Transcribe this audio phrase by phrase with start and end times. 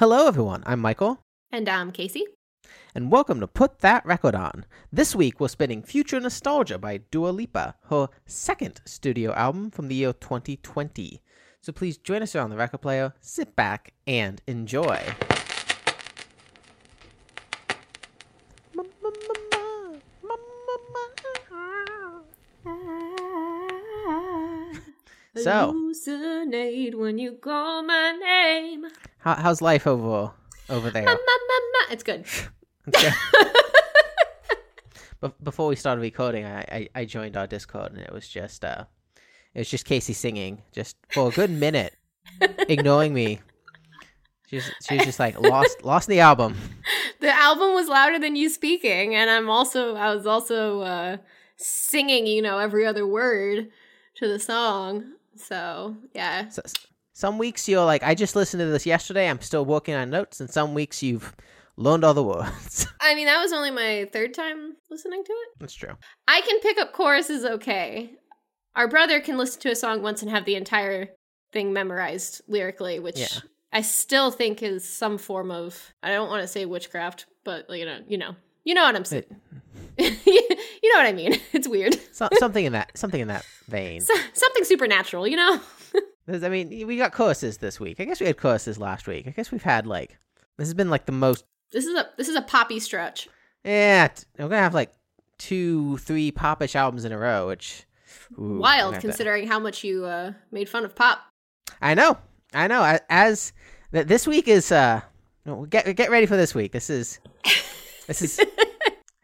[0.00, 0.62] Hello, everyone.
[0.64, 1.22] I'm Michael,
[1.52, 2.24] And I'm Casey.
[2.94, 4.64] and welcome to Put That Record On.
[4.90, 9.94] This week, we're spinning Future Nostalgia by Dua Lipa, her second studio album from the
[9.94, 11.20] year 2020.
[11.60, 15.04] So please join us around the record player, sit back, and enjoy.
[25.44, 28.86] So- hallucinate when you call my name.
[29.18, 30.32] How, how's life over
[30.68, 31.04] over there?
[31.04, 31.92] Ma, ma, ma.
[31.92, 32.24] It's good.
[32.88, 33.10] Okay.
[35.22, 38.64] Be- before we started recording, I, I, I joined our Discord, and it was just
[38.64, 38.84] uh,
[39.54, 41.94] it was just Casey singing, just for a good minute,
[42.40, 43.40] ignoring me.
[44.48, 46.56] She's she was just like lost lost the album.
[47.20, 51.16] the album was louder than you speaking, and I'm also I was also uh,
[51.56, 53.68] singing, you know, every other word
[54.16, 55.04] to the song.
[55.40, 56.62] So yeah, So,
[57.12, 59.28] some weeks you're like, I just listened to this yesterday.
[59.28, 61.34] I'm still working on notes, and some weeks you've
[61.76, 62.86] learned all the words.
[63.00, 65.48] I mean that was only my third time listening to it.
[65.58, 65.94] That's true.
[66.28, 68.12] I can pick up choruses okay.
[68.76, 71.08] Our brother can listen to a song once and have the entire
[71.52, 73.26] thing memorized lyrically, which Yeah.
[73.72, 77.84] I still think is some form of I don't want to say witchcraft, but you
[77.84, 79.24] know, you know, you know what I'm saying.
[80.82, 81.36] you know what I mean.
[81.52, 81.96] It's weird.
[82.12, 84.00] So, something in that something in that vein.
[84.00, 85.60] So, something supernatural, you know.
[86.28, 87.98] I mean, we got courses this week.
[87.98, 89.26] I guess we had courses last week.
[89.26, 90.18] I guess we've had like
[90.56, 91.44] this has been like the most.
[91.72, 93.28] This is a this is a poppy stretch.
[93.64, 94.08] Yeah,
[94.38, 94.94] we're gonna have like
[95.38, 97.84] two, three popish albums in a row, which
[98.38, 101.20] ooh, Wild considering how much you uh, made fun of pop.
[101.82, 102.16] I know,
[102.54, 102.98] I know.
[103.08, 103.52] As
[103.90, 105.00] this week is, uh,
[105.68, 106.72] get get ready for this week.
[106.72, 107.18] This is,
[108.06, 108.40] this is.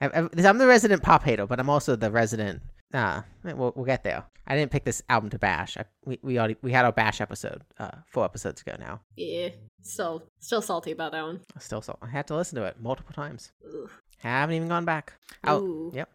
[0.01, 2.63] I- I'm the resident pop hater, but I'm also the resident.
[2.93, 4.25] Uh, we'll, we'll get there.
[4.47, 5.77] I didn't pick this album to bash.
[5.77, 9.01] I, we we already we had our bash episode uh, four episodes ago now.
[9.17, 9.49] Yeah,
[9.83, 11.41] still still salty about that one.
[11.59, 13.51] Still, so I had to listen to it multiple times.
[13.67, 13.91] Ugh.
[14.19, 15.15] Haven't even gone back.
[15.45, 15.93] Oh, Ooh.
[15.95, 16.09] yep.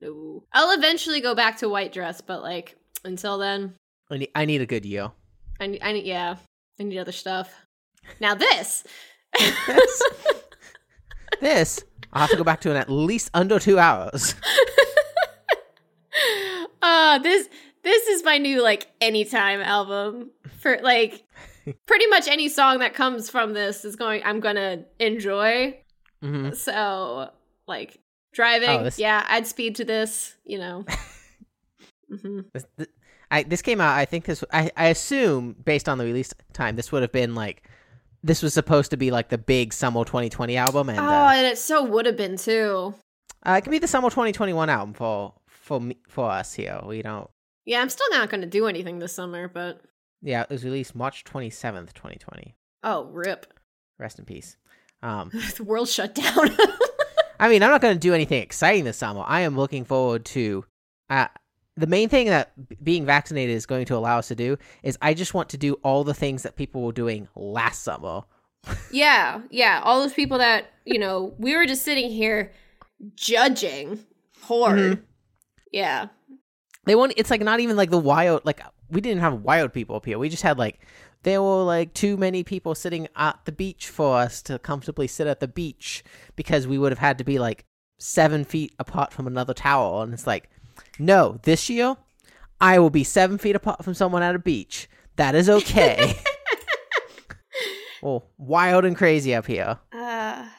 [0.00, 0.42] No.
[0.52, 3.74] I'll eventually go back to white dress, but like until then,
[4.10, 5.12] I need, I need a good year.
[5.60, 6.36] I need, I need, yeah,
[6.80, 7.54] I need other stuff.
[8.20, 8.84] Now this,
[9.66, 10.02] This,
[11.40, 11.80] this
[12.12, 14.34] I'll have to go back to in at least under two hours.
[16.82, 17.48] uh, this,
[17.82, 20.30] this is my new like anytime album
[20.60, 21.22] for like
[21.86, 24.22] pretty much any song that comes from this is going.
[24.24, 25.78] I'm gonna enjoy.
[26.22, 27.30] hmm So
[27.66, 27.98] like
[28.32, 30.34] driving, Oh, this- yeah, I'd speed to this.
[30.44, 30.84] You know.
[32.22, 32.90] hmm This, th-
[33.30, 33.96] I, this came out.
[33.96, 34.44] I think this.
[34.52, 37.68] I, I assume based on the release time, this would have been like.
[38.26, 41.46] This was supposed to be like the big summer 2020 album, and oh, uh, and
[41.46, 42.94] it so would have been too.
[43.46, 46.80] uh, it can be the summer 2021 album for for me, for us here.
[46.84, 47.30] We don't.
[47.64, 49.80] Yeah, I'm still not gonna do anything this summer, but
[50.22, 52.54] Yeah, it was released March 27th, 2020.
[52.82, 53.52] oh, rip.
[53.98, 54.56] Rest in peace.
[55.02, 56.50] Um, the world shut down.
[57.40, 59.22] I mean, I'm not going to do anything exciting this summer.
[59.26, 60.64] I am looking forward to.
[61.08, 61.28] Uh,
[61.76, 65.14] the main thing that being vaccinated is going to allow us to do is I
[65.14, 68.22] just want to do all the things that people were doing last summer.
[68.90, 69.80] yeah, yeah.
[69.84, 72.52] All those people that, you know, we were just sitting here
[73.14, 74.04] judging
[74.42, 74.78] horde.
[74.78, 75.02] Mhm.
[75.72, 76.08] Yeah.
[76.84, 77.12] They want.
[77.16, 78.44] It's like not even like the wild.
[78.44, 78.60] Like
[78.90, 80.18] we didn't have wild people up here.
[80.18, 80.80] We just had like
[81.24, 85.26] there were like too many people sitting at the beach for us to comfortably sit
[85.26, 86.04] at the beach
[86.36, 87.64] because we would have had to be like
[87.98, 90.04] seven feet apart from another tower.
[90.04, 90.48] And it's like,
[90.98, 91.96] no, this year
[92.60, 94.88] I will be seven feet apart from someone at a beach.
[95.16, 96.16] That is okay.
[98.02, 99.78] well, wild and crazy up here.
[99.92, 100.50] Uh, I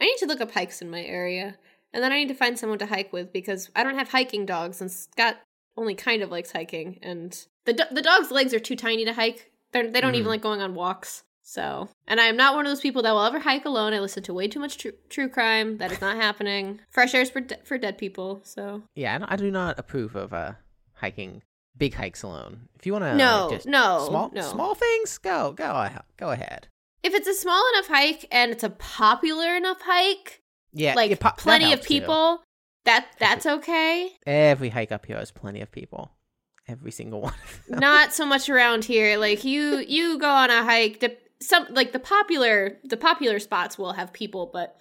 [0.00, 1.56] need to look up hikes in my area.
[1.92, 4.44] And then I need to find someone to hike with because I don't have hiking
[4.44, 5.36] dogs and Scott
[5.76, 6.98] only kind of likes hiking.
[7.02, 9.50] And the, do- the dog's legs are too tiny to hike.
[9.72, 10.30] They're, they don't even Mhm.
[10.30, 11.22] like going on walks.
[11.48, 13.94] So, and I am not one of those people that will ever hike alone.
[13.94, 15.78] I listen to way too much tru- true crime.
[15.78, 16.80] That is not happening.
[16.90, 18.40] Fresh air's for, de- for dead people.
[18.42, 20.52] So, Yeah, I, I do not approve of uh
[20.94, 21.42] hiking
[21.78, 22.68] big hikes alone.
[22.74, 24.42] If you want to no, just no, small no.
[24.42, 26.66] small things, go go go ahead.
[27.04, 30.42] If it's a small enough hike and it's a popular enough hike,
[30.72, 32.00] Yeah, like that plenty of helps, too.
[32.00, 32.42] people,
[32.86, 34.10] that that's okay.
[34.26, 36.10] Every hike up here has plenty of people.
[36.66, 37.34] Every single one.
[37.34, 37.78] of them.
[37.78, 39.16] Not so much around here.
[39.16, 40.98] Like you you go on a hike,
[41.40, 44.80] some like the popular the popular spots will have people, but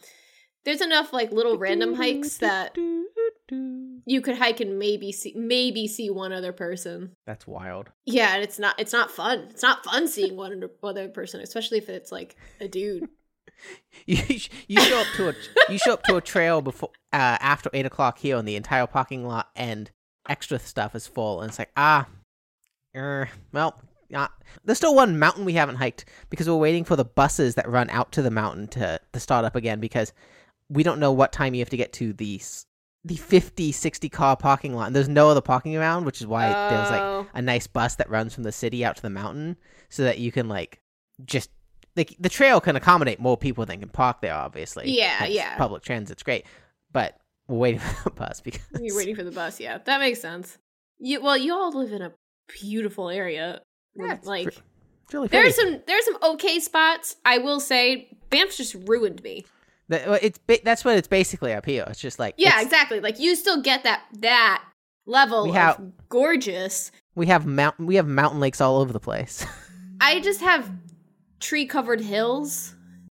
[0.64, 2.76] there's enough like little random hikes that
[4.06, 7.12] you could hike and maybe see maybe see one other person.
[7.26, 7.90] That's wild.
[8.06, 9.48] Yeah, and it's not it's not fun.
[9.52, 13.10] It's not fun seeing one other person, especially if it's like a dude.
[14.06, 14.18] You
[14.68, 15.34] you show up to a
[15.70, 18.86] you show up to a trail before uh, after eight o'clock here, and the entire
[18.86, 19.90] parking lot and
[20.28, 22.06] extra stuff is full, and it's like ah,
[22.94, 24.32] er, well, not.
[24.64, 27.90] There's still one mountain we haven't hiked because we're waiting for the buses that run
[27.90, 30.14] out to the mountain to to start up again because
[30.70, 32.42] we don't know what time you have to get to the
[33.04, 34.88] the 50 60 car parking lot.
[34.88, 37.28] And there's no other parking around, which is why there's like Oh.
[37.36, 39.58] a nice bus that runs from the city out to the mountain
[39.90, 40.80] so that you can like
[41.24, 41.50] just
[41.96, 45.56] like the trail can accommodate more people than can park there obviously Yeah, Hence, yeah.
[45.58, 46.46] public transit's great
[46.92, 47.16] but
[47.48, 49.60] we're waiting for the bus because You're waiting for the bus.
[49.60, 50.58] Yeah, that makes sense.
[50.98, 52.12] You well, you all live in a
[52.60, 53.62] beautiful area.
[53.96, 54.62] Yeah, like it's
[55.14, 55.72] really there's pretty.
[55.74, 57.16] some there's some okay spots.
[57.26, 59.46] I will say Banff's just ruined me.
[59.90, 63.00] That- well, it's that's what it's basically up here it's just like Yeah, exactly.
[63.00, 64.64] Like you still get that that
[65.06, 66.92] level We of gorgeous.
[67.16, 69.46] we have mountain we have mountain lakes all over the place
[70.02, 70.70] I just have
[71.40, 72.76] tree covered hills,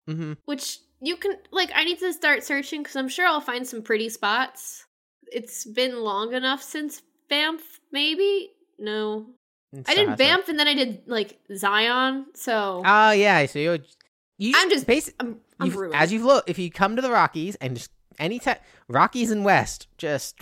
[0.08, 1.70] hmm which you can like.
[1.74, 4.84] I need to start searching because I'm sure I'll find some pretty spots.
[5.32, 7.00] It's been long enough since
[7.30, 7.62] Banff.
[7.92, 9.26] Maybe no,
[9.86, 12.26] I did Banff and then I did like Zion.
[12.34, 13.78] So oh yeah so you're
[14.38, 15.94] you I'm just basic I'm, I'm you've- ruined.
[15.94, 18.58] as you've looked if you come to the rockies and just any time
[18.88, 20.40] rockies and west just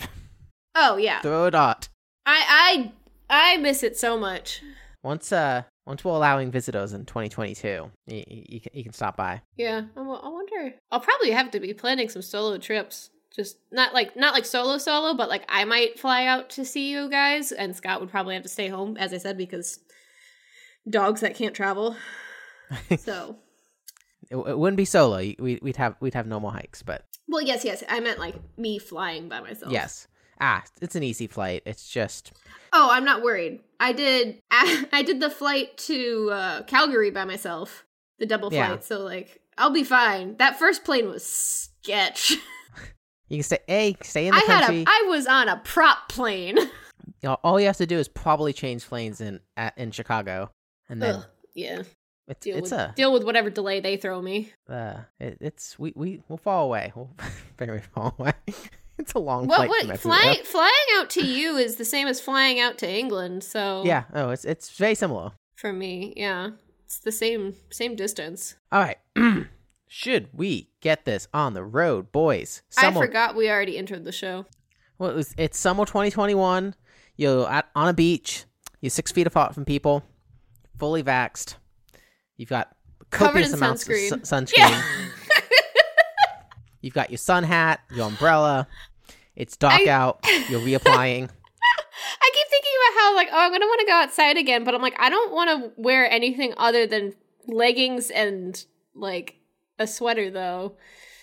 [0.75, 1.89] oh yeah, throw a dot
[2.25, 2.91] I
[3.29, 4.61] I I miss it so much.
[5.03, 9.39] Once uh once we're allowing visitors in 2022, you, you, you, can, stop by.
[9.55, 10.73] Yeah, I wonder.
[10.91, 13.11] I'll probably have to be planning some solo trips.
[13.35, 16.89] Just not like not like solo solo, but like I might fly out to see
[16.91, 19.79] you guys, and Scott would probably have to stay home, as I said, because
[20.89, 21.95] dogs that can't travel.
[22.97, 23.35] so,
[24.29, 25.17] It, it wouldn't be solo.
[25.17, 28.79] We, we'd have we'd have normal hikes, but well, yes, yes, I meant like me
[28.79, 29.71] flying by myself.
[29.71, 30.07] yes.
[30.39, 31.63] Ah, it's an easy flight.
[31.65, 32.33] It's just
[32.73, 33.61] Oh, I'm not worried.
[33.79, 34.41] I did.
[34.51, 37.85] I did the flight to uh, Calgary by myself,
[38.19, 38.67] the double Yeah.
[38.67, 38.83] flight.
[38.83, 40.35] So like, I'll be fine.
[40.37, 42.33] That first plane was sketch.
[43.29, 43.59] you can stay.
[43.69, 44.81] A stay in the I had country.
[44.81, 44.85] a.
[44.87, 46.57] I was on a prop plane.
[47.21, 50.49] You know, all you have to do is probably change planes in at, in Chicago,
[50.89, 51.81] and then Ugh, yeah.
[52.27, 54.51] it's Deal it's with a deal with whatever delay they throw me.
[54.67, 56.93] uh it, it's we we we'll fall away.
[56.95, 57.11] We'll
[57.59, 58.33] very fall away.
[58.97, 59.87] it's a long Well, flight.
[59.87, 63.43] what flying flying out to you is the same as flying out to England.
[63.43, 64.05] So Yeah.
[64.13, 65.31] Oh, it's it's very similar.
[65.57, 66.49] for me, yeah,
[66.85, 68.55] it's the same same distance.
[68.71, 68.97] All right.
[69.97, 72.63] Should we get this on the road, boys?
[72.77, 74.45] I forgot we already entered the show.
[74.97, 76.75] Well, it was, it's summer 2021.
[77.15, 78.43] You're at, on a beach.
[78.81, 80.03] You're six feet apart from people.
[80.77, 81.55] Fully vaxxed.
[82.35, 82.75] You've got
[83.09, 84.11] copious amounts sunscreen.
[84.11, 84.53] of su- sunscreen.
[84.57, 84.83] Yeah.
[86.81, 88.67] You've got your sun hat, your umbrella.
[89.37, 90.19] It's dark I- out.
[90.49, 91.29] You're reapplying.
[92.21, 94.75] I keep thinking about how like oh I'm gonna want to go outside again, but
[94.75, 97.13] I'm like I don't want to wear anything other than
[97.47, 98.61] leggings and
[98.93, 99.39] like
[99.79, 100.75] a sweater though.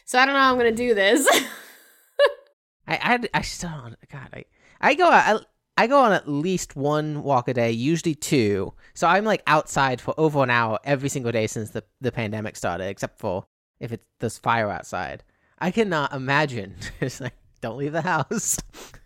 [0.05, 1.27] So I don't know how I'm gonna do this.
[2.87, 3.97] I, I, I still don't.
[4.11, 4.45] God, I,
[4.81, 5.41] I go I,
[5.77, 8.75] I go on at least one walk a day, usually two.
[8.95, 12.57] So I'm like outside for over an hour every single day since the, the pandemic
[12.57, 13.47] started, except for
[13.81, 15.25] if it's there's fire outside.
[15.59, 16.77] I cannot imagine.
[17.01, 18.59] It's like don't leave the house.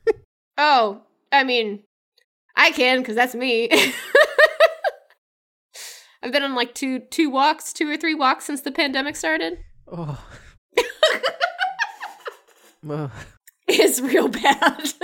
[0.59, 1.83] oh, I mean,
[2.57, 3.69] I can because that's me.
[6.27, 9.59] I've been on like two two walks, two or three walks since the pandemic started.
[9.87, 10.21] oh.
[12.91, 13.11] Ugh.
[13.69, 14.93] It's real bad.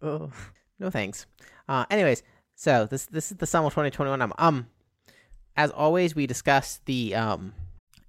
[0.00, 0.30] Oh,
[0.78, 1.26] no thanks.
[1.68, 2.22] Uh, anyways,
[2.54, 4.32] so this this is the summer 2021 album.
[4.38, 4.66] Um,
[5.56, 7.52] as always, we discuss the um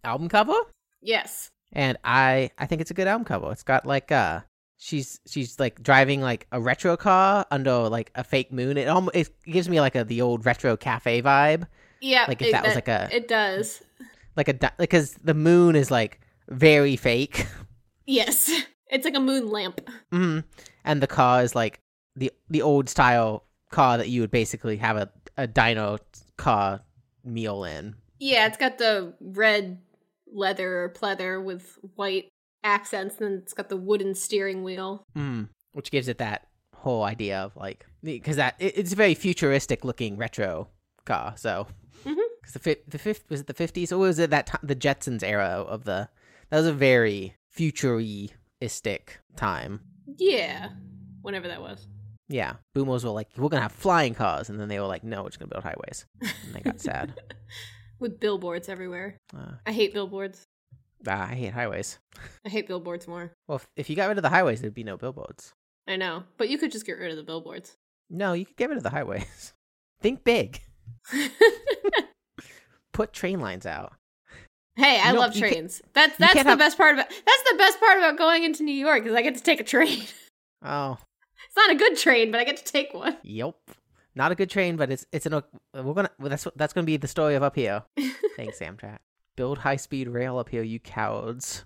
[0.04, 0.54] album cover,
[1.02, 1.50] yes.
[1.74, 3.52] and I I think it's a good album cover.
[3.52, 4.42] It's got like uh
[4.78, 8.78] she's she's like driving like a retro car under like a fake moon.
[8.78, 11.66] It almost it gives me like a the old retro cafe vibe,
[12.02, 12.26] Yeah.
[12.28, 13.82] Like if it- that was like a- It does.
[14.36, 17.46] like a because the moon is like very fake,
[18.06, 18.50] Yes.
[18.92, 19.88] It's like a moon lamp.
[20.12, 20.40] hmm
[20.84, 21.80] and the car is like
[22.16, 26.00] the the old style car that you would basically have a a dino
[26.38, 26.82] car
[27.24, 27.94] meal in.
[28.18, 29.78] Yeah, it's got the red
[30.34, 32.30] leather or pleather with white
[32.64, 35.06] accents, and then it's got the wooden steering wheel.
[35.16, 39.14] Mm, which gives it that whole idea of like because that it, it's a very
[39.14, 40.68] futuristic looking retro
[41.06, 41.36] car.
[41.38, 41.68] So.
[42.50, 44.76] Because the fi- the fifth was it the fifties or was it that time the
[44.76, 46.10] Jetsons era of the
[46.50, 49.82] that was a very futuristic time.
[50.18, 50.70] Yeah.
[51.22, 51.88] Whenever that was.
[52.28, 55.24] Yeah, boomers were like, "We're gonna have flying cars," and then they were like, "No,
[55.24, 57.14] we're just gonna build highways," and they got sad.
[58.00, 59.18] With billboards everywhere.
[59.36, 60.44] Uh, I hate billboards.
[61.08, 61.98] ah, I hate highways.
[62.46, 63.32] I hate billboards more.
[63.48, 65.54] Well, if, if you got rid of the highways, there'd be no billboards.
[65.88, 66.24] I know.
[66.38, 67.78] But you could just get rid of the billboards.
[68.12, 69.54] No, you could get rid of the highways.
[70.02, 70.62] Think big.
[73.00, 73.94] Put train lines out.
[74.76, 75.82] Hey, I love trains.
[75.94, 78.76] That's that's the have- best part about that's the best part about going into New
[78.76, 80.04] York is I get to take a train.
[80.62, 80.98] Oh,
[81.48, 83.16] It's not a good train, but I get to take one.
[83.24, 83.56] Yep.
[84.16, 85.42] Not a good train, but it's it's an uh,
[85.74, 87.84] we're gonna that's that's gonna be the story of up here.
[88.36, 88.98] Thanks, Amtrak.
[89.38, 91.64] Build high speed rail up here, you cowards.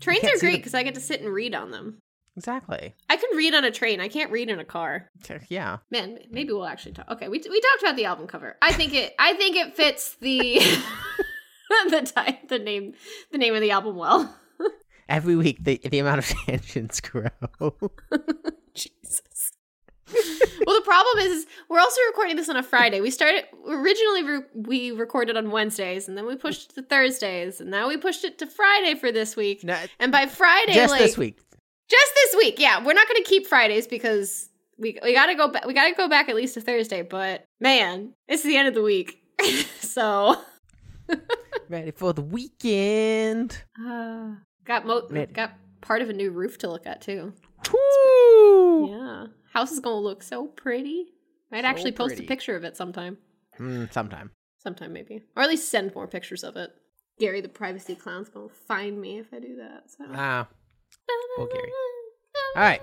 [0.00, 1.98] Trains are great the- because I get to sit and read on them.
[2.36, 2.94] Exactly.
[3.10, 4.00] I can read on a train.
[4.00, 5.10] I can't read in a car.
[5.48, 5.78] Yeah.
[5.90, 7.10] Man, maybe we'll actually talk.
[7.10, 8.56] Okay, we, we talked about the album cover.
[8.62, 9.14] I think it.
[9.18, 10.60] I think it fits the
[11.90, 12.94] the type, the name,
[13.32, 14.34] the name of the album well.
[15.08, 17.28] Every week, the the amount of tangents grow.
[18.74, 19.52] Jesus.
[20.66, 23.00] well, the problem is, is we're also recording this on a Friday.
[23.02, 27.60] We started originally re- we recorded on Wednesdays, and then we pushed it to Thursdays,
[27.60, 29.64] and now we pushed it to Friday for this week.
[29.64, 31.38] no, And by Friday, just like this week.
[31.92, 35.34] Just this week, yeah, we're not going to keep Fridays because we we got to
[35.34, 35.66] go back.
[35.66, 37.02] We got to go back at least to Thursday.
[37.02, 39.22] But man, it's the end of the week,
[39.80, 40.36] so
[41.68, 43.62] Ready for the weekend.
[43.80, 44.30] uh,
[44.64, 45.32] got mo- Ready.
[45.32, 47.32] got part of a new roof to look at too.
[47.72, 48.88] Woo!
[48.90, 51.06] Yeah, house is going to look so pretty.
[51.50, 52.24] Might So actually post pretty.
[52.24, 53.18] a picture of it sometime.
[53.58, 54.30] Mm, sometime.
[54.58, 56.70] Sometime maybe, or at least send more pictures of it.
[57.18, 59.90] Gary, the privacy clown's gonna find me if I do that.
[59.90, 60.04] So.
[60.14, 60.48] Ah,
[61.36, 61.70] poor Gary.
[62.56, 62.80] All right.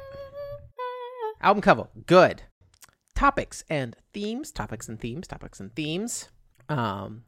[1.42, 2.44] album cover, good.
[3.16, 4.52] Topics and themes.
[4.52, 5.28] Topics and themes.
[5.28, 6.30] Topics and themes.
[6.70, 7.24] Um,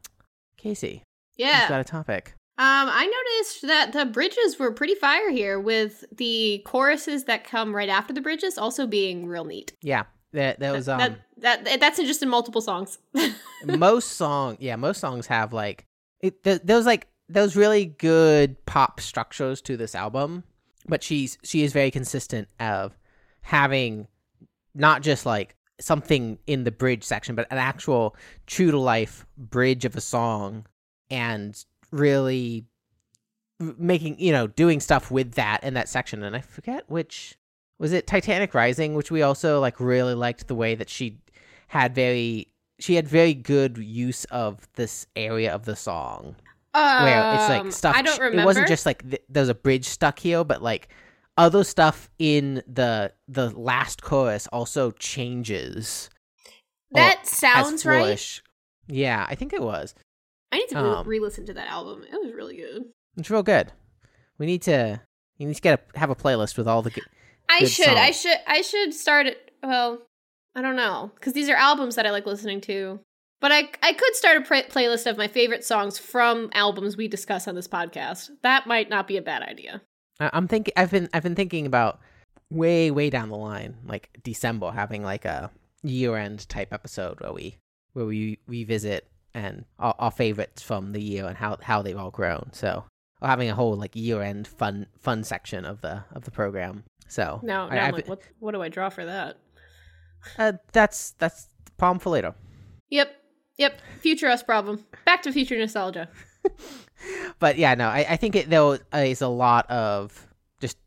[0.56, 1.02] Casey,
[1.36, 1.60] Yeah.
[1.62, 2.34] you've got a topic.
[2.58, 7.74] Um, I noticed that the bridges were pretty fire here, with the choruses that come
[7.74, 9.72] right after the bridges also being real neat.
[9.82, 10.98] Yeah, that that was um.
[10.98, 12.98] that, that that's in just in multiple songs.
[13.64, 15.84] most song yeah most songs have like
[16.20, 20.44] it th- those like those really good pop structures to this album
[20.86, 22.96] but she's she is very consistent of
[23.42, 24.06] having
[24.74, 28.14] not just like something in the bridge section but an actual
[28.46, 30.64] true to life bridge of a song
[31.10, 32.64] and really
[33.78, 36.22] making you know doing stuff with that in that section.
[36.22, 37.36] And i forget which
[37.78, 41.18] was it titanic rising which we also like really liked the way that she
[41.68, 42.48] had very
[42.78, 46.36] she had very good use of this area of the song
[46.74, 48.42] where it's Um, like stuff I don't remember.
[48.42, 50.88] it wasn't just like th- there's a bridge stuck here but like
[51.36, 56.10] other stuff in the the last chorus also changes
[56.92, 58.40] that sounds right.
[58.86, 59.94] yeah i think it was
[60.54, 62.02] I need to Um, re-listen to that album.
[62.04, 62.82] It was really good.
[63.16, 63.72] it's real good
[64.36, 65.00] we need to
[65.38, 67.04] you need to get a have a playlist with all the good
[67.48, 67.88] I Good should.
[67.88, 68.36] I should.
[68.46, 69.50] I should start it.
[69.62, 70.00] Well,
[70.54, 73.00] I don't know because these are albums that I like listening to.
[73.42, 77.08] But I I could start a pra- playlist of my favorite songs from albums we
[77.08, 78.30] discuss on this podcast.
[78.42, 79.82] That might not be a bad idea.
[80.20, 80.72] I- I'm thinking.
[80.76, 81.08] I've been.
[81.12, 82.00] I've been thinking about
[82.50, 85.50] way, way down the line, like December, having like a
[85.82, 87.56] year-end type episode where we
[87.94, 92.10] where we revisit and our, our favorites from the year and how how they've all
[92.12, 92.50] grown.
[92.52, 92.84] So,
[93.20, 96.84] or having a whole like year-end fun fun section of the of the program.
[97.08, 99.38] So Now, I- now I'm I've- like, what what do I draw for that?
[100.38, 102.34] uh, that's that's problem for later.
[102.90, 103.16] Yep.
[103.58, 103.80] Yep.
[104.00, 104.84] Future us problem.
[105.04, 106.08] Back to future nostalgia.
[107.38, 110.28] but yeah, no, I, I think it there is a lot of
[110.60, 110.78] just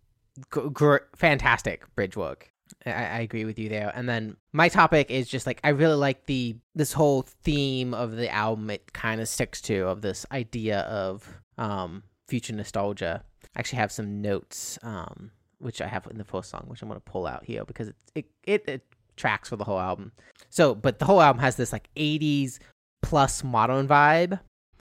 [0.49, 2.51] gr- gr- fantastic bridge work.
[2.85, 3.91] I, I agree with you there.
[3.95, 8.15] And then my topic is just like I really like the this whole theme of
[8.15, 8.69] the album.
[8.69, 13.23] It kind of sticks to of this idea of um future nostalgia.
[13.55, 16.87] I actually have some notes um which I have in the first song, which I'm
[16.87, 20.11] gonna pull out here because it it it, it tracks for the whole album.
[20.49, 22.59] So, but the whole album has this like 80s
[23.01, 24.39] plus modern vibe.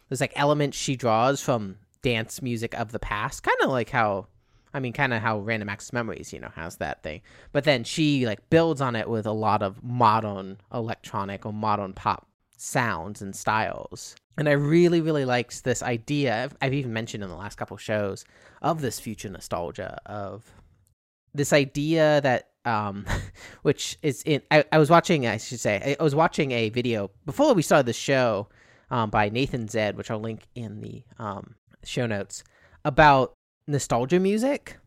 [0.08, 4.26] There's like elements she draws from dance music of the past kind of like how
[4.74, 7.22] i mean kind of how random access memories you know has that thing.
[7.52, 11.94] But then she like builds on it with a lot of modern electronic or modern
[11.94, 14.14] pop sounds and styles.
[14.36, 17.76] And i really really liked this idea I've, I've even mentioned in the last couple
[17.78, 18.24] shows
[18.62, 20.44] of this future nostalgia of
[21.34, 23.04] this idea that um
[23.62, 27.10] which is in I, I was watching i should say i was watching a video
[27.26, 28.48] before we started the show
[28.90, 32.44] um, by Nathan Zed, which I'll link in the um, show notes,
[32.84, 33.34] about
[33.66, 34.78] nostalgia music,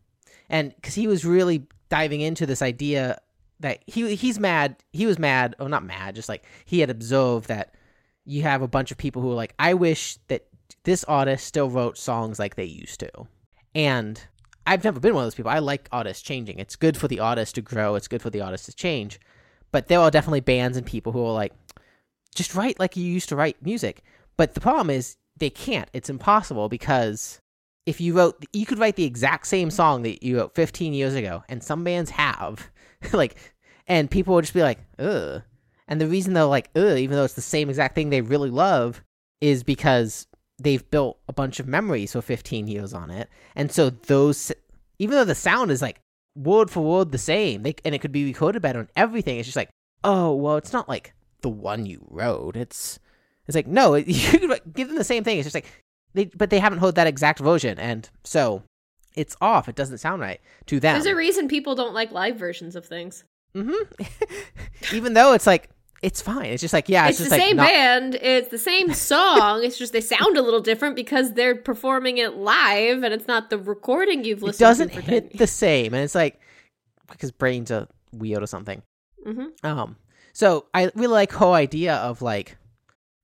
[0.48, 3.20] and because he was really diving into this idea
[3.60, 7.48] that he he's mad, he was mad, oh not mad, just like he had observed
[7.48, 7.74] that
[8.24, 10.46] you have a bunch of people who are like, I wish that
[10.84, 13.10] this artist still wrote songs like they used to,
[13.74, 14.22] and
[14.68, 15.50] I've never been one of those people.
[15.50, 16.58] I like artists changing.
[16.58, 17.94] It's good for the artist to grow.
[17.94, 19.18] It's good for the artist to change.
[19.72, 21.54] But there are definitely bands and people who are like,
[22.34, 24.02] just write like you used to write music.
[24.36, 25.88] But the problem is they can't.
[25.94, 27.40] It's impossible because
[27.86, 31.14] if you wrote, you could write the exact same song that you wrote 15 years
[31.14, 32.70] ago, and some bands have,
[33.14, 33.36] like,
[33.86, 35.42] and people will just be like, ugh.
[35.88, 38.50] And the reason they're like, ugh, even though it's the same exact thing they really
[38.50, 39.02] love,
[39.40, 40.26] is because
[40.58, 43.28] they've built a bunch of memories for 15 years on it.
[43.54, 44.52] And so those,
[44.98, 46.00] even though the sound is like
[46.34, 49.46] word for word the same, they, and it could be recorded better and everything, it's
[49.46, 49.70] just like,
[50.04, 52.56] oh well, it's not like the one you wrote.
[52.56, 52.98] It's
[53.46, 55.38] it's like no, you could give them the same thing.
[55.38, 55.66] It's just like
[56.14, 58.62] they, but they haven't heard that exact version, and so
[59.14, 59.68] it's off.
[59.68, 60.94] It doesn't sound right to them.
[60.94, 63.24] There's a reason people don't like live versions of things.
[63.54, 64.94] Mm-hmm.
[64.96, 65.70] Even though it's like
[66.02, 66.46] it's fine.
[66.46, 68.14] It's just like yeah, it's, it's, the like same not- band.
[68.20, 69.64] It's the same song.
[69.64, 73.50] it's just they sound a little different because they're performing it live, and it's not
[73.50, 75.00] the recording you've It listened doesn't to.
[75.00, 76.40] hit 10 the same, and it's like
[77.10, 78.82] because brains are weird or something.
[79.26, 79.48] Mhm.
[79.64, 79.96] Um,
[80.32, 82.56] so I really like whole idea of like,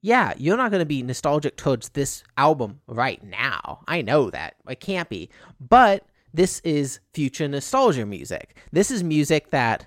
[0.03, 3.81] yeah, you're not gonna be nostalgic towards this album right now.
[3.87, 8.57] I know that I can't be, but this is future nostalgia music.
[8.73, 9.87] This is music that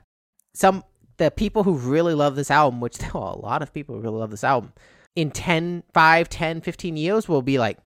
[0.56, 0.84] some
[1.18, 4.02] the people who really love this album, which there are a lot of people who
[4.02, 4.74] really love this album,
[5.16, 7.78] in 10, 5, 10, 15 years will be like,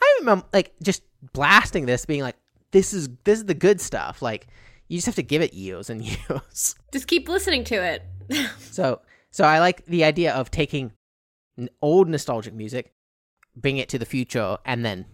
[0.00, 1.02] I remember like just
[1.32, 2.36] blasting this, being like,
[2.70, 4.22] this is this is the good stuff.
[4.22, 4.46] Like
[4.88, 6.74] you just have to give it years and years.
[6.92, 8.02] Just keep listening to it.
[8.58, 9.00] So
[9.30, 10.92] so I like the idea of taking
[11.80, 12.92] old nostalgic music,
[13.56, 15.06] bring it to the future, and then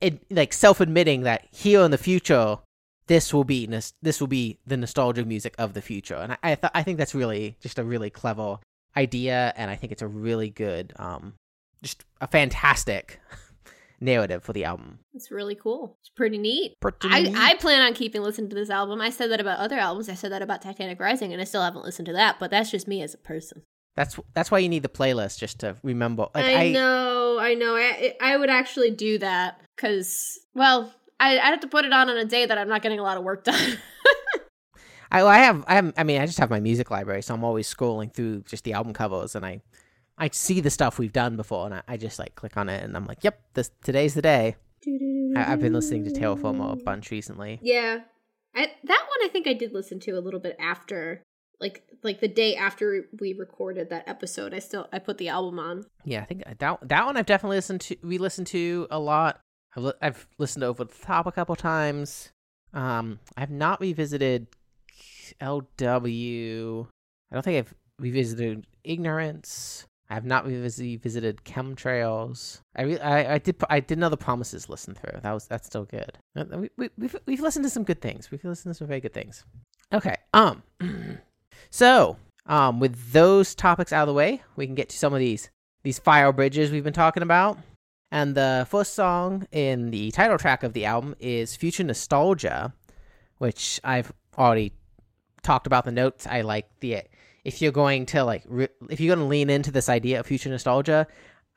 [0.00, 2.58] it like self admitting that here in the future
[3.06, 6.54] this will be this will be the nostalgic music of the future, and I I,
[6.54, 8.58] th- I think that's really just a really clever
[8.96, 11.34] idea, and I think it's a really good um
[11.82, 13.20] just a fantastic
[14.00, 15.00] narrative for the album.
[15.12, 15.96] It's really cool.
[16.00, 16.74] It's pretty neat.
[16.80, 17.36] Pretty I, neat.
[17.36, 19.00] I plan on keeping listening to this album.
[19.00, 20.08] I said that about other albums.
[20.08, 22.38] I said that about Titanic Rising, and I still haven't listened to that.
[22.40, 23.62] But that's just me as a person.
[23.96, 26.26] That's that's why you need the playlist just to remember.
[26.34, 27.76] Like I, I, know, I know.
[27.76, 32.10] I I would actually do that because, well, I I have to put it on
[32.10, 33.78] on a day that I'm not getting a lot of work done.
[35.10, 37.44] I, I have I have I mean I just have my music library, so I'm
[37.44, 39.62] always scrolling through just the album covers, and I
[40.18, 42.82] I see the stuff we've done before, and I, I just like click on it,
[42.82, 44.56] and I'm like, yep, this today's the day.
[45.36, 47.58] I, I've been listening to Terraform a bunch recently.
[47.62, 48.00] Yeah,
[48.54, 51.22] I, that one I think I did listen to a little bit after,
[51.60, 54.52] like like the day after we recorded that episode.
[54.52, 55.86] I still I put the album on.
[56.04, 57.96] Yeah, I think that that one I've definitely listened to.
[58.02, 59.40] We listened to a lot.
[59.76, 62.32] I've, li- I've listened to over the top a couple times.
[62.72, 64.46] Um, I've not revisited
[65.40, 66.86] LW.
[67.30, 69.86] I don't think I've revisited Ignorance.
[70.10, 72.60] I have not revisited Chemtrails.
[72.76, 75.18] I, re- I I did I did another Promises listen through.
[75.22, 76.18] That was that's still good.
[76.36, 78.30] Uh, We, we, we've we've listened to some good things.
[78.30, 79.44] We've listened to some very good things.
[79.92, 80.16] Okay.
[80.34, 80.62] Um.
[81.70, 85.20] so um, with those topics out of the way, we can get to some of
[85.20, 85.48] these
[85.82, 87.58] these fire bridges we've been talking about.
[88.10, 92.72] And the first song in the title track of the album is Future Nostalgia,
[93.38, 94.72] which I've already
[95.42, 96.26] talked about the notes.
[96.26, 97.02] I like the
[97.44, 100.26] if you're going to like re- if you're going to lean into this idea of
[100.26, 101.06] future nostalgia,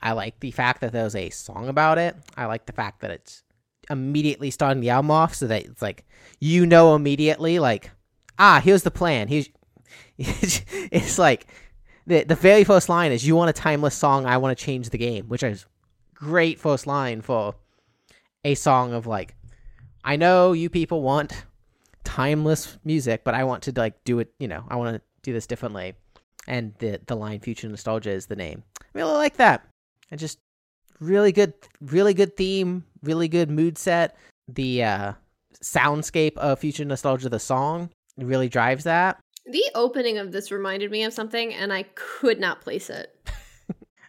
[0.02, 2.16] I like the fact that there's a song about it.
[2.36, 3.44] I like the fact that it's
[3.90, 6.06] immediately starting the album off so that it's like
[6.42, 7.92] you know immediately like
[8.38, 9.28] ah here's the plan.
[9.28, 9.50] Here's
[10.18, 11.48] it's like
[12.06, 14.90] the the very first line is you want a timeless song I want to change
[14.90, 15.66] the game, which is
[16.20, 17.56] great first line for
[18.44, 19.36] a song of like
[20.04, 21.34] I know you people want
[22.04, 25.34] timeless music, but I want to like do it, you know, I want to do
[25.34, 25.96] this differently.
[26.48, 28.64] And the the line future nostalgia is the name.
[28.82, 29.68] I Really like that.
[30.10, 30.40] And just
[31.00, 34.16] really good really good theme, really good mood set.
[34.48, 35.14] The uh
[35.62, 39.20] soundscape of future nostalgia the song really drives that.
[39.46, 43.16] The opening of this reminded me of something, and I could not place it.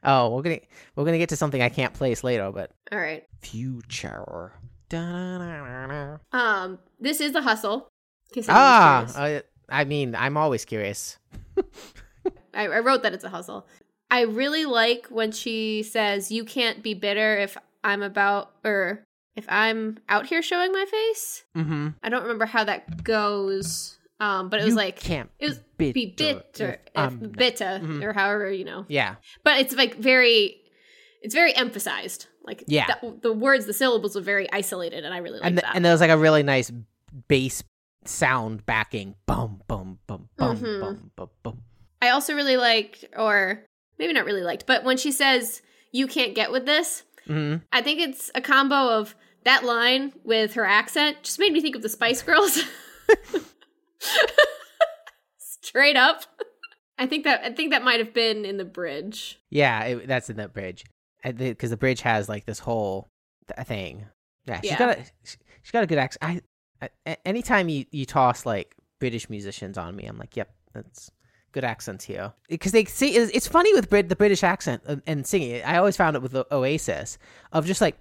[0.04, 0.60] Oh, we're gonna
[0.96, 3.24] we're gonna get to something I can't place later, but All right.
[3.40, 4.52] future.
[4.88, 6.18] Da-na-na-na-na.
[6.32, 7.88] Um, this is the hustle.
[8.30, 9.20] in case anyone was Ah.
[9.22, 11.18] I, I mean, I'm always curious.
[12.54, 13.66] I, I wrote that it's a hustle.
[14.10, 19.04] I really like when she says, "You can't be bitter if I'm about or
[19.36, 21.88] if I'm out here showing my face." Mm-hmm.
[22.02, 25.58] I don't remember how that goes, um, but it was You like can't it was
[25.76, 28.02] bitter be bitter, if not- bitter, Mhm.
[28.02, 28.84] or however you know.
[28.88, 30.56] Yeah, But it's like very,
[31.22, 32.26] it's very emphasized.
[32.44, 32.86] Like Yeah.
[33.02, 35.74] the, the words, the syllables are very isolated, and I really like that.
[35.76, 36.72] and there was like a really nice
[37.28, 37.62] bass
[38.04, 39.14] sound backing.
[39.26, 40.80] Bum bum bum bum Mhm.
[40.80, 41.62] bum bum bum.
[42.00, 43.64] I also really liked, or
[43.98, 45.60] maybe not really liked, but when she says,
[45.92, 47.64] "You can't get with this," Mm-hmm.
[47.72, 51.76] I think it's a combo of that line with her accent just made me think
[51.76, 52.62] of the Spice Girls.
[55.38, 56.22] Straight up.
[56.98, 59.38] I think that I think that might have been in the bridge.
[59.50, 60.84] Yeah, it, that's in that bridge,
[61.22, 63.08] because the bridge has like this whole
[63.54, 64.06] th- thing.
[64.46, 64.78] Yeah, she's Yeah.
[64.78, 66.42] got a she's got a good accent.
[66.82, 71.10] I, I anytime you you toss like British musicians on me, I'm like, yep, that's
[71.52, 72.32] good accents here.
[72.48, 75.62] Because they see it's, it's funny with Brit the British accent and, and singing.
[75.62, 77.18] I always found it with the Oasis
[77.52, 77.96] of just like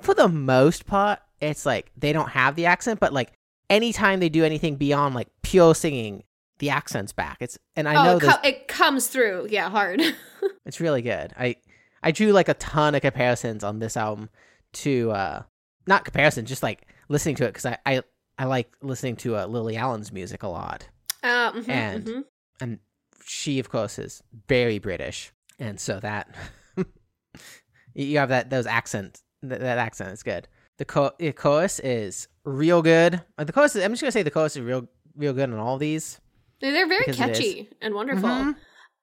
[0.00, 3.32] for the most part, it's like they don't have the accent, but like
[3.68, 6.24] anytime they do anything beyond like pure singing,
[6.58, 7.38] the accents back.
[7.40, 9.46] It's and I oh, know it, those, co- it comes through.
[9.50, 10.00] Yeah, hard.
[10.66, 11.32] it's really good.
[11.38, 11.56] I
[12.02, 14.28] I drew like a ton of comparisons on this album
[14.74, 15.42] to uh
[15.86, 18.02] not comparisons, just like listening to it because I, I
[18.38, 20.88] I like listening to uh, Lily Allen's music a lot,
[21.22, 22.24] Uh, mhm, And- mhm.
[22.60, 22.78] and
[23.24, 26.28] she of course is very British, and so that
[27.94, 30.48] you have that those accent that, that accent is good.
[30.78, 33.22] The, cho- the chorus is real good.
[33.38, 35.58] Uh, The chorus is, I'm just gonna say the chorus is real real good on
[35.58, 36.20] all these.
[36.60, 37.38] they're very because it is.
[37.38, 38.28] catchy and wonderful.
[38.28, 38.56] Mhm.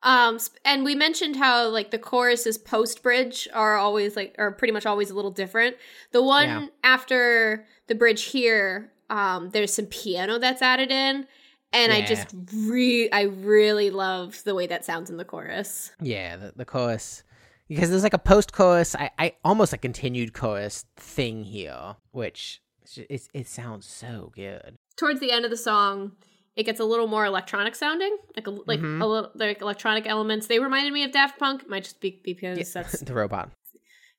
[0.06, 4.74] Um, and we mentioned how like the choruses post bridge are always like are pretty
[4.74, 5.78] much always a little different.
[6.12, 6.66] The one Yeah.
[6.84, 11.26] after the bridge here, um, there's some piano that's added in,
[11.72, 15.92] and I just re I really love the way that sounds in the chorus.
[16.02, 17.24] Yeah, the, the chorus
[17.70, 22.62] because there's like a post chorus, I, I almost a continued chorus thing here, which
[22.98, 24.78] it it sounds so good.
[24.98, 26.14] Towards the end of the song,
[26.56, 29.02] it gets a little more electronic sounding, like a, like Mhm.
[29.02, 30.48] a little like electronic elements.
[30.48, 31.64] They reminded me of Daft Punk.
[31.64, 33.50] It might just be because Yeah, that's the robot.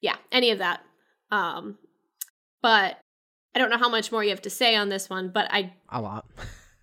[0.00, 0.80] yeah, any of that.
[1.30, 1.78] Um,
[2.62, 2.98] but
[3.54, 5.30] I don't know how much more you have to say on this one.
[5.32, 6.26] But I A lot.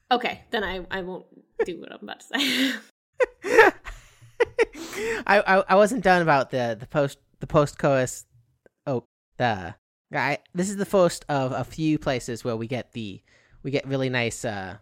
[0.09, 1.25] okay, then I I won't
[1.65, 2.73] do what I'm about to say.
[5.27, 8.25] I, I I wasn't done about the the post the post chorus.
[8.87, 9.03] Oh,
[9.37, 9.75] the
[10.11, 10.39] guy.
[10.53, 13.21] this is the first of a few places where we get the
[13.63, 14.77] we get really nice uh,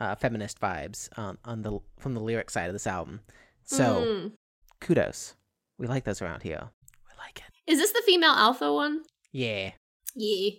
[0.00, 3.20] uh feminist vibes on on the from the lyric side of this album.
[3.64, 4.32] So Mm.
[4.80, 5.34] kudos,
[5.78, 6.70] we like those around here.
[7.08, 7.70] We like it.
[7.72, 9.02] is this the female alpha one?
[9.32, 9.72] Yeah,
[10.14, 10.50] Yeah.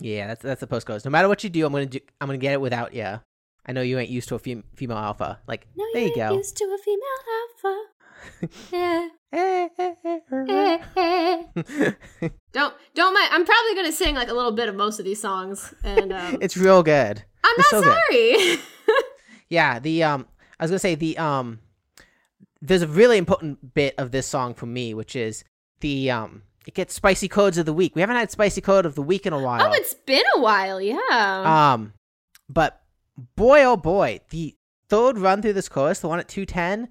[0.00, 0.26] yeah.
[0.28, 1.04] That's that's the post goes.
[1.04, 2.00] No matter what you do, I'm gonna do.
[2.20, 3.20] I'm gonna get it without you.
[3.66, 5.40] I know you ain't used to a fem- female alpha.
[5.48, 6.36] Like No, there you ain't go.
[6.36, 7.82] Used to a female alpha.
[8.72, 9.08] Yeah.
[12.52, 13.28] don't don't mind.
[13.32, 16.38] I'm probably gonna sing like a little bit of most of these songs, and um,
[16.42, 17.24] it's real good.
[17.42, 18.58] I'm it's not so sorry.
[19.50, 20.26] Yeah, the um
[20.58, 21.60] I was gonna say the um
[22.62, 25.44] there's a really important bit of this song for me, which is
[25.80, 27.94] the um it gets spicy chords of the week.
[27.94, 29.62] We haven't had spicy chord of the week in a while.
[29.62, 30.80] oh, it's been a while.
[30.80, 31.72] Yeah.
[31.72, 31.92] um
[32.48, 32.82] but
[33.36, 34.56] boy oh boy, the
[34.88, 36.88] third run through this chorus, the one at two ten,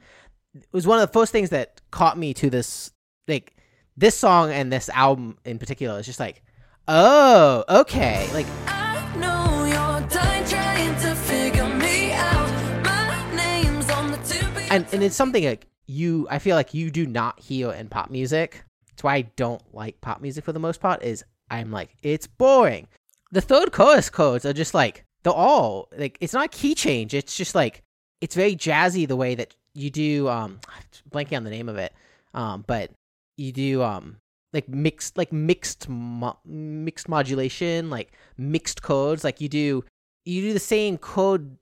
[0.71, 2.91] was one of the first things that caught me to this
[3.27, 3.55] like
[3.97, 6.41] this song and this album in particular is just like,
[6.87, 8.29] oh, okay.
[8.33, 12.83] Like I know you're dying trying to figure me out.
[12.83, 16.89] My name's on the tip and and it's something like you i feel like you
[16.89, 20.59] do not hear in pop music that's why i don't like pop music for the
[20.59, 22.87] most part is i'm like it's boring
[23.31, 27.13] the third chorus chords are just like they're all like it's not a key change
[27.13, 27.83] it's just like
[28.21, 30.59] it's very jazzy the way that you do um
[31.11, 31.93] blanking on the name of it
[32.33, 32.91] um but
[33.37, 34.17] you do um
[34.53, 39.83] like mixed like mixed mo- mixed modulation like mixed chords like you do
[40.25, 41.57] you do the same chord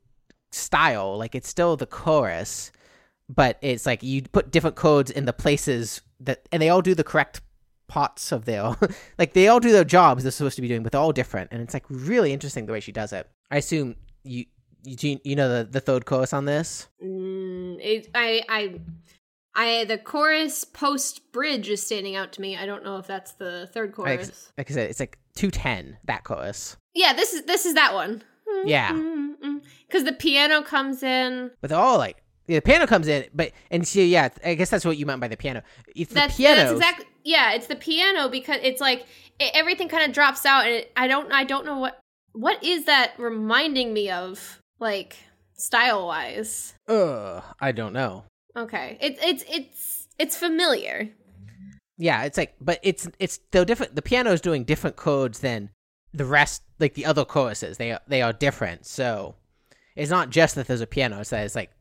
[0.52, 2.72] style like it's still the chorus
[3.30, 6.94] but it's like you put different chords in the places that and they all do
[6.94, 7.42] the correct
[7.88, 8.76] parts of their
[9.18, 11.50] like they all do their jobs they're supposed to be doing but they're all different
[11.52, 13.30] and it's like really interesting the way she does it.
[13.50, 14.46] I assume you
[14.84, 18.80] you you know the the third chorus on this Mm, it, I, I,
[19.56, 22.58] I, the chorus post bridge is standing out to me.
[22.58, 24.52] I don't know if that's the third chorus.
[24.58, 28.22] like i said it's like 210 that chorus yeah, this is this is that one.
[28.66, 28.92] Yeah.
[29.88, 31.52] because the piano comes in.
[31.62, 34.70] but they're all like yeah, the piano comes in but and see yeah i guess
[34.70, 35.62] that's what you meant by the piano
[35.96, 37.54] it's the That's piano that's exactly yeah.
[37.54, 39.06] It's the piano because it's like
[39.40, 42.00] it, everything kind of drops out, and it, I don't I don't know what
[42.34, 45.16] what is that reminding me of like
[45.54, 46.74] style wise.
[46.90, 48.26] Ugh, i don't know
[48.58, 51.10] Okay, it, it's it's it's familiar.
[51.98, 53.96] Yeah, it's like, but it's it's they're different.
[53.96, 55.70] The piano is doing different chords than
[56.14, 57.78] the rest, like the other choruses.
[57.78, 58.86] They are they are different.
[58.86, 59.36] So
[59.96, 61.22] it's not just that there's a piano.
[61.22, 61.72] It's that it's like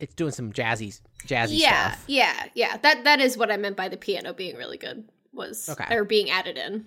[0.00, 2.04] it's doing some jazzy jazzy yeah, stuff.
[2.08, 2.76] yeah, yeah.
[2.78, 5.08] That that is what I meant by the piano being really good.
[5.32, 5.94] Was Okay.
[5.94, 6.86] or being added in.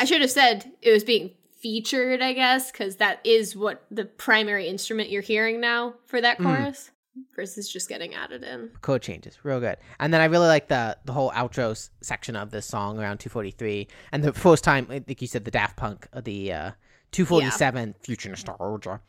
[0.00, 2.22] I should have said it was being featured.
[2.22, 6.44] I guess because that is what the primary instrument you're hearing now for that Mm.
[6.44, 6.90] chorus
[7.34, 8.70] versus just getting added in.
[8.80, 9.76] Chord changes, real good.
[9.98, 13.18] And then I really like the the whole outro s- section of this song around
[13.18, 16.70] 243, and the first time, like you said, the Daft Punk, uh, the uh,
[17.12, 19.00] 247 future nostalgia.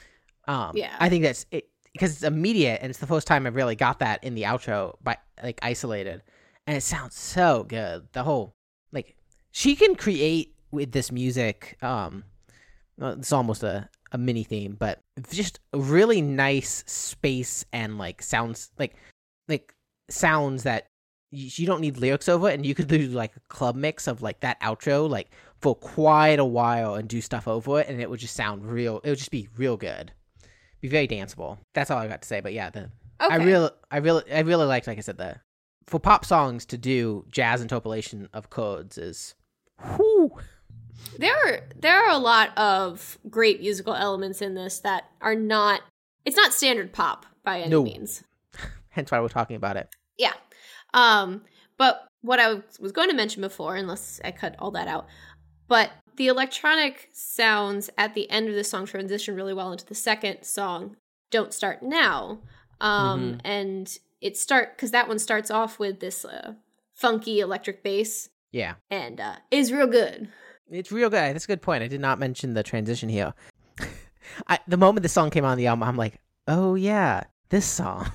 [0.48, 0.96] Um, Yeah.
[1.00, 4.00] I think that's it because it's immediate, and it's the first time I've really got
[4.00, 6.24] that in the outro, by like isolated,
[6.66, 8.08] and it sounds so good.
[8.14, 8.56] The whole
[8.92, 9.16] like
[9.52, 11.78] she can create with this music.
[11.84, 12.24] Um,
[13.00, 15.00] it's almost a a mini theme, but
[15.32, 18.96] just really nice space and like sounds like
[19.48, 19.74] like
[20.10, 20.88] sounds that
[21.32, 24.22] you, you don't need lyrics over, and you could do like a club mix of
[24.22, 25.32] like that outro like
[25.62, 29.00] for quite a while and do stuff over it, and it would just sound real.
[29.04, 30.12] It would just be real good
[30.82, 31.58] be very danceable.
[31.74, 32.40] That's all I got to say.
[32.40, 32.90] But yeah, the
[33.22, 33.34] Okay.
[33.34, 35.36] I really, I really, I really liked, like I said, the
[35.88, 39.36] for pop songs to do jazz interpolation of chords is,
[39.96, 40.32] whew,
[41.18, 45.82] There are there are a lot of great musical elements in this that are not
[46.26, 47.84] it's not standard pop by any No.
[47.84, 48.24] means.
[48.90, 49.90] hence why we're talking about it.
[50.18, 50.34] Yeah.
[50.94, 51.42] Um
[51.78, 55.08] but what I was going to mention before unless I cut all that out.
[55.68, 59.96] But the electronic sounds at the end of the song transition really well into the
[59.96, 60.98] second song
[61.32, 62.40] Don't Start Now.
[62.82, 66.54] Um and it start cuz that one starts off with this uh,
[66.94, 70.30] funky electric bass Yeah, and uh is real good.
[70.70, 71.34] It's real good.
[71.36, 71.84] That's a good point.
[71.84, 73.34] I did not mention the transition here.
[74.48, 78.12] I, the moment the song came on the album, I'm like, oh yeah, this song.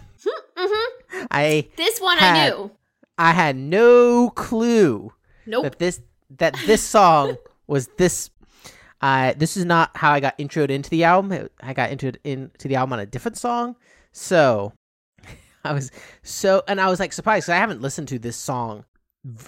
[0.57, 1.27] Mhm.
[1.31, 2.71] I This one I knew.
[3.19, 5.13] I had no clue
[5.47, 5.63] Nope.
[5.65, 6.01] that this
[6.39, 7.37] that this song
[7.67, 8.31] was this.
[9.01, 11.49] Uh, this is not how I got introed into the album.
[11.61, 13.77] I got introed into the album on a different song.
[14.13, 14.73] So
[15.65, 15.91] I was
[16.23, 18.85] so, and I was like surprised 'cause I haven't listened to this song,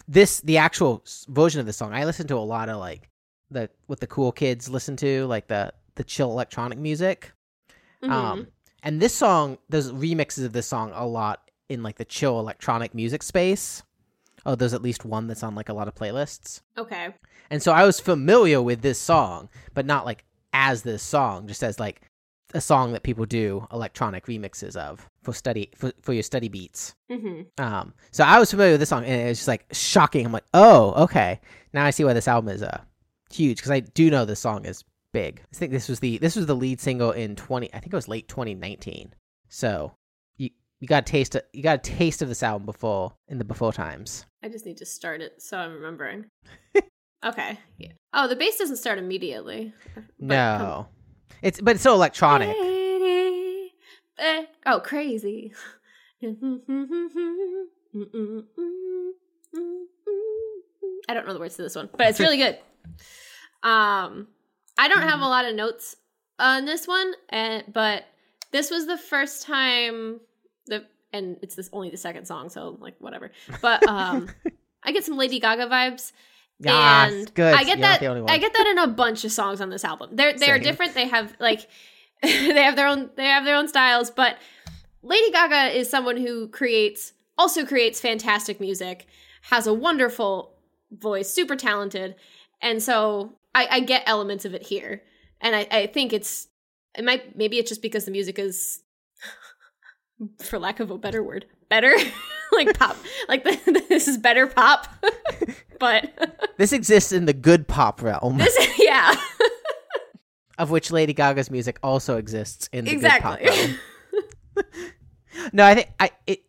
[0.08, 1.92] this the actual version of the song.
[1.92, 3.08] I listen to a lot of like
[3.50, 7.32] the what the cool kids listen to, like the the chill electronic music.
[8.02, 8.10] Mhm.
[8.10, 8.46] Um,
[8.82, 12.94] and this song, there's remixes of this song a lot in like the chill electronic
[12.94, 13.82] music space.
[14.44, 16.60] Oh, there's at least one that's on like a lot of playlists.
[16.78, 17.14] okay.
[17.50, 21.62] And so I was familiar with this song, but not like as this song, just
[21.62, 22.00] as like
[22.54, 26.94] a song that people do electronic remixes of for study for, for your study beats.
[27.10, 30.24] hmm Um, so I was familiar with this song, and it was just like shocking.
[30.26, 31.40] I'm like, oh, okay,
[31.72, 32.80] now I see why this album is uh
[33.32, 35.40] huge because I do know this song is big.
[35.52, 37.72] I think this was the this was the lead single in 20.
[37.74, 39.12] I think it was late 2019.
[39.48, 39.92] So
[40.36, 43.38] you you got a taste of, you got a taste of this album before in
[43.38, 44.26] the before times.
[44.42, 46.26] I just need to start it so I'm remembering.
[47.24, 47.58] okay.
[47.78, 47.92] Yeah.
[48.12, 49.72] Oh, the bass doesn't start immediately.
[50.18, 50.86] No,
[51.42, 52.54] it's but it's so electronic.
[52.56, 52.72] come-
[54.18, 55.52] Eh, Oh, crazy.
[61.08, 62.58] I don't know the words to this one, but it's really good.
[63.62, 64.28] Um,
[64.78, 65.96] I don't have a lot of notes
[66.38, 68.04] on this one, and but
[68.50, 70.20] this was the first time
[70.66, 73.30] the and it's this only the second song, so like whatever.
[73.62, 74.28] But um,
[74.82, 76.12] I get some Lady Gaga vibes.
[76.58, 77.54] Yeah, and good.
[77.54, 78.00] I get You're that.
[78.00, 78.30] the only one.
[78.30, 80.10] I get that in a bunch of songs on this album.
[80.12, 80.62] They're they're Same.
[80.62, 80.94] different.
[80.94, 81.68] They have like
[82.22, 84.10] they have their own they have their own styles.
[84.10, 84.38] But
[85.02, 89.06] Lady Gaga is someone who creates also creates fantastic music,
[89.42, 90.54] has a wonderful
[90.90, 92.14] voice, super talented,
[92.62, 95.02] and so I, I get elements of it here.
[95.40, 96.48] And I, I think it's
[96.96, 98.80] it might maybe it's just because the music is
[100.42, 101.92] for lack of a better word better
[102.56, 102.96] like pop
[103.28, 104.88] like the, this is better pop
[105.78, 106.10] but
[106.58, 109.14] This exists in the good pop realm, this yeah
[110.58, 113.76] of which Lady Gaga's music also exists in the exactly good
[114.56, 115.50] pop realm.
[115.52, 116.40] No, I think I it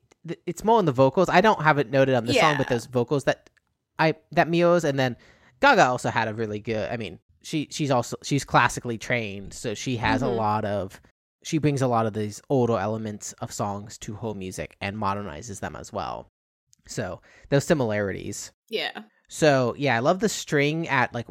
[0.45, 1.27] it's more in the vocals.
[1.29, 3.49] I don't have it noted on the song, but those vocals that
[3.99, 5.17] I that Mio's and then
[5.61, 6.89] Gaga also had a really good.
[6.89, 10.37] I mean, she she's also she's classically trained, so she has a Mhm.
[10.37, 11.01] lot of
[11.47, 15.59] she brings a lot of these older elements of songs to her music and modernizes
[15.61, 16.27] them as well.
[16.87, 18.51] So those similarities.
[18.69, 18.91] yeah
[19.29, 21.27] So yeah, I love the string at like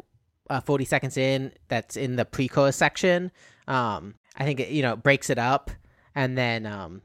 [0.49, 1.51] uh, 40 seconds in.
[1.67, 3.31] That's in the pre-chorus section.
[3.67, 5.69] Um, I think it, you know breaks it up,
[6.15, 7.01] and then um,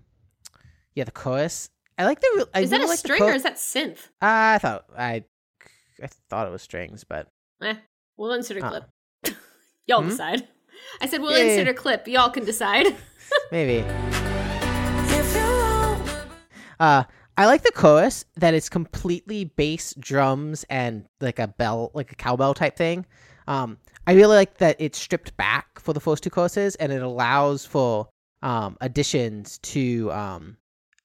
[0.94, 1.68] yeah, the chorus.
[1.98, 2.48] I like the.
[2.54, 5.24] I is that a like string or is that synth I thought I,
[6.02, 7.28] I thought it was strings, but
[7.62, 7.74] eh,
[8.16, 8.70] we'll insert a Uh.
[8.70, 9.36] clip
[9.86, 10.08] y'all Hmm?
[10.08, 10.48] decide
[11.00, 12.86] i said we'll Yeah, yeah, insert a clip y'all can decide
[13.52, 13.84] maybe.
[15.14, 15.36] If
[16.80, 17.04] Uh,
[17.36, 22.14] I like the chorus that it's completely bass, drums, and like a bell, like a
[22.14, 23.06] cowbell type thing.
[23.46, 27.02] Um, I really like that it's stripped back for the first two choruses, and it
[27.02, 28.08] allows for
[28.42, 30.56] um additions to um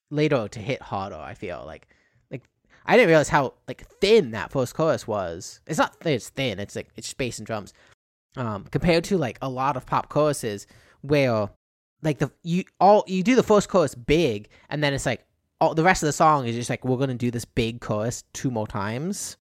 [0.10, 1.16] later to hit harder.
[1.16, 1.88] I feel like
[2.32, 2.44] like
[2.86, 5.62] I didn't realize how like thin that first chorus was.
[5.68, 6.60] It's not it's thin.
[6.60, 7.74] It's like it's bass and drums.
[8.36, 10.68] Um, compared to like a lot of pop choruses
[11.02, 11.50] where
[12.04, 15.26] like the you all you do the first chorus big, and then it's like
[15.60, 18.24] all the rest of the song is just like we're gonna do this big chorus
[18.34, 19.38] two more times,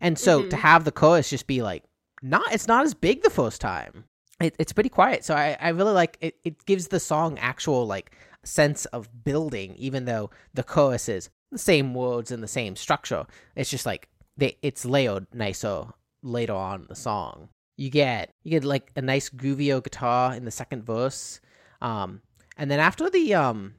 [0.00, 0.60] and so to Mhm.
[0.60, 1.84] have the chorus just be like
[2.20, 4.04] not it's not as big the first time.
[4.40, 6.36] It, it's pretty quiet, so I I really like it.
[6.44, 11.58] It gives the song actual like sense of building, even though the chorus is the
[11.58, 13.24] same words and the same structure.
[13.56, 15.86] It's just like they it's layered nicer
[16.22, 17.48] later on in the song.
[17.78, 21.40] You get you get like a nice groovier guitar in the second verse.
[21.80, 22.20] Um,
[22.56, 23.74] and then after the um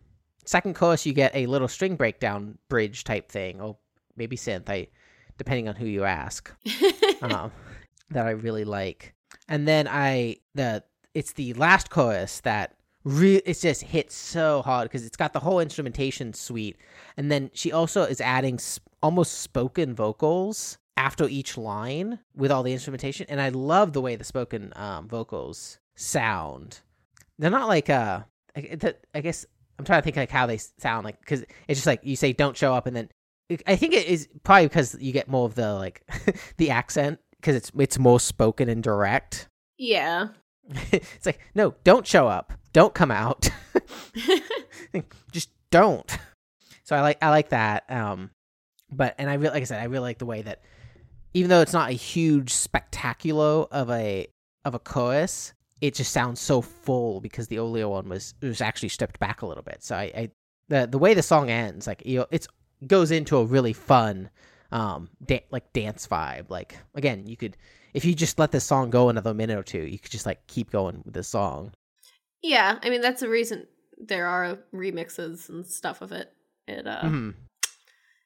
[0.46, 3.78] second chorus, you get a little string breakdown bridge type thing, or
[4.16, 4.88] maybe synth, I
[5.38, 6.52] depending on who you ask.
[7.22, 7.52] Um,
[8.12, 9.14] that I really like.
[9.50, 10.84] And then I the
[11.14, 15.42] it's the last chorus that re- it's just hit so hard because it's got the
[15.42, 16.78] whole instrumentation suite,
[17.18, 22.62] and then she also is adding s- almost spoken vocals after each line with all
[22.62, 26.82] the instrumentation, and I love the way the spoken um, vocals sound.
[27.40, 28.24] They're not like uh,
[28.56, 28.78] I,
[29.16, 29.46] I guess
[29.80, 32.34] I'm trying to think like how they sound like because it's just like you say
[32.34, 33.10] don't show up, and then
[33.66, 36.04] I think it is probably because you get more of the like
[36.58, 39.48] the accent because it's it's more spoken and direct.
[39.78, 40.28] Yeah.
[40.92, 43.50] it's like no, don't show up, don't come out,
[45.32, 46.18] just don't.
[46.84, 47.90] So I like I like that.
[47.90, 48.32] Um,
[48.92, 50.62] but and I really like I said I really like the way that
[51.34, 54.28] even though it's not a huge spectacular of a
[54.66, 58.90] of a chorus, it just sounds so full because the Olio one was was actually
[58.90, 59.84] stripped back a little bit.
[59.84, 60.32] So I, I
[60.68, 62.48] the the way the song ends, like it's
[62.88, 64.30] goes into a really fun
[64.72, 66.50] um da- like dance vibe.
[66.50, 67.58] Like again, you could
[67.94, 70.46] if you just let this song go another minute or two, you could just like
[70.48, 71.72] keep going with this song.
[72.42, 76.32] Yeah, I mean that's the reason there are remixes and stuff of it.
[76.68, 77.34] It uh Mhm.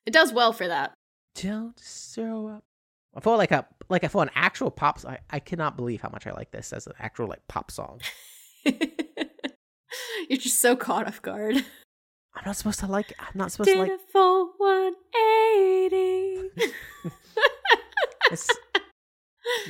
[0.05, 0.93] it does well for that.
[1.35, 2.63] Don't show up.
[3.15, 4.99] I feel like a like I feel an actual pop.
[5.05, 8.01] I I cannot believe how much I like this as an actual like pop song.
[8.65, 11.55] You're just so caught off guard.
[12.35, 13.13] I'm not supposed to like.
[13.19, 13.91] I'm not supposed to like.
[13.91, 16.49] A full 180.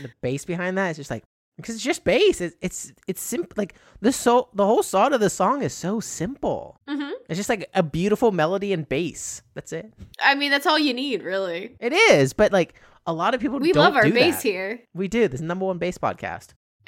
[0.01, 1.23] The bass behind that is just like
[1.57, 2.41] because it's just bass.
[2.41, 3.53] It's it's it's simple.
[3.57, 6.77] Like the so the whole song of the song is so simple.
[6.87, 9.41] hmm It's just like a beautiful melody and bass.
[9.55, 9.91] That's it.
[10.21, 11.75] I mean, that's all you need, really.
[11.79, 14.43] It is, but like a lot of people We love our bass that.
[14.43, 14.81] here.
[14.93, 15.27] We do.
[15.27, 16.53] This is number one bass podcast.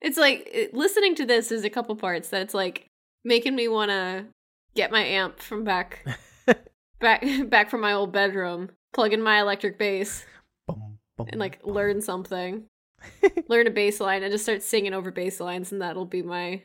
[0.00, 2.86] it's like listening to this is a couple parts that's like
[3.24, 4.26] making me want to
[4.74, 6.06] get my amp from back
[7.00, 10.24] back back from my old bedroom, plug in my electric bass
[10.66, 11.72] Bum, bum, and like bum.
[11.74, 12.64] learn something.
[13.48, 16.62] learn a bass line and just start singing over bass lines and that'll be my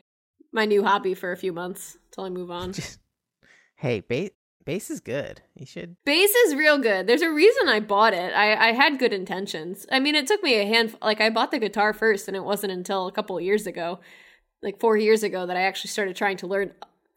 [0.52, 2.72] my new hobby for a few months till I move on.
[2.74, 2.98] Just,
[3.76, 4.30] hey, bass
[4.66, 5.40] bass is good.
[5.54, 5.96] You should.
[6.04, 7.06] Bass is real good.
[7.06, 8.34] There's a reason I bought it.
[8.34, 9.86] I, I had good intentions.
[9.90, 10.94] I mean, it took me a hand.
[11.00, 14.00] Like I bought the guitar first, and it wasn't until a couple of years ago,
[14.62, 16.74] like four years ago, that I actually started trying to learn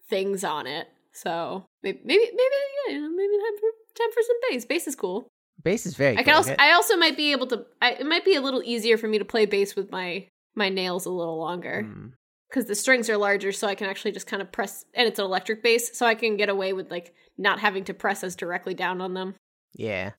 [0.07, 0.88] things on it.
[1.12, 2.55] So maybe maybe maybe
[2.88, 4.65] yeah, maybe time for, time for some bass.
[4.65, 5.27] Bass is cool.
[5.62, 6.17] Bass is very.
[6.17, 6.35] I can cool.
[6.35, 7.65] also I also might be able to.
[7.81, 10.69] I, it might be a little easier for me to play bass with my my
[10.69, 12.12] nails a little longer Mm.
[12.49, 14.85] Because the strings are larger, so I can actually just kind of press.
[14.93, 17.93] And it's an electric bass, so I can get away with like not having to
[17.93, 19.35] press as directly down on them.
[19.73, 20.12] Yeah,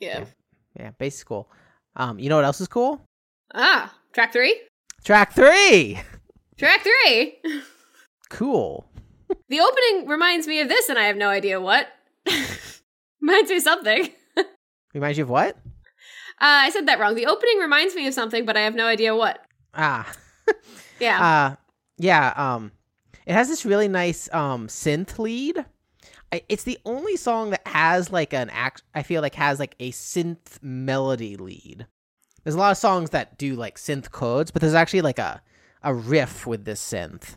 [0.00, 0.24] Yeah.
[0.78, 0.90] yeah.
[0.98, 1.50] Bass is cool.
[1.96, 3.00] Um, you know what else is cool?
[3.54, 4.60] Ah, track three.
[5.04, 5.98] Track three.
[6.56, 7.38] Track three.
[8.30, 8.86] Cool.
[9.48, 11.88] the opening reminds me of this, and I have no idea what.
[13.20, 14.10] reminds me of something.
[14.36, 14.42] Uh,
[14.94, 15.56] Reminds you of what?
[16.40, 17.14] I said that wrong.
[17.14, 19.44] The opening reminds me of something, but I have no idea what.
[19.74, 20.10] Ah.
[21.00, 21.24] Yeah.
[21.24, 21.56] Uh
[21.98, 22.72] yeah, um
[23.26, 25.64] it has this really nice um synth lead.
[26.30, 29.92] It's the only song that has like an act I feel like has like a
[29.92, 31.86] synth melody lead.
[32.44, 35.42] There's a lot of songs that do like synth chords, but there's actually like a
[35.82, 37.36] a riff with this synth.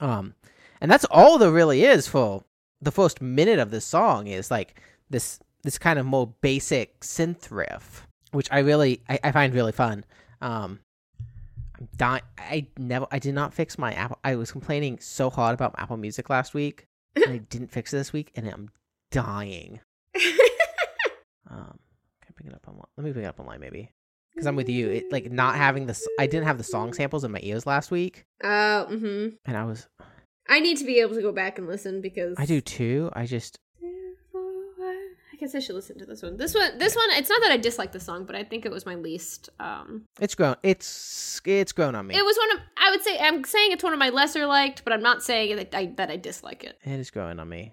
[0.00, 0.34] Um
[0.80, 2.44] and that's all there really is for
[2.80, 4.80] the first minute of this song is like
[5.10, 9.72] this this kind of more basic synth riff, which I really I, I find really
[9.72, 10.04] fun.
[10.40, 10.80] Um
[11.78, 12.22] I'm dying.
[12.38, 13.06] I never.
[13.10, 14.18] I did not fix my Apple.
[14.24, 17.96] I was complaining so hard about Apple Music last week, and I didn't fix it
[17.98, 18.70] this week, and I'm
[19.10, 19.80] dying.
[21.50, 21.78] Um,
[22.20, 22.84] can I pick it up online?
[22.98, 23.90] Let me pick it up online, maybe,
[24.34, 24.88] because I'm with you.
[24.90, 25.98] It like not having the.
[26.18, 29.28] I didn't have the song samples in my ears last week, Uh, mm-hmm.
[29.46, 29.86] and I was.
[30.46, 33.10] I need to be able to go back and listen because I do too.
[33.14, 33.58] I just.
[35.38, 36.36] I guess I should listen to this one.
[36.36, 37.04] This one, this one.
[37.12, 39.50] It's not that I dislike the song, but I think it was my least.
[39.60, 40.56] Um, It's grown.
[40.64, 42.16] It's it's grown on me.
[42.16, 42.62] it was one of.
[42.76, 45.54] I would say I'm saying it's one of my lesser liked, but I'm not saying
[45.54, 46.76] that I that I dislike it.
[46.82, 47.72] It is growing on me.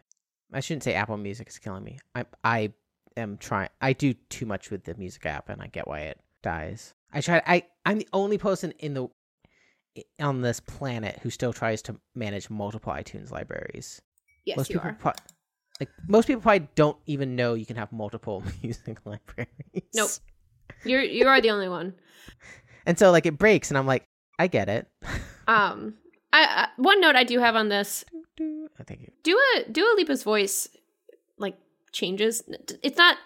[0.54, 1.98] I shouldn't say Apple Music is killing me.
[2.14, 2.74] I I
[3.18, 3.70] am trying.
[3.82, 6.94] I do too much with the music app, and I get why it dies.
[7.12, 7.42] I try.
[7.48, 9.08] I I'm the only person in the
[10.20, 14.04] on this planet who still tries to manage multiple iTunes libraries.
[14.46, 14.94] Yes, most you people are.
[14.94, 15.14] pro-
[15.80, 19.50] like most people probably don't even know you can have multiple music libraries.
[19.94, 20.10] Nope.
[20.84, 21.94] You're you are the only one.
[22.86, 24.08] And so like it breaks, and I'm like,
[24.40, 24.88] I get it.
[25.48, 25.94] Um,
[26.34, 28.04] I, I one note I do have on this:
[28.80, 29.12] I think you.
[29.22, 30.68] Dua Dua Lipa's voice
[31.38, 31.56] like
[31.92, 32.42] changes.
[32.82, 33.18] It's not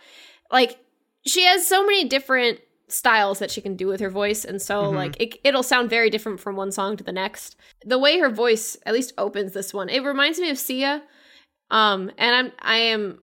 [0.51, 0.79] like
[1.25, 4.83] she has so many different styles that she can do with her voice, and so
[4.91, 4.95] Mhm.
[4.95, 7.55] like it, it'll sound very different from one song to the next.
[7.85, 11.03] The way her voice at least opens this one, it reminds me of Sia.
[11.71, 13.19] Um, and I'm I am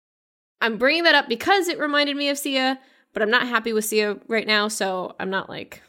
[0.61, 2.79] I'm bringing that up because it reminded me of Sia,
[3.13, 5.83] but I'm not happy with Sia right now, so I'm not like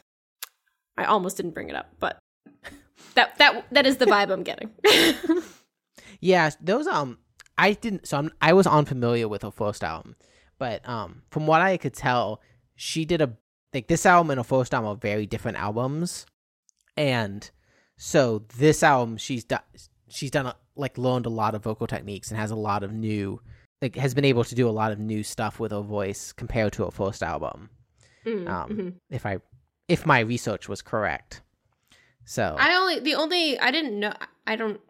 [0.96, 2.18] I almost didn't bring it up, but
[3.14, 4.70] that that that is the vibe I'm getting.
[6.24, 7.18] Yeah, those um,
[7.58, 8.08] I didn't.
[8.08, 10.16] So I'm, I was unfamiliar with her first album,
[10.58, 12.40] but um, from what I could tell,
[12.76, 13.36] she did a
[13.74, 16.24] like this album and her first album are very different albums,
[16.96, 17.50] and
[17.98, 19.60] so this album she's done
[20.08, 22.92] she's done a, like learned a lot of vocal techniques and has a lot of
[22.92, 23.40] new
[23.82, 26.72] like has been able to do a lot of new stuff with her voice compared
[26.72, 27.70] to her first album.
[28.26, 28.94] Mm, Um, mhm.
[29.10, 29.38] if I
[29.88, 31.42] if my research was correct,
[32.24, 34.14] so I only the only I didn't know
[34.46, 34.80] I don't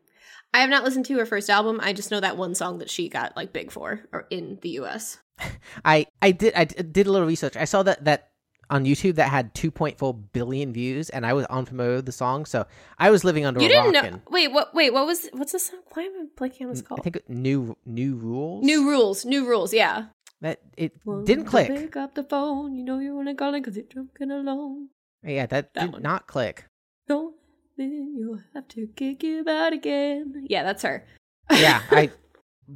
[0.53, 1.80] I have not listened to her first album.
[1.82, 4.70] I just know that one song that she got like big for or in the
[4.80, 5.18] US.
[5.85, 7.57] I I did I did a little research.
[7.57, 8.30] I saw that that
[8.75, 12.66] on YouTube that had 2.4 billion views, and I was unfamiliar with the song, so
[12.99, 14.12] I was living under You a didn't rock.
[14.12, 15.81] know Wait, what wait, what was what's the song?
[15.93, 18.64] Why am I blanking on what it's I think new new rules.
[18.64, 20.07] New rules, new rules, yeah.
[20.41, 21.68] that it Well, didn't click.
[21.68, 22.75] Pick up the phone.
[22.75, 24.89] You know you want to call it because you're drunk and alone.
[25.22, 26.03] Yeah, that, That did one.
[26.03, 26.64] not click.
[27.09, 27.35] Don't
[27.79, 30.47] then you'll have to kick you out again.
[30.49, 31.07] Yeah, that's her.
[31.51, 32.11] Yeah, I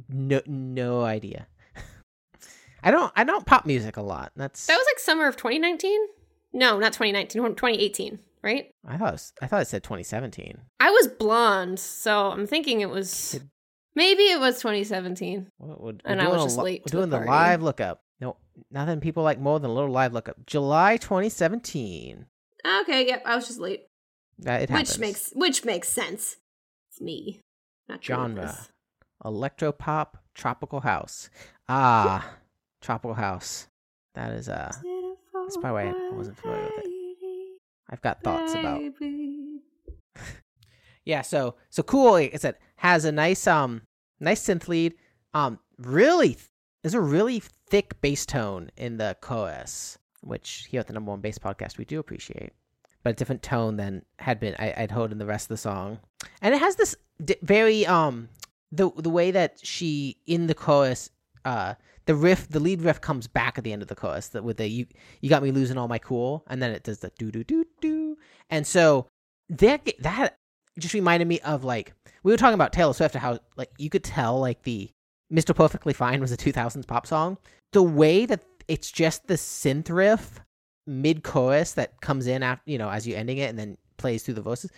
[0.07, 1.47] no no idea.
[2.83, 4.31] I don't I don't pop music a lot.
[4.35, 5.99] That's That was like summer of 2019.
[6.53, 7.41] No, not 2019.
[7.55, 8.71] 2018, right?
[8.87, 10.57] I thought it was, I thought it said 2017.
[10.79, 13.49] I was blonde, so I'm thinking it was Kid-
[13.95, 15.47] maybe it was 2017.
[15.57, 17.29] What would, And I was just lo- late We're the doing the, party.
[17.29, 18.01] live lookup.
[18.19, 18.37] No,
[18.71, 20.37] nothing people like more than a little live lookup.
[20.47, 22.25] July 2017.
[22.81, 23.83] Okay, yep, I was just late.
[24.39, 24.91] That it happens.
[24.91, 26.37] Which makes which makes sense.
[26.91, 27.41] It's me.
[27.87, 28.57] Not Genre.
[29.23, 31.29] Electro pop tropical house.
[31.67, 32.33] Ah,
[32.81, 33.67] tropical house.
[34.15, 34.71] That is uh
[35.33, 37.59] That's probably why I wasn't familiar with it.
[37.89, 38.81] I've got thoughts about.
[41.05, 42.11] Yeah, so so cool.
[42.11, 43.81] Like I said, has a nice um
[44.19, 44.93] nice synth lead.
[45.33, 46.49] Um, really, th-
[46.83, 51.21] there's a really thick bass tone in the chorus, which here at the number one
[51.21, 52.51] bass podcast we do appreciate,
[53.03, 55.57] but a different tone than had been I, I'd heard in the rest of the
[55.57, 55.99] song.
[56.41, 58.29] And it has this d- very um
[58.71, 61.09] the the way that she in the chorus
[61.43, 61.73] uh
[62.09, 64.57] the riff the lead riff comes back at the end of the chorus that with
[64.57, 64.87] the you
[65.21, 67.63] you got me losing all my cool and then it does the do do do
[67.81, 68.17] do
[68.49, 69.05] and so
[69.47, 70.35] that that
[70.79, 71.93] just reminded me of like
[72.23, 74.89] we were talking about Taylor Swift how like you could tell like the
[75.31, 75.55] Mr.
[75.55, 77.37] Perfectly Fine was a 2000s pop song.
[77.73, 80.39] The way that it's just the synth riff
[80.87, 84.23] mid chorus that comes in after you know as you ending it and then plays
[84.23, 84.71] through the verses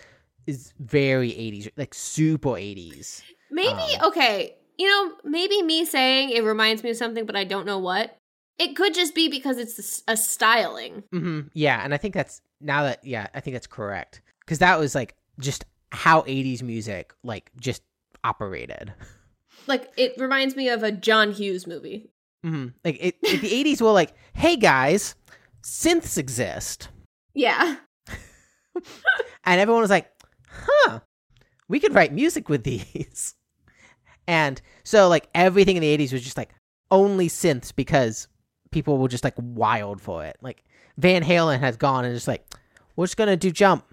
[0.47, 3.21] is very 80s like super 80s.
[3.49, 4.57] Maybe Um, okay.
[4.82, 8.17] You know, maybe me saying it reminds me of something, but I don't know what.
[8.57, 11.03] It could just be because it's a styling.
[11.11, 14.79] hmm Yeah, and I think that's now that yeah, I think that's correct because that
[14.79, 17.84] was like just how 80s music like just
[18.23, 18.91] operated.
[19.67, 22.09] Like it reminds me of a John Hughes movie.
[22.43, 25.13] hmm Like it, it- the 80s were like, hey guys,
[25.63, 26.89] synths exist.
[27.36, 27.75] Yeah.
[29.43, 30.09] And everyone was like,
[30.49, 30.99] huh,
[31.67, 33.36] we could write music with these.
[34.32, 36.51] And so, like, everything in the 80s was just like
[36.89, 38.29] only synths because
[38.71, 40.38] people were just like wild for it.
[40.41, 40.63] Like,
[40.97, 42.45] Van Halen has gone and just like,
[42.95, 43.84] we're just going to do jump.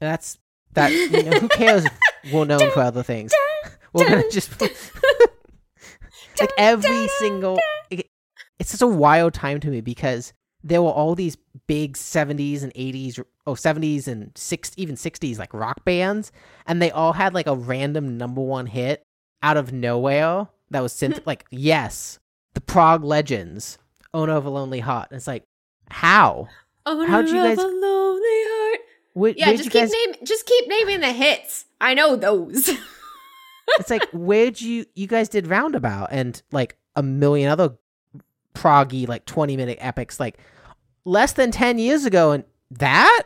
[0.00, 0.38] And that's
[0.72, 0.90] that.
[0.90, 3.32] You know, who cares if we're known for other things?
[3.92, 4.58] We're going to just.
[6.40, 7.58] like, every single.
[7.90, 8.08] it-
[8.58, 10.32] it's such a wild time to me because
[10.62, 15.52] there were all these big 70s and 80s oh 70s and 6 even 60s like
[15.52, 16.32] rock bands
[16.66, 19.02] and they all had like a random number one hit
[19.44, 22.18] out of nowhere that was synth like yes
[22.54, 23.78] the prog Legends
[24.12, 25.44] Owner of a Lonely Heart it's like
[25.90, 26.48] how
[26.86, 28.80] How'd you guys- a lonely heart.
[29.38, 31.64] Yeah, just keep guys name just keep naming the hits.
[31.80, 32.68] I know those.
[33.78, 37.76] it's like where'd you you guys did Roundabout and like a million other
[38.54, 40.38] proggy like 20 minute epics like
[41.04, 43.22] less than 10 years ago and that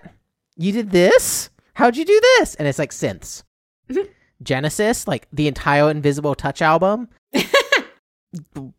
[0.57, 3.43] you did this how'd you do this and it's like synths
[3.91, 4.09] Mhm.
[4.43, 7.09] genesis like the entire invisible touch album?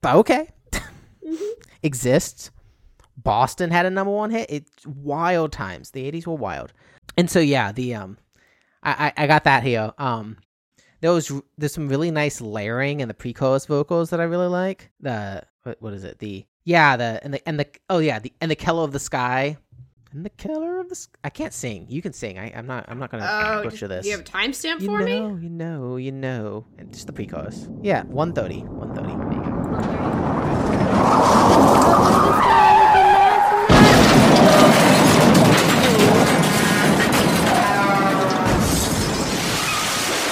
[0.06, 0.50] Okay.
[1.84, 2.52] Exists.
[3.18, 4.50] Boston had a number one hit.
[4.50, 5.92] It's wild times.
[5.92, 6.72] The 80s were wild.
[7.18, 8.18] And so yeah the um
[8.84, 9.92] i i, I got that here.
[9.98, 10.38] Um
[11.02, 14.92] there was there's some really nice layering in the pre-chorus vocals that I really like.
[15.00, 16.20] The what, what is it?
[16.20, 19.00] The yeah, the and the and the oh yeah, the and the Keller of the
[19.00, 19.58] Sky.
[20.12, 21.14] And the Keller of the Sky.
[21.24, 21.86] I can't sing.
[21.88, 22.40] You can sing.
[22.40, 22.86] I, I'm not.
[22.88, 24.06] I'm not gonna Oh, butcher this.
[24.08, 25.44] You have a timestamp for know, me?
[25.44, 26.66] you know, you know.
[26.80, 27.68] And just the pre-chorus.
[27.84, 28.62] Yeah, 130.
[28.64, 29.16] 130.
[29.26, 30.50] maybe.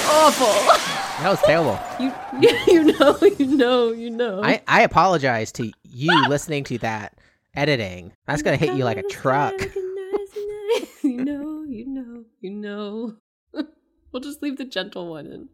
[0.10, 0.48] Awful.
[1.24, 1.80] That was terrible.
[2.00, 2.14] You
[2.68, 4.44] you know you know you know.
[4.44, 7.17] I I apologize to you listening to that
[7.58, 8.14] editing.
[8.28, 9.54] That's gonna hit you like a truck.
[11.04, 13.16] you know you know you know.
[14.14, 15.50] We'll just leave the gentle one in.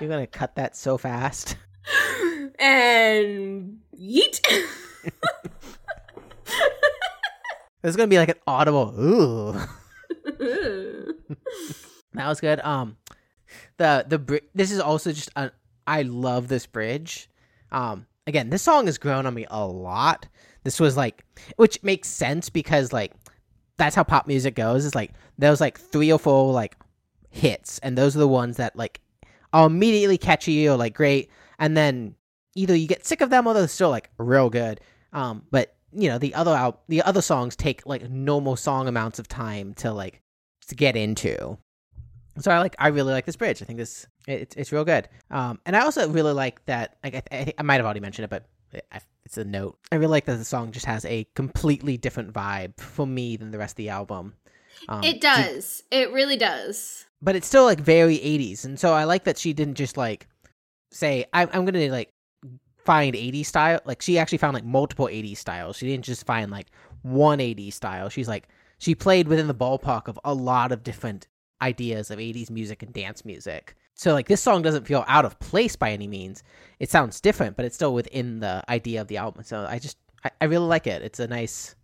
[0.00, 1.56] You're gonna cut that so fast.
[2.58, 4.40] and yeet.
[7.82, 9.52] There's gonna be like an audible ooh.
[12.14, 12.60] That was good.
[12.60, 12.96] Um,
[13.76, 15.50] the the bri- this is also just a,
[15.86, 17.28] I love this bridge.
[17.72, 20.28] Um, again, this song has grown on me a lot.
[20.64, 21.24] This was like,
[21.56, 23.12] which makes sense because like
[23.76, 24.84] that's how pop music goes.
[24.84, 26.76] Is like those like three or four like
[27.30, 29.00] hits, and those are the ones that like
[29.52, 32.14] are immediately catchy or like great, and then
[32.54, 34.80] either you get sick of them or they're still like real good.
[35.12, 39.18] Um, but you know the other out the other songs take like normal song amounts
[39.18, 40.20] of time to like
[40.68, 41.58] to get into.
[42.38, 43.60] So I like I really like this bridge.
[43.62, 45.08] I think this it's it's real good.
[45.30, 46.96] Um, and I also really like that.
[47.02, 48.46] Like I, I, I might have already mentioned it, but
[49.24, 49.78] it's a note.
[49.92, 53.50] I really like that the song just has a completely different vibe for me than
[53.50, 54.34] the rest of the album.
[54.88, 55.82] Um, it she- does.
[55.90, 57.04] It really does.
[57.20, 60.26] but it's still like very 80s, and so I like that she didn't just like
[60.90, 62.12] say I'm I'm gonna like
[62.84, 63.80] find 80s style.
[63.84, 65.76] Like she actually found like multiple 80s styles.
[65.76, 66.68] She didn't just find like
[67.02, 68.08] one 80s style.
[68.08, 68.48] She's like
[68.78, 71.28] she played within the ballpark of a lot of different
[71.60, 73.76] ideas of 80s music and dance music.
[74.00, 76.42] So like this song doesn't feel out of place by any means.
[76.78, 79.44] It sounds different, but it's still within the idea of the album.
[79.44, 81.02] So I just I, I really like it.
[81.02, 81.74] It's a nice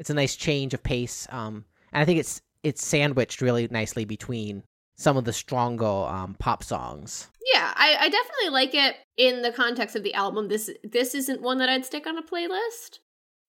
[0.00, 1.28] it's a nice change of pace.
[1.30, 4.64] Um and I think it's it's sandwiched really nicely between
[4.96, 7.28] some of the stronger um pop songs.
[7.52, 10.48] Yeah, I, I definitely like it in the context of the album.
[10.48, 12.98] This this isn't one that I'd stick on a playlist.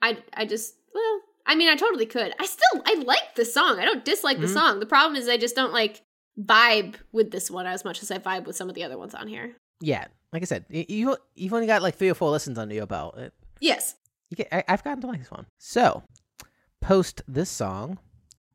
[0.03, 2.35] I I just well, I mean, I totally could.
[2.39, 3.79] I still I like the song.
[3.79, 4.53] I don't dislike the Mhm.
[4.53, 4.79] song.
[4.79, 6.03] The problem is I just don't like
[6.39, 9.13] vibe with this one as much as I vibe with some of the other ones
[9.15, 9.55] on here.
[9.81, 12.87] Yeah, like I said, you you've only got like three or four listens under your
[12.87, 13.17] belt.
[13.17, 13.95] It, Yes.
[14.29, 15.45] you get, I, I've gotten to like this one.
[15.57, 16.03] So,
[16.81, 17.99] post this song,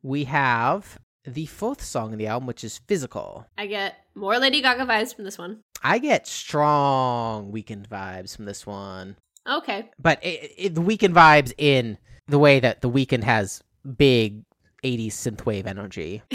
[0.03, 4.61] we have the fourth song in the album, which is "Physical." I get more Lady
[4.61, 5.59] Gaga vibes from this one.
[5.83, 9.15] I get strong Weeknd vibes from this one,
[9.49, 9.89] Okay.
[9.99, 13.61] but it, it, the Weeknd vibes in the way that the Weeknd has
[13.97, 14.43] big
[14.83, 16.21] '80s synthwave energy.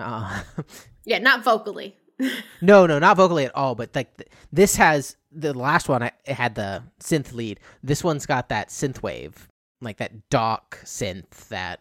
[0.00, 0.42] Uh,
[1.04, 1.96] yeah, not vocally.
[2.60, 3.74] No, no, not vocally at all.
[3.74, 6.02] But like th- this has the last one.
[6.02, 7.60] I it had the synth lead.
[7.82, 9.48] This one's got that synth wave,
[9.80, 11.80] like that dark synth, that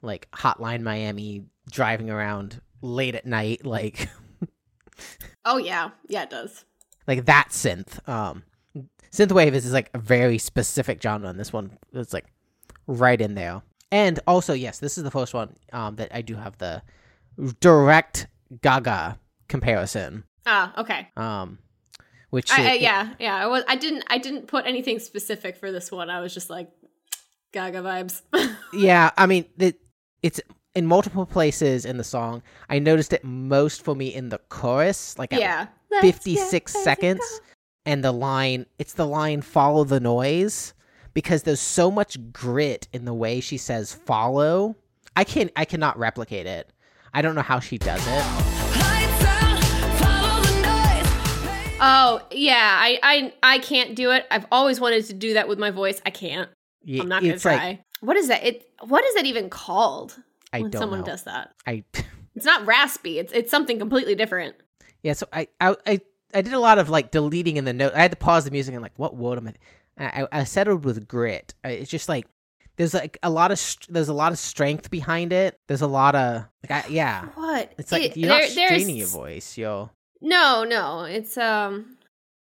[0.00, 1.42] like Hotline Miami
[1.72, 4.08] driving around late at night, like
[5.44, 6.64] Oh yeah, yeah, it does.
[7.08, 8.06] like that synth.
[8.08, 8.44] Um,
[9.10, 12.26] synthwave is, is like a very specific genre, and this one is like
[12.86, 13.62] right in there.
[13.90, 16.82] And also, yes, this is the first one um that I do have the
[17.60, 18.26] direct
[18.62, 19.18] Gaga
[19.48, 20.24] comparison.
[20.46, 21.08] Ah, okay.
[21.16, 21.58] Um,
[22.30, 23.36] which I, I, yeah, yeah.
[23.36, 23.64] I was.
[23.68, 24.04] I didn't.
[24.08, 26.10] I didn't put anything specific for this one.
[26.10, 26.70] I was just like,
[27.52, 28.22] Gaga vibes.
[28.72, 29.80] Yeah, I mean, it,
[30.22, 30.40] it's
[30.76, 32.40] in multiple places in the song.
[32.68, 35.66] I noticed it most for me in the chorus, like at yeah.
[36.00, 37.40] 56 seconds,
[37.84, 40.72] and the line, it's the line "follow the noise"
[41.14, 44.76] because there's so much grit in the way she says "follow."
[45.16, 45.50] I can't.
[45.56, 46.72] I cannot replicate it.
[47.14, 48.10] I don't know how she does it.
[48.10, 49.62] Lights out,
[49.98, 51.76] follow the noise.
[51.80, 52.76] Oh yeah.
[52.80, 54.26] I, I I can't do it.
[54.30, 56.00] I've always wanted to do that with my voice.
[56.06, 56.48] I can't.
[56.88, 57.54] I'm not gonna try.
[57.54, 58.44] like what is that?
[58.44, 58.70] It.
[58.86, 60.16] What is that even called
[60.52, 61.06] I when don't someone know.
[61.06, 61.52] does that?
[61.66, 61.84] I
[62.36, 63.18] It's not raspy.
[63.18, 64.56] It's it's something completely different.
[65.02, 66.00] Yeah, so I, I I
[66.32, 67.92] I did a lot of like deleting in the note.
[67.94, 69.54] I had to pause the music and like, what word am I?
[69.98, 71.54] I, I settled with grit.
[71.64, 72.26] It's just like
[72.80, 75.58] there's like a lot of st- there's a lot of strength behind it.
[75.68, 77.26] There's a lot of like I, yeah.
[77.34, 77.72] What?
[77.76, 79.90] It's like It- you're not there- there's- straining your voice, yo.
[80.22, 81.02] No, no.
[81.04, 81.96] It's um.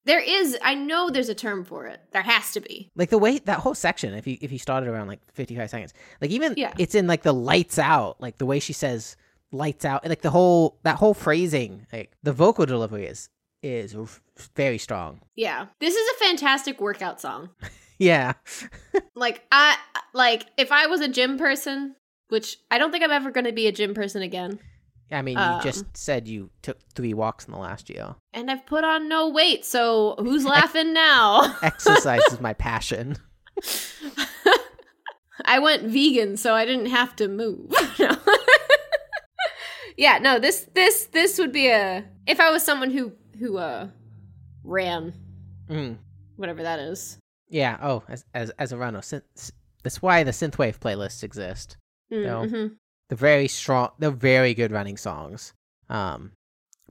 [0.06, 0.58] There is.
[0.62, 2.02] I know there's a term for it.
[2.12, 2.92] There has to be.
[2.96, 5.94] Like the way that whole section, if you if you started around like 55 seconds,
[6.20, 6.74] like even Yeah.
[6.80, 9.16] it's in like the lights out, like the way she says
[9.52, 13.30] lights out, and like the whole that whole phrasing, like the vocal delivery is
[13.62, 13.96] is
[14.56, 15.22] very strong.
[15.36, 15.68] Yeah.
[15.80, 17.50] This is a fantastic workout song.
[18.04, 18.34] Yeah,
[19.16, 19.78] Like I
[20.14, 21.96] like if I was a gym person,
[22.30, 24.60] which I don't think I'm ever going to be a gym person again.
[25.12, 28.16] I mean, Um, you just said you took three walks in the last year.
[28.34, 31.56] And I've put on no weight, so who's laughing now?
[31.62, 33.18] Exercise is my passion.
[35.46, 37.72] I went vegan, so I didn't have to move.
[38.00, 38.18] No.
[39.98, 43.88] yeah, no, this this this would be a if I was someone who who uh
[44.64, 45.14] ran
[45.70, 45.98] Mm.
[46.36, 47.18] whatever that is.
[47.54, 47.78] Yeah.
[47.82, 49.52] Oh, as as as a runner, synth,
[49.84, 51.78] that's why the synthwave playlists exist.
[52.10, 52.42] No.
[52.42, 52.74] Mm-hmm.
[53.10, 53.90] They're very strong.
[54.00, 55.54] They're very good running songs.
[55.90, 56.32] Um,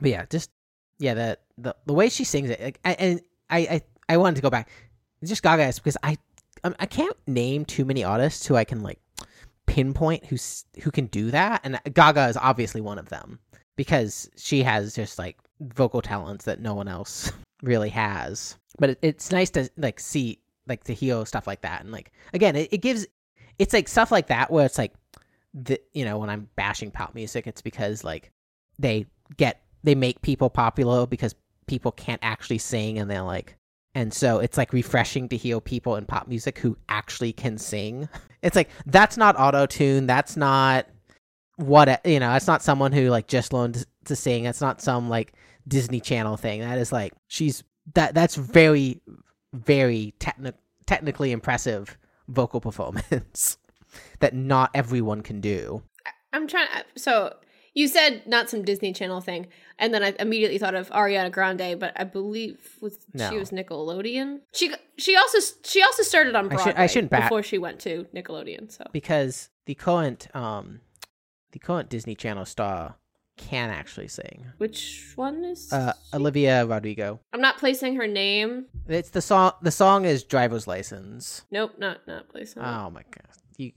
[0.01, 0.51] but yeah, just
[0.99, 4.37] yeah, the the the way she sings it, like, I, and I I I wanted
[4.37, 4.71] to go back.
[5.21, 6.17] It's just Gaga is because I
[6.65, 9.01] um, I can't name too many artists who I can like
[9.67, 13.41] pinpoint who's who can do that, and Gaga is obviously one of them.
[13.77, 17.33] because she has just like vocal talents that no one else
[17.63, 18.57] really has.
[18.79, 22.13] But it, it's nice to like see like to hear stuff like that, and like
[22.33, 23.07] again, it, it gives
[23.59, 24.93] it's like stuff like that where it's like
[25.55, 28.31] the you know when I'm bashing pop music, it's because like
[28.79, 29.07] they
[29.37, 31.35] get they make people popular because
[31.67, 33.57] people can't actually sing, and they're like.
[33.95, 38.09] And so it's like refreshing to hear people in pop music who actually can sing.
[38.43, 40.07] It's like that's not auto tune.
[40.07, 40.89] That's not
[41.57, 42.35] what you know.
[42.35, 44.45] It's not someone who like just learned to sing.
[44.45, 45.35] It's not some like
[45.67, 46.61] Disney Channel thing.
[46.61, 47.63] That is like she's
[47.95, 48.15] that.
[48.15, 49.01] That's very,
[49.53, 50.55] very techni-
[50.87, 51.97] technically impressive
[52.29, 53.59] vocal performance
[54.21, 55.83] that not everyone can do.
[56.33, 56.69] I'm trying.
[56.97, 57.35] So
[57.75, 59.49] you said not some Disney Channel thing,
[59.79, 63.29] and then I immediately thought of Ariana Grande, but I believe was No.
[63.31, 64.41] she was Nickelodeon.
[64.55, 67.59] She she also she also started on I should- Broadway I shouldn't bat- before she
[67.59, 68.71] went to Nickelodeon.
[68.73, 70.81] So because the current um
[71.53, 72.97] the current Disney Channel star
[73.37, 74.47] can actually sing.
[74.59, 75.73] which one is?
[75.73, 75.93] Uh?
[76.15, 77.21] Olivia Rodrigo.
[77.33, 78.67] I'm not placing her name.
[78.87, 79.53] It's the song.
[79.63, 82.63] The song is "Driver's License." Nope, not not placing.
[82.63, 83.27] Oh my god!
[83.57, 83.73] You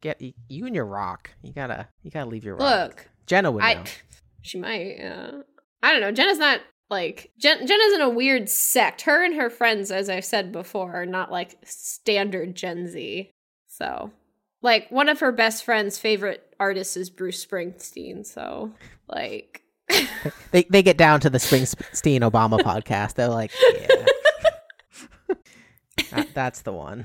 [0.00, 1.30] get you, you and your rock.
[1.42, 2.88] You gotta you gotta leave your rock.
[2.90, 3.66] Look, Jenna would know.
[3.66, 3.84] I
[4.42, 4.98] she might.
[5.00, 5.42] Uh,
[5.82, 6.12] I don't know.
[6.12, 7.66] Jenna's not like Jen.
[7.66, 9.02] Jenna's in a weird sect.
[9.02, 13.30] Her and her friends, as I've said before, are not like standard Gen Z.
[13.68, 14.10] So,
[14.62, 18.24] like one of her best friend's favorite artists is Bruce Springsteen.
[18.26, 18.72] So,
[19.08, 19.62] like,
[20.50, 23.14] They they get down to the Springsteen Obama podcast.
[23.14, 24.04] They're like, yeah,
[26.10, 27.04] That- that's the one.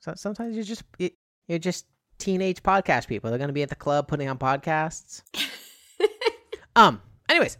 [0.00, 1.10] So sometimes you're just you-
[1.48, 1.86] you're just
[2.18, 3.30] teenage podcast people.
[3.30, 5.22] They're gonna be at the club putting on podcasts.
[6.74, 7.00] um.
[7.28, 7.58] Anyways,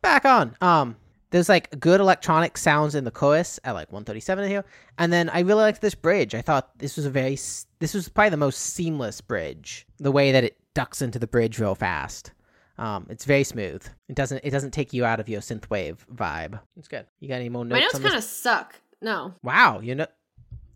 [0.00, 0.56] back on.
[0.60, 0.96] Um.
[1.32, 4.64] There's like good electronic sounds in the chorus at like 137 in here,
[4.98, 6.34] and then I really liked this bridge.
[6.34, 7.34] I thought this was a very
[7.80, 9.86] this was probably the most seamless bridge.
[9.98, 12.32] The way that it ducks into the bridge real fast.
[12.78, 13.84] Um, it's very smooth.
[14.08, 16.60] It doesn't it doesn't take you out of your synthwave vibe.
[16.76, 17.06] It's good.
[17.20, 17.80] You got any more notes?
[17.80, 18.80] my notes kind of suck.
[19.00, 20.06] No, Wow, you know,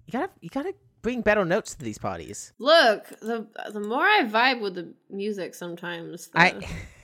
[0.07, 2.53] you gotta you gotta bring better notes to these parties.
[2.59, 6.67] look the the more I vibe with the music, sometimes the, I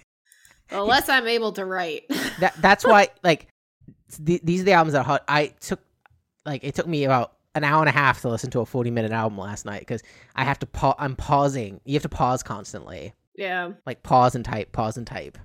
[0.72, 2.04] the less I'm able to write.
[2.40, 3.48] that that's why like
[4.24, 5.20] th- these are the albums that are.
[5.28, 5.80] I took
[6.44, 8.90] like it took me about an hour and a half to listen to a 40
[8.90, 10.02] minute album last night because
[10.34, 10.94] I have to pause.
[10.98, 11.80] I'm pausing.
[11.84, 13.72] You have to pause constantly, yeah.
[13.86, 15.38] like pause and type, pause and type.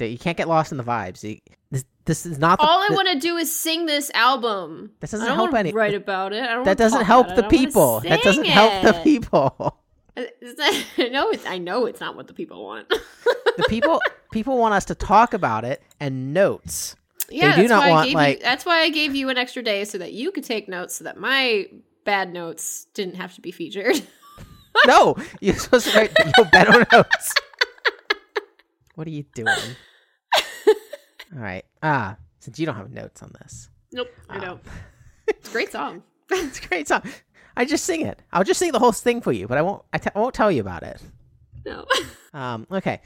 [0.00, 1.28] You can't get lost in the vibes.
[1.28, 1.38] You,
[1.70, 4.92] this this is not the, All I want to do is sing this album.
[5.00, 6.42] This I doesn't don't help any- Write about it.
[6.42, 7.50] I don't that doesn't help the it.
[7.50, 8.00] People.
[8.00, 9.80] That doesn't sing help the people.
[11.10, 12.88] No, it's, I know it's not what the people want.
[13.56, 14.00] the people
[14.32, 16.96] people want us to talk about it and notes.
[17.30, 19.28] yeah, do that's not why I want, gave like- you, that's why I gave you
[19.28, 21.66] an extra day so that you could take notes, so that my
[22.04, 24.00] bad notes didn't have to be featured.
[24.86, 27.34] No, you're supposed to write your better notes.
[28.94, 29.48] What are you doing?
[31.34, 31.64] All right.
[31.82, 34.60] Ah, since you don't have notes on this, nope, I um, don't.
[35.26, 36.04] It's a great song.
[36.30, 37.02] it's a great song.
[37.58, 38.20] I just sing it.
[38.32, 39.82] I'll just sing the whole thing for you, but I won't.
[39.92, 41.02] I t- I won't tell you about it.
[41.66, 41.84] No.
[42.34, 42.66] Um.
[42.70, 43.00] Okay.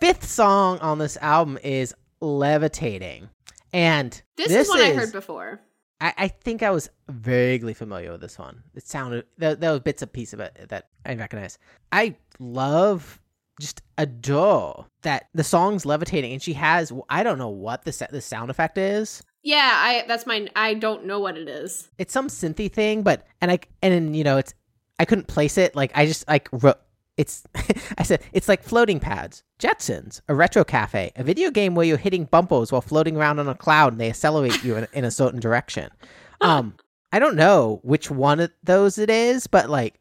[0.00, 3.28] Fifth song on this album is "Levitating,"
[3.72, 5.60] and This, is one I heard before.
[6.00, 8.64] I, I think I was vaguely familiar with this one.
[8.74, 11.56] It sounded there, there were bits and piece of it that I recognize.
[11.92, 13.20] I love,
[13.60, 18.20] just adore that the song's levitating, and she has I don't know what the the
[18.20, 19.22] sound effect is.
[19.44, 21.90] Yeah, I that's my I don't know what it is.
[21.98, 24.54] It's some synthy thing, but and I and you know it's
[24.98, 25.76] I couldn't place it.
[25.76, 26.78] Like I just like wrote.
[27.16, 27.44] It's
[27.98, 31.98] I said it's like floating pads, Jetsons, a retro cafe, a video game where you're
[31.98, 35.10] hitting bumpers while floating around on a cloud and they accelerate you in, in a
[35.10, 35.90] certain direction.
[36.40, 36.74] Um,
[37.10, 39.94] I don't know which one of those it is, but like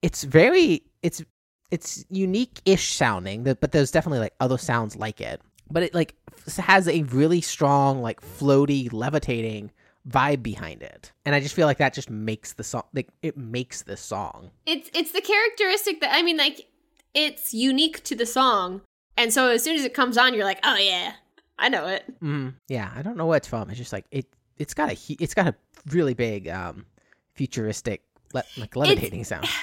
[0.00, 1.22] it's very it's
[1.70, 5.42] it's unique-ish sounding, but there's definitely like other sounds like it.
[5.70, 6.14] But it like
[6.46, 9.72] f- has a really strong like floaty levitating
[10.08, 11.12] vibe behind it.
[11.24, 14.50] And I just feel like that just makes the song like it makes this song.
[14.64, 16.66] It's it's the characteristic that I mean, like
[17.14, 18.82] it's unique to the song,
[19.16, 21.14] and so as soon as it comes on, you're like, oh yeah,
[21.58, 22.04] I know it.
[22.20, 23.68] Mm, yeah, I don't know what it's from.
[23.70, 24.26] It's just like it.
[24.58, 25.54] It's got a it's got a
[25.90, 26.86] really big um
[27.34, 28.02] futuristic
[28.32, 29.48] le- like levitating sound.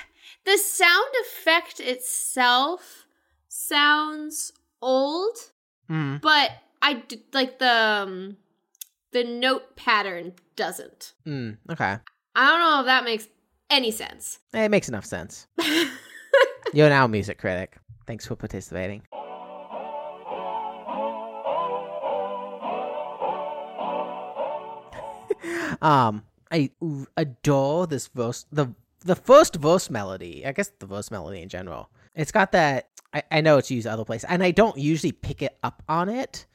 [0.46, 3.06] The sound effect itself
[3.48, 4.52] sounds
[4.82, 5.38] old,
[5.90, 6.22] Mm.
[6.22, 7.04] but I
[7.34, 8.38] like the um,
[9.12, 11.14] the note pattern doesn't.
[11.26, 11.98] Mm, okay,
[12.36, 13.28] I don't know if that makes
[13.70, 14.40] any sense.
[14.54, 15.48] it makes enough sense.
[16.74, 17.78] You're now a music critic.
[18.08, 19.04] Thanks for participating.
[25.82, 26.70] um, I
[27.18, 28.46] adore this verse.
[28.52, 28.68] the
[29.02, 31.90] The first verse melody, I guess the verse melody in general.
[32.16, 35.42] It's got that I, I know it's used other places, and I don't usually pick
[35.42, 36.46] it up on it,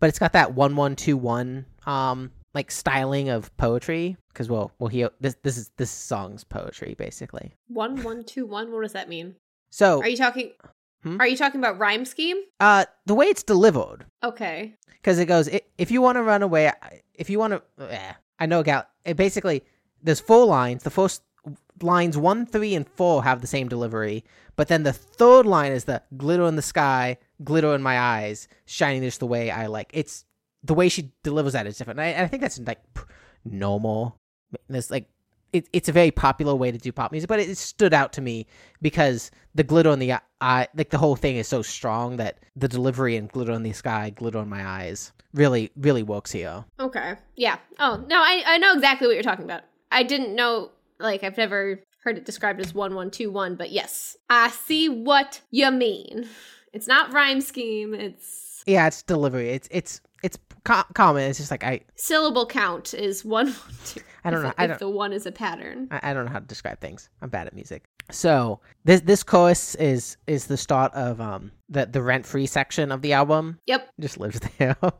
[0.00, 4.72] but it's got that one one two one um like styling of poetry because we'll
[4.78, 7.54] we'll hear this this is this song's poetry basically.
[7.68, 8.72] One one two one.
[8.72, 9.36] What does that mean?
[9.70, 10.52] So Are you talking?
[11.02, 11.20] Hmm?
[11.20, 12.38] Are you talking about rhyme scheme?
[12.60, 14.74] uh the way it's delivered Okay.
[14.88, 16.72] because it goes if you want to run away
[17.14, 19.62] if you want to eh, i know gal it basically
[20.02, 21.22] there's four lines the first
[21.82, 24.24] lines one three and four have the same delivery
[24.56, 28.48] but then the third line is the glitter in the sky glitter in my eyes
[28.64, 30.24] shining just the way i like it's
[30.64, 32.80] the way she delivers that is different and I, I think that's like
[33.44, 34.18] normal
[34.68, 35.08] there's like
[35.52, 38.20] it, it's a very popular way to do pop music but it, stood out to
[38.20, 38.46] me
[38.82, 42.68] because the glitter in the eye like the whole thing is so strong that the
[42.68, 47.14] delivery and glitter in the sky glitter in my eyes really really works here Okay.
[47.36, 47.58] Yeah.
[47.78, 49.62] Oh no, I I know exactly what you're talking about.
[49.90, 50.70] I didn't know.
[50.98, 54.88] Like I've never heard it described as one one two one, but yes, I see
[54.88, 56.28] what you mean.
[56.72, 57.94] It's not rhyme scheme.
[57.94, 62.94] It's yeah it's delivery it's it's it's co- common it's just like i syllable count
[62.94, 63.54] is one one
[63.84, 64.00] two.
[64.24, 64.48] I don't if, know.
[64.50, 65.88] If I don't- the one is a pattern.
[65.90, 67.08] I, I don't know how to describe things.
[67.22, 67.84] I'm bad at music.
[68.12, 72.92] So this this chorus is is the start of um the the rent free section
[72.92, 73.58] of the album.
[73.66, 73.88] Yep.
[74.00, 74.76] Just lives there.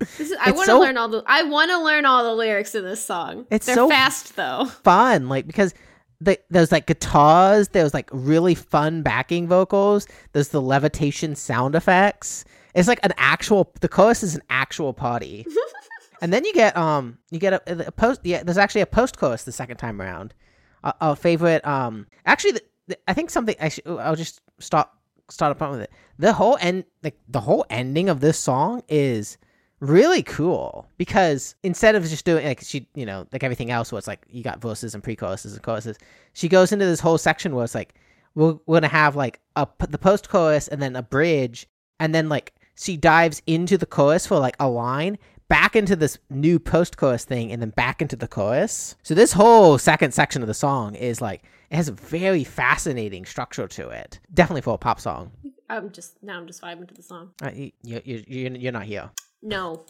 [0.00, 1.22] This is, I want to so- learn all the.
[1.26, 3.46] I want to learn all the lyrics in this song.
[3.50, 4.66] It's They're so- fast though.
[4.82, 5.72] fun, like because
[6.20, 12.44] the, there's like guitars, there's like really fun backing vocals, there's the levitation sound effects.
[12.74, 13.72] It's like an actual.
[13.80, 15.46] The chorus is an actual party.
[16.20, 18.20] and then you get um you get a, a post.
[18.24, 20.34] Yeah, there's actually a post chorus the second time around.
[20.82, 24.88] A, a favorite um actually the, the, I think something I should, I'll just start
[25.30, 25.90] start up with it.
[26.18, 29.38] The whole end like the whole ending of this song is
[29.84, 33.98] really cool because instead of just doing like she you know like everything else where
[33.98, 35.98] it's like you got verses and pre-choruses and choruses
[36.32, 37.94] she goes into this whole section where it's like
[38.34, 41.66] we're, we're gonna have like a the post chorus and then a bridge
[42.00, 45.18] and then like she dives into the chorus for like a line
[45.48, 49.32] back into this new post chorus thing and then back into the chorus so this
[49.32, 53.90] whole second section of the song is like it has a very fascinating structure to
[53.90, 55.30] it definitely for a pop song
[55.68, 56.38] I'm just now.
[56.38, 57.30] I'm just vibing to the song.
[57.42, 59.10] uh, you, you, you, you're not here
[59.44, 59.84] No.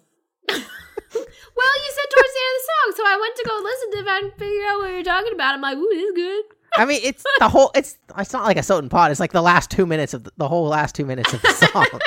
[0.48, 3.90] well, you said towards the end of the song, so I went to go listen
[3.92, 5.54] to it and figure out what you're talking about.
[5.54, 6.44] I'm like, ooh, this is good.
[6.76, 7.70] I mean, it's the whole.
[7.76, 9.12] It's it's not like a certain pot.
[9.12, 11.52] It's like the last two minutes of the, the whole last two minutes of the
[11.52, 11.86] song.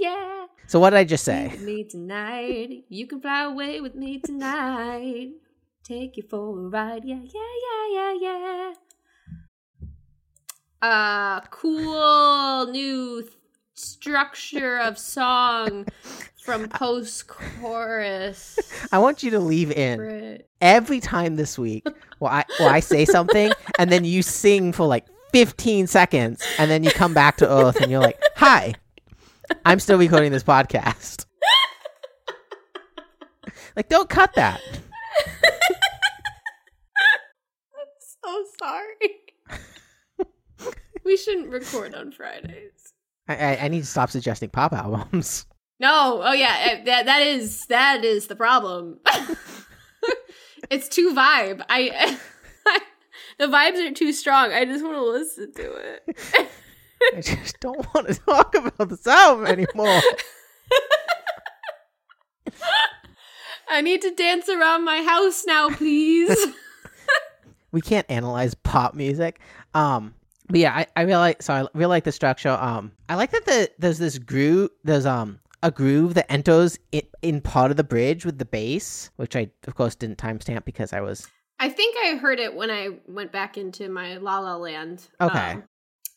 [0.00, 0.46] Yeah.
[0.66, 1.56] so what did I just say?
[1.60, 2.84] Me tonight.
[2.90, 5.30] You can fly away with me tonight.
[5.82, 7.04] Take you for a ride.
[7.06, 8.72] Yeah, yeah, yeah, yeah,
[9.80, 10.86] yeah.
[10.86, 13.26] Uh, cool new
[13.78, 15.86] structure of song
[16.42, 18.58] from post chorus.
[18.90, 21.86] I want you to leave in every time this week.
[22.20, 26.70] Well, I well I say something and then you sing for like 15 seconds and
[26.70, 28.74] then you come back to Earth and you're like, "Hi,
[29.64, 31.26] I'm still recording this podcast."
[33.76, 34.60] like, don't cut that.
[37.74, 37.86] I'm
[38.22, 40.30] so sorry.
[41.04, 42.77] we shouldn't record on Fridays.
[43.28, 45.46] I, I, I need to stop suggesting pop albums.
[45.80, 48.98] No, oh yeah, eh, that that is that is the problem.
[50.70, 51.62] it's too vibe.
[51.68, 52.18] I,
[53.38, 54.52] the vibes are too strong.
[54.52, 56.48] I just want to listen to it.
[57.14, 60.00] I just don't want to talk about this album anymore.
[63.70, 66.44] I need to dance around my house now, please.
[67.70, 69.38] we can't analyze pop music.
[69.74, 70.14] Um,
[70.48, 72.50] but yeah, I, I really like so I really like the structure.
[72.60, 74.70] Um, I like that the there's this groove.
[74.84, 79.10] There's um a groove that enters in, in part of the bridge with the bass,
[79.16, 81.26] which I of course didn't timestamp because I was
[81.58, 85.08] I think I heard it when I went back into my La La Land.
[85.18, 85.56] um, Okay.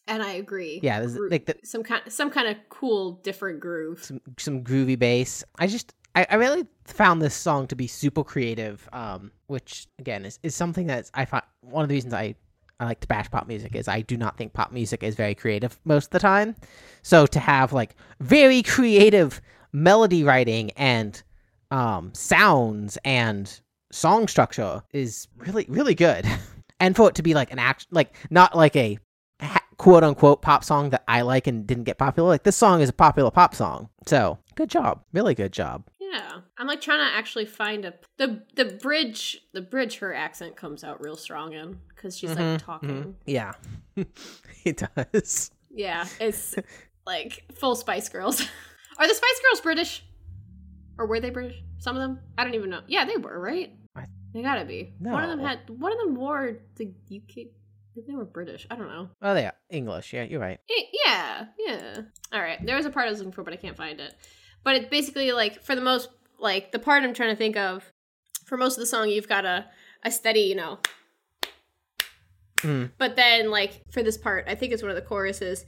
[0.08, 0.80] and I agree.
[0.84, 4.04] yeah, there's Gro- like the, some kind some kind of cool different groove.
[4.04, 5.44] some some groovy bass.
[5.58, 8.88] I just I, I really found this song to be super creative.
[8.94, 12.36] Um, which again is, is something that's I find one of the reasons I
[12.82, 15.36] I like to bash pop music is I do not think pop music is very
[15.36, 16.56] creative most of the time.
[17.04, 19.40] So to have like very creative
[19.72, 21.22] melody writing and
[21.70, 23.62] um sounds and
[23.92, 26.26] song structure is really really good.
[26.80, 28.98] and for it to be like an act like not like a
[29.40, 32.30] ha- quote unquote pop song that I like and didn't get popular.
[32.30, 33.90] Like this song is a popular pop song.
[34.08, 35.04] So good job.
[35.14, 35.84] Really good job.
[36.12, 39.40] Yeah, I'm like trying to actually find a the the bridge.
[39.54, 43.16] The bridge, her accent comes out real strong in because she's Mhm, like talking.
[43.26, 43.54] Yeah.
[44.66, 45.52] it does.
[45.70, 46.56] Yeah, it's
[47.06, 48.42] like full Spice Girls.
[48.98, 50.04] Are the Spice Girls British?
[50.98, 51.62] Or were they British?
[51.80, 52.20] Some of them?
[52.38, 52.82] I don't even know.
[52.88, 53.74] Yeah, they were, right?
[53.96, 54.94] I- They gotta be.
[55.00, 55.12] No.
[55.12, 56.86] One of them had one of them wore the
[57.16, 57.48] UK
[58.08, 58.66] they were British.
[58.72, 59.10] I don't know.
[59.22, 60.14] Oh, they are English.
[60.14, 60.60] Yeah, you're right.
[60.70, 62.02] Eh, Yeah, yeah.
[62.32, 62.66] All right.
[62.66, 64.14] There was a part I was looking for, but I can't find it.
[64.64, 66.10] But it's basically like for the most
[66.40, 67.92] like the part I'm trying to think of.
[68.46, 69.66] For most of the song, you've got a
[70.04, 70.80] a steady, you know.
[72.58, 72.92] Mm.
[72.98, 75.66] But then, like for this part, I think it's one of the choruses.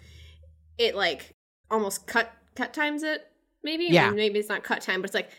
[0.77, 1.35] It like
[1.71, 3.25] almost cut cut times it.
[3.63, 3.85] Maybe.
[3.85, 4.11] Yeah.
[4.11, 5.29] Maybe it's not cut time, but it's like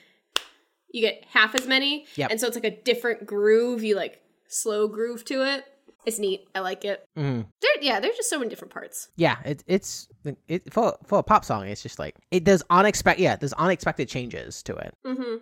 [0.91, 2.07] you get half as many.
[2.17, 2.31] Yep.
[2.31, 3.83] And so it's like a different groove.
[3.83, 5.65] You like slow groove to it.
[6.07, 6.47] It's neat.
[6.55, 7.07] I like it.
[7.17, 7.47] Mm.
[7.63, 8.01] There, yeah.
[8.01, 9.09] There's just so many different parts.
[9.17, 10.09] Yeah, it, it's
[10.49, 11.67] it for for a pop song.
[11.67, 13.23] It's just like it does unexpected.
[13.23, 14.95] Yeah, there's unexpected changes to it.
[15.07, 15.37] Mm-hmm.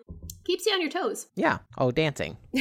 [0.44, 1.26] Keeps you on your toes.
[1.34, 1.58] Yeah.
[1.78, 2.36] Oh, dancing.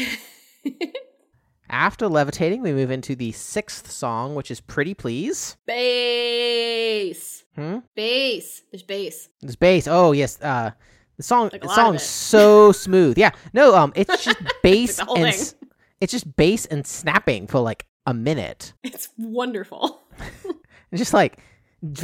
[1.70, 7.44] After levitating, we move into the sixth song, which is "Pretty Please." Bass.
[7.56, 7.78] Hmm.
[7.96, 8.64] Bass.
[8.72, 9.30] There's bass.
[9.42, 9.88] There's bass.
[9.88, 10.42] Oh yes.
[10.42, 10.72] Uh,
[11.18, 11.50] the song.
[11.52, 13.18] Like the song's so smooth.
[13.18, 13.32] Yeah.
[13.54, 13.76] No.
[13.76, 13.94] Um.
[13.96, 15.70] It's just bass whole and thing.
[16.02, 18.74] it's just bass and snapping for like a minute.
[18.84, 20.02] It's wonderful.
[20.94, 21.40] Just like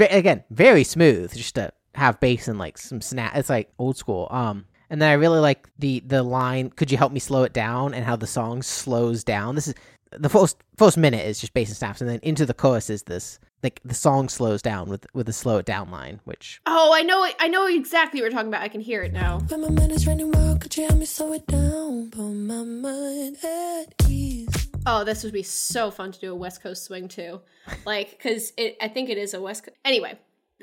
[0.09, 1.33] again very smooth.
[1.35, 3.35] Just to have bass and like some snap.
[3.35, 4.27] It's like old school.
[4.31, 4.65] Um.
[4.89, 6.69] And then I really like the the line.
[6.69, 7.93] Could you help me slow it down?
[7.93, 9.55] And how the song slows down.
[9.55, 9.75] This is
[10.11, 13.03] the first first minute is just bass and snaps, and then into the chorus is
[13.03, 16.91] this like the song slows down with with the slow it down line, which Oh,
[16.93, 17.27] I know.
[17.39, 18.61] I know exactly what you're talking about.
[18.61, 19.39] I can hear it now.
[19.49, 22.11] When my mind is running wild, could you help me slow it down?
[22.11, 24.56] Put my mind at ease.
[24.85, 27.41] Oh, this would be so fun to do a West Coast swing too.
[27.85, 29.77] Like, because I think it is a West Coast.
[29.83, 30.17] Anyway,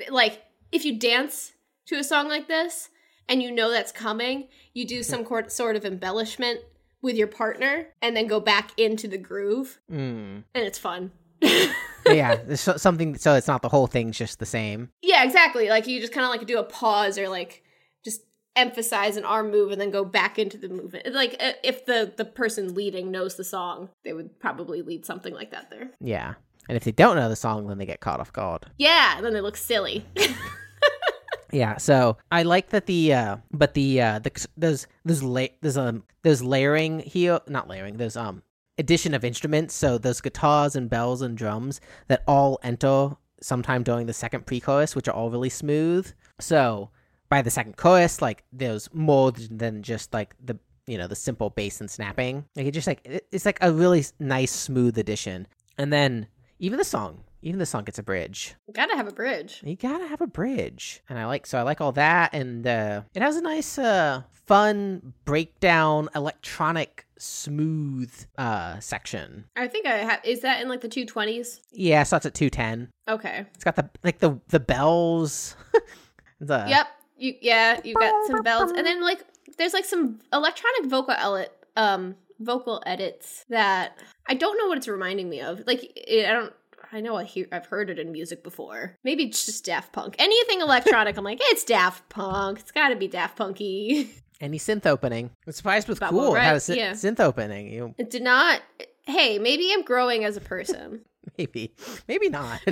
[0.09, 0.41] like,
[0.71, 1.53] if you dance
[1.87, 2.89] to a song like this
[3.29, 6.61] and you know that's coming, you do some cor- sort of embellishment
[7.01, 9.97] with your partner and then go back into the groove, mm.
[9.97, 11.11] and it's fun.
[12.07, 14.89] yeah, something so it's not the whole thing's just the same.
[15.01, 15.69] Yeah, exactly.
[15.69, 17.63] Like, you just kind of like do a pause or like
[18.55, 21.13] emphasize an arm move and then go back into the movement.
[21.13, 25.33] Like, uh, if the the person leading knows the song, they would probably lead something
[25.33, 25.91] like that there.
[25.99, 26.35] Yeah.
[26.67, 28.65] And if they don't know the song, then they get caught off guard.
[28.77, 30.05] Yeah, then they look silly.
[31.51, 35.77] Yeah, so I like that the uh but the uh the there's there's la- there's
[35.77, 37.95] um there's layering here, not layering.
[37.97, 38.43] There's um
[38.77, 44.05] addition of instruments, so those guitars and bells and drums that all enter sometime during
[44.05, 46.11] the second pre-chorus, which are all really smooth.
[46.39, 46.89] So
[47.29, 50.57] by the second chorus, like there's more than just like the
[50.87, 52.45] you know the simple bass and snapping.
[52.55, 55.47] Like it just like it- it's like a really nice smooth addition.
[55.77, 56.27] And then
[56.59, 58.55] even the song, even the song gets a bridge.
[58.67, 59.61] You Gotta have a bridge.
[59.63, 63.01] You gotta have a bridge, and I like so I like all that, and uh,
[63.13, 69.45] it has a nice, uh, fun breakdown, electronic, smooth uh section.
[69.55, 70.19] I think I have.
[70.23, 71.61] Is that in like the two twenties?
[71.71, 72.89] Yeah, it starts at two ten.
[73.07, 73.45] Okay.
[73.55, 75.55] It's got the like the the bells.
[76.39, 76.87] the yep.
[77.17, 77.79] You yeah.
[77.83, 79.23] You've got some bells, and then like
[79.57, 83.97] there's like some electronic vocal edit, um, vocal edits that
[84.27, 85.63] I don't know what it's reminding me of.
[85.65, 86.53] Like it, I don't.
[86.91, 88.95] I know I hear, I've heard it in music before.
[89.03, 90.15] Maybe it's just Daft Punk.
[90.19, 92.59] Anything electronic, I'm like, it's Daft Punk.
[92.59, 94.11] It's got to be Daft Punky.
[94.39, 95.31] any synth opening.
[95.45, 96.29] I'm surprised with About cool.
[96.29, 96.61] what, It had a right?
[96.61, 96.91] sy- Yeah.
[96.91, 97.69] synth opening.
[97.69, 98.61] You It did not.
[99.07, 101.01] Hey, maybe I'm growing as a person.
[101.37, 101.73] maybe
[102.07, 102.61] maybe not.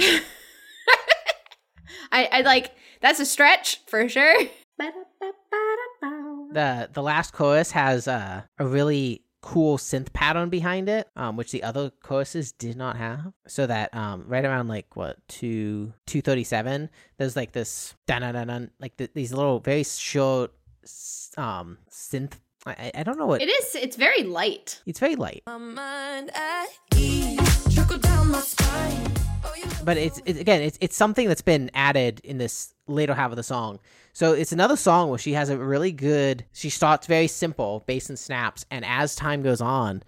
[2.12, 2.72] I, I like
[3.02, 4.36] that's a stretch for sure.
[6.54, 11.52] the the last chorus has uh, a really cool synth pattern behind it um which
[11.52, 16.90] the other choruses did not have so that um right around like what 2 237
[17.18, 20.52] there's like this dun dun dun dun like th- these little very short
[21.38, 22.34] um synth
[22.66, 23.76] I, I- I don't know what It is.
[23.76, 24.82] It's very light.
[24.86, 25.44] it's very light
[27.76, 29.54] Oh,
[29.84, 33.44] but it's, again it's it's something that's been added in this later half of the
[33.44, 33.80] song.
[34.14, 38.10] So it's another song where she has a really good she starts very simple bass
[38.10, 40.04] and snaps and as time goes on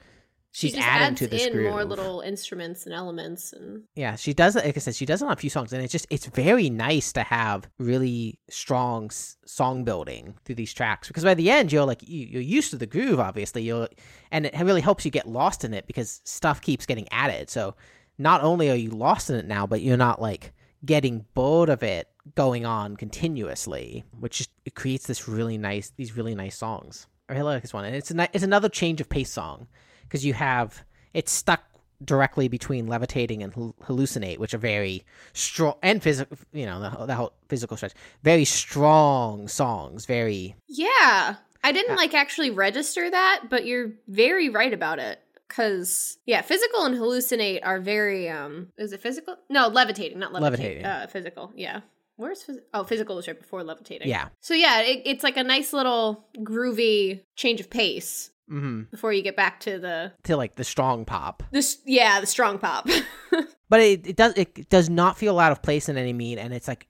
[0.55, 1.69] she's just adding to this in groove.
[1.71, 5.21] more little instruments and elements, and yeah she does it like i said she does
[5.21, 9.05] it on a few songs and it's just it's very nice to have really strong
[9.05, 12.71] s- song building through these tracks because by the end you're like you, you're used
[12.71, 13.87] to the groove obviously you're
[14.31, 17.75] and it really helps you get lost in it because stuff keeps getting added so
[18.17, 20.53] not only are you lost in it now but you're not like
[20.85, 26.15] getting bored of it going on continuously which just it creates this really nice these
[26.15, 27.07] really nice songs.
[27.27, 29.67] I really like this one and it's a, it's another change of pace song
[30.07, 30.83] because you have
[31.13, 31.63] it's stuck
[32.03, 36.37] directly between levitating and hallucinate, which are very strong and physical.
[36.51, 37.93] You know, the, the whole physical stretch,
[38.23, 40.05] very strong songs.
[40.05, 41.95] Very yeah, I didn't Yeah.
[41.97, 45.19] like actually register that, but you're very right about it.
[45.47, 48.69] Cause yeah, physical and hallucinate are very um.
[48.77, 49.37] Is it physical?
[49.49, 50.83] No, levitating, not levitating.
[50.83, 50.85] Levitating.
[50.85, 51.51] Uh, physical.
[51.55, 51.81] Yeah.
[52.17, 54.07] Where's phys- oh physical is right before levitating.
[54.07, 59.11] yeah, So yeah, it, it's like a nice little groovy change of pace hmm before
[59.11, 61.43] you get back to the To like the strong pop.
[61.51, 62.87] this yeah the strong pop.
[63.69, 66.53] but it, it does it does not feel out of place in any mean and
[66.53, 66.87] it's like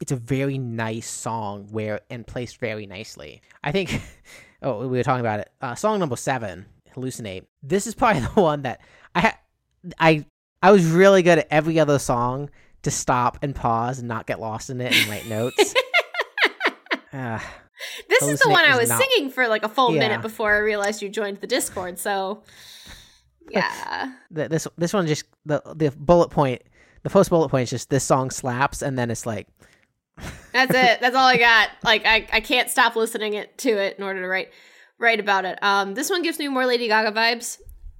[0.00, 3.42] it's a very nice song where and placed very nicely.
[3.62, 4.00] I think
[4.62, 5.50] oh we were talking about it.
[5.60, 7.44] Uh, song number seven hallucinate.
[7.62, 8.80] This is probably the one that
[9.14, 9.38] i ha-
[9.98, 10.24] i
[10.62, 12.48] i was really good at every other song
[12.82, 15.74] to stop and pause and not get lost in it and write notes.
[17.12, 17.38] Uh,
[18.08, 20.00] this is the one I was not- singing for like a full Yeah.
[20.00, 21.98] minute before I realized you joined the Discord.
[21.98, 22.42] So
[23.50, 26.62] yeah, th- this this one just the the bullet point
[27.02, 29.46] the first bullet point is just this song slaps and then it's like
[30.52, 31.00] that's it.
[31.00, 31.68] That's all I got.
[31.84, 34.50] Like I, I can't stop listening it to it in order to write
[34.98, 35.62] write about it.
[35.62, 37.58] Um, this one gives me more Lady Gaga vibes.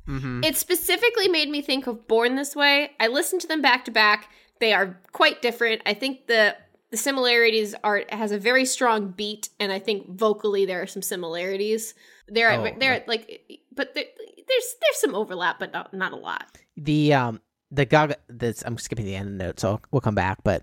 [0.09, 0.45] mhm.
[0.45, 2.93] It specifically made me think of Born This Way.
[2.99, 4.31] I listened to them back to back.
[4.61, 5.83] They are quite different.
[5.85, 6.57] I think the
[6.91, 11.03] the similarities are has a very strong beat, and I think vocally there are some
[11.03, 11.95] similarities.
[12.29, 13.43] There, Oh, are there, like,
[13.75, 16.59] but there, there's there's some overlap, but not not a lot.
[16.77, 17.41] the um
[17.73, 20.63] the gaga this i'm skipping the end note so we'll come back but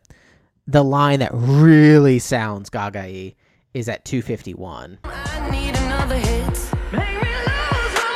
[0.67, 3.33] the line that really sounds gaga
[3.73, 6.73] is at 251 I need another hit.
[6.93, 8.11] Make me lose my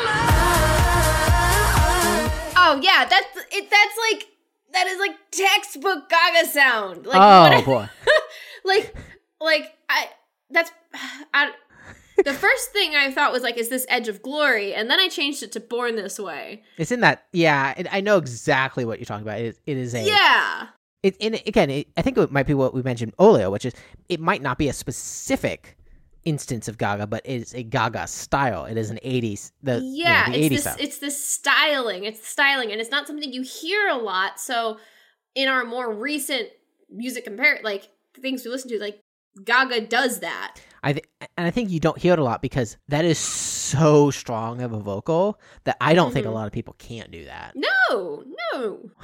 [1.27, 2.31] mind.
[2.55, 3.69] Oh yeah, that's it.
[3.69, 4.27] That's like
[4.73, 7.05] that is like textbook Gaga sound.
[7.05, 7.89] Like oh what- boy
[8.65, 8.95] like
[9.41, 10.07] like I
[10.49, 10.71] that's
[11.33, 11.51] I
[12.25, 14.73] the first thing I thought was like, is this Edge of Glory?
[14.73, 16.63] And then I changed it to Born This Way.
[16.77, 19.93] it's in that yeah it, i know exactly what you're talking about it, it is
[19.93, 20.67] a Yeah.
[21.03, 23.73] it, and again it, i think it might be what we mentioned earlier which is
[24.09, 25.77] it might not be a specific
[26.27, 30.09] instance of gaga but it's a gaga style it is an 80s the you know,
[30.09, 30.29] Yeah.
[30.29, 30.75] the it's 80s this style.
[30.79, 32.03] it's this styling.
[32.03, 34.39] It's styling, and it's not something you hear a lot.
[34.39, 34.77] So
[35.35, 36.49] in our more recent
[36.89, 37.87] music compare like
[38.21, 38.99] things we listen to, like
[39.43, 40.55] Gaga does that.
[40.83, 41.05] I th-
[41.37, 44.73] and I think you don't hear it a lot because that is so strong of
[44.73, 46.33] a vocal that I don't think a Mhm.
[46.33, 47.53] lot of people can't do that.
[47.55, 48.23] No,
[48.53, 48.89] no.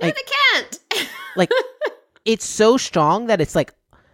[0.00, 0.78] No, they can't.
[1.36, 1.50] Like
[2.24, 3.72] it's so strong that it's like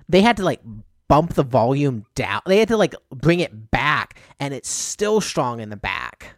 [0.09, 0.61] they had to like
[1.09, 2.41] bump the volume down.
[2.47, 6.37] They had to like bring it back and it's still strong in the back.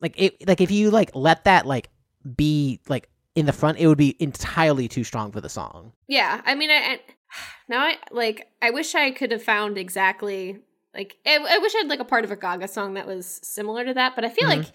[0.00, 1.90] Like it like if you like let that like
[2.36, 5.92] be like in the front it would be entirely too strong for the song.
[6.08, 7.00] Yeah, I mean, I, I
[7.68, 8.48] now I like.
[8.62, 10.58] I wish I could have found exactly
[10.94, 11.16] like.
[11.26, 13.84] I, I wish I had like a part of a Gaga song that was similar
[13.84, 14.56] to that, but I feel Mhm.
[14.58, 14.66] like,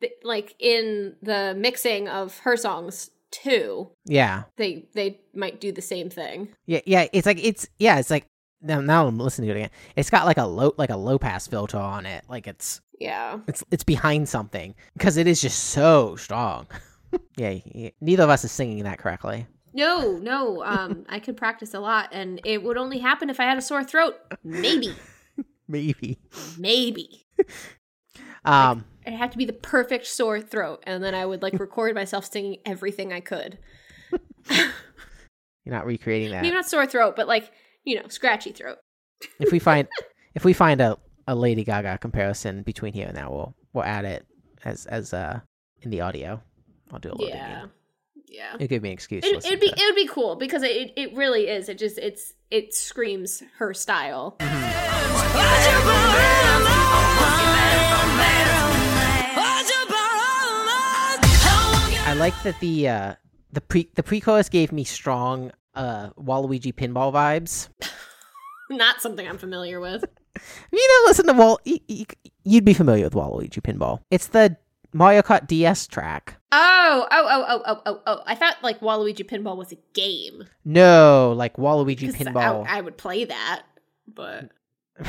[0.00, 4.44] th- like in the mixing of her songs too, Yeah.
[4.56, 6.48] they they might do the same thing.
[6.66, 8.26] Yeah, yeah, it's like it's yeah, it's like
[8.62, 9.70] now, now I'm listening to it again.
[9.96, 12.24] It's got like a low like a low pass filter on it.
[12.28, 16.66] Like it's Yeah, it's it's behind something because it is just so strong.
[17.36, 19.46] yeah, yeah, neither of us is singing that correctly.
[19.72, 20.62] no, no.
[20.64, 23.62] Um, I could practice a lot, and it would only happen if I had a
[23.62, 24.16] sore throat.
[24.44, 24.94] Maybe,
[25.68, 26.18] Maybe.
[26.58, 27.26] maybe.
[28.44, 31.94] Um It had to be the perfect sore throat, and then I would like record
[31.94, 33.58] myself singing everything I could.
[34.50, 36.42] you're not recreating that.
[36.42, 37.50] Maybe not sore throat, but like
[37.84, 38.78] you know, scratchy throat.
[39.38, 39.88] if we find
[40.34, 44.04] if we find a, a Lady Gaga comparison between here and there, we'll we'll add
[44.04, 44.26] it
[44.64, 45.40] as as uh
[45.82, 46.40] in the audio.
[46.92, 47.36] I'll do a loading.
[47.36, 47.70] Yeah, in.
[48.26, 48.54] yeah.
[48.54, 49.24] It'll give me an excuse.
[49.24, 49.74] It, it'd be to.
[49.74, 51.68] it would be cool because it it really is.
[51.68, 54.36] It just it's it screams her style.
[62.02, 63.14] I like that the uh
[63.52, 67.68] the pre the pre-chorus gave me strong uh Waluigi pinball vibes.
[68.70, 70.04] Not something I'm familiar with.
[70.72, 71.60] You know, listen to Wal.
[72.44, 74.00] You'd be familiar with Waluigi pinball.
[74.10, 74.56] It's the
[74.92, 76.36] Mario Kart DS track.
[76.52, 78.22] Oh, oh, oh, oh, oh, oh, oh!
[78.26, 80.44] I thought like Waluigi Pinball was a game.
[80.64, 82.66] No, like Waluigi pinball.
[82.66, 83.62] I, I would play that,
[84.12, 84.50] but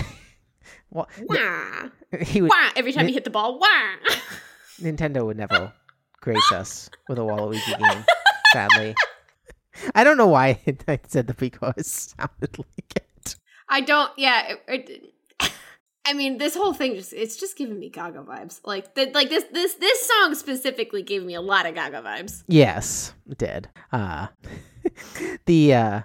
[0.91, 1.89] Wa- wah,
[2.21, 4.13] he would, wah, every time you hit the ball, wah.
[4.81, 5.73] Nintendo would never
[6.19, 8.05] grace us with a Waluigi game.
[8.53, 8.95] Sadly,
[9.95, 13.35] I don't know why I said the pre-chorus sounded like it.
[13.69, 14.11] I don't.
[14.17, 14.55] Yeah.
[14.67, 15.13] It, it,
[16.03, 18.59] I mean, this whole thing just—it's just giving me Gaga vibes.
[18.65, 22.43] Like, the, like this, this, this song specifically gave me a lot of Gaga vibes.
[22.47, 23.69] Yes, it did.
[23.91, 24.27] Uh,
[25.45, 26.01] the uh,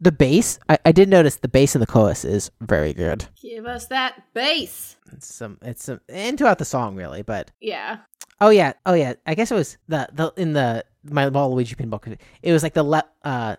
[0.00, 0.58] the bass.
[0.68, 3.26] I, I did notice the bass in the chorus is very good.
[3.40, 4.96] Give us that bass.
[5.12, 7.22] It's some, it's some, and throughout the song really.
[7.22, 7.98] But Yeah.
[8.44, 9.14] Oh yeah, oh yeah.
[9.26, 12.18] I guess it was the the in the my Waluigi pinball.
[12.42, 13.56] It was like the le- uh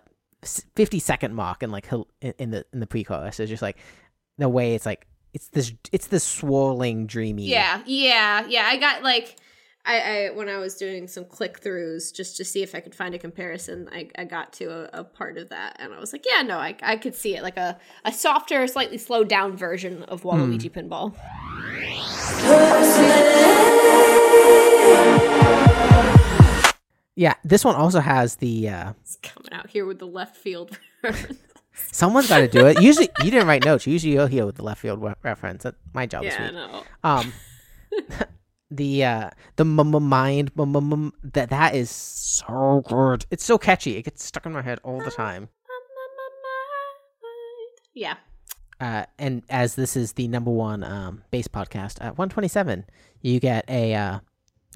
[0.76, 1.86] fifty second mark and like
[2.20, 3.40] in, in the in the pre-chorus.
[3.40, 3.76] It's just like
[4.38, 7.46] the way it's like it's this it's this swirling dreamy.
[7.46, 8.66] Yeah, yeah, yeah.
[8.66, 9.36] I got like,
[9.84, 12.94] I, I when I was doing some click throughs just to see if I could
[12.94, 16.12] find a comparison, I, I got to a, a part of that and I was
[16.12, 19.56] like, yeah, no, I, I could see it like a, a softer, slightly slowed down
[19.56, 21.14] version of Waluigi Pinball.
[27.18, 28.68] Yeah, this one also has the.
[28.68, 30.78] Uh, It's coming out here with the left field.
[31.02, 31.38] reference.
[31.90, 32.82] someone's got to do it.
[32.82, 33.86] Usually, you didn't write notes.
[33.86, 35.62] Usually, you're here with the left field re- reference.
[35.62, 36.52] That's my job this yeah, week.
[36.54, 36.82] no.
[37.02, 37.32] Um,
[38.70, 43.24] the uh, the m- m- mind m- m- m- that that is so good.
[43.30, 43.96] It's so catchy.
[43.96, 45.48] It gets stuck in my head all the time.
[47.94, 48.16] Yeah.
[48.78, 52.84] Uh, and as this is the number one um bass podcast at 127,
[53.22, 54.18] you get a uh,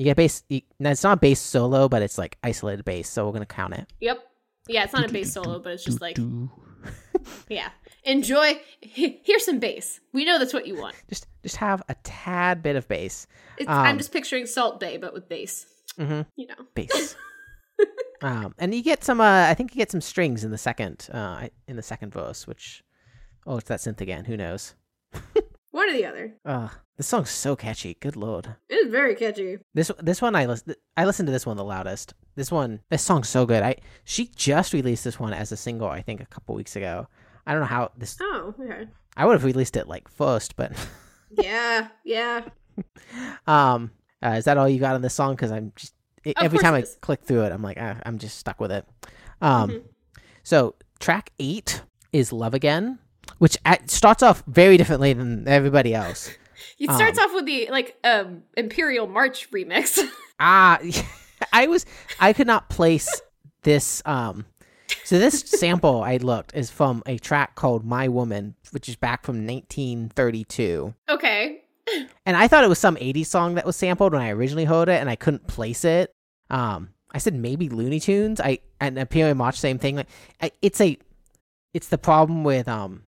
[0.01, 0.43] you get bass.
[0.49, 3.07] You, now it's not bass solo, but it's like isolated bass.
[3.11, 3.87] So we're gonna count it.
[4.01, 4.19] Yep.
[4.67, 6.17] Yeah, it's not a bass solo, but it's just like,
[7.51, 7.69] yeah.
[8.05, 8.59] Enjoy.
[8.81, 10.01] Here's some bass.
[10.15, 10.95] We know that's what you want.
[11.11, 13.27] Just just have a tad bit of bass.
[13.59, 15.67] It's, Um, I'm just picturing Salt Bae, but with bass.
[15.99, 16.25] Mhm.
[16.35, 16.55] You know.
[16.75, 17.15] bass.
[18.23, 19.21] um, and you get some.
[19.21, 21.09] Uh, I think you get some strings in the second.
[21.13, 22.83] Uh, in the second verse, which
[23.47, 24.25] oh, it's that synth again.
[24.25, 24.77] Who knows?
[25.73, 26.33] One or the other.
[26.47, 26.71] Ugh,
[27.01, 27.97] this song's so catchy.
[27.99, 28.57] Good lord.
[28.69, 29.57] It is very catchy.
[29.73, 30.75] This this one I listen.
[30.99, 32.13] I listened to this one the loudest.
[32.37, 33.63] This one, this song's so good.
[33.63, 35.89] I she just released this one as a single.
[35.89, 37.07] I think a couple weeks ago.
[37.47, 38.19] I don't know how this.
[38.21, 38.87] Oh, okay.
[39.17, 40.73] I would have released it like first, but
[41.31, 42.43] Yeah, yeah.
[43.47, 43.91] um,
[44.23, 45.33] uh, is that all you got on this song?
[45.37, 45.95] Because I'm just
[46.27, 48.87] Of every time I click through it, I'm like, ah, I'm just stuck with it.
[49.41, 49.83] Um, Mhm.
[50.43, 51.83] so track eight
[52.13, 52.99] is "Love Again,"
[53.39, 56.31] which at, starts off very differently than everybody else.
[56.79, 59.99] It starts Um, off with the like um Imperial March remix.
[60.43, 60.79] Ah,
[61.53, 61.85] I was
[62.19, 63.21] I could not place
[63.63, 64.01] this.
[64.07, 64.47] Um,
[65.05, 69.23] so this sample I looked is from a track called "My Woman," which is back
[69.25, 70.95] from 1932.
[71.11, 71.63] okay.
[72.25, 74.89] And I thought it was some 80s song that was sampled when I originally heard
[74.89, 76.13] it, and I couldn't place it.
[76.49, 78.41] Um, I said maybe Looney Tunes.
[78.41, 79.97] I and Imperial March, same thing.
[79.97, 80.09] Like,
[80.41, 80.97] I, it's a,
[81.75, 83.03] it's the problem with um,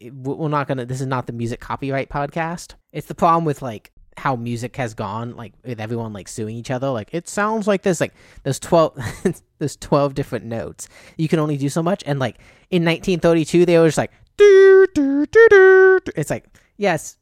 [0.00, 0.86] we're not gonna.
[0.86, 2.74] This is not the music copyright podcast.
[2.92, 6.70] It's the problem with like how music has gone, like with everyone like suing each
[6.70, 6.88] other.
[6.90, 8.00] Like it sounds like this.
[8.00, 8.98] Like there's twelve,
[9.58, 10.88] there's twelve different notes.
[11.16, 12.02] You can only do so much.
[12.06, 12.38] And like
[12.70, 16.00] in 1932, they were just like do do do do.
[16.16, 17.16] It's like yes,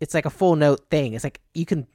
[0.00, 1.14] it's like a full note thing.
[1.14, 1.86] It's like you can.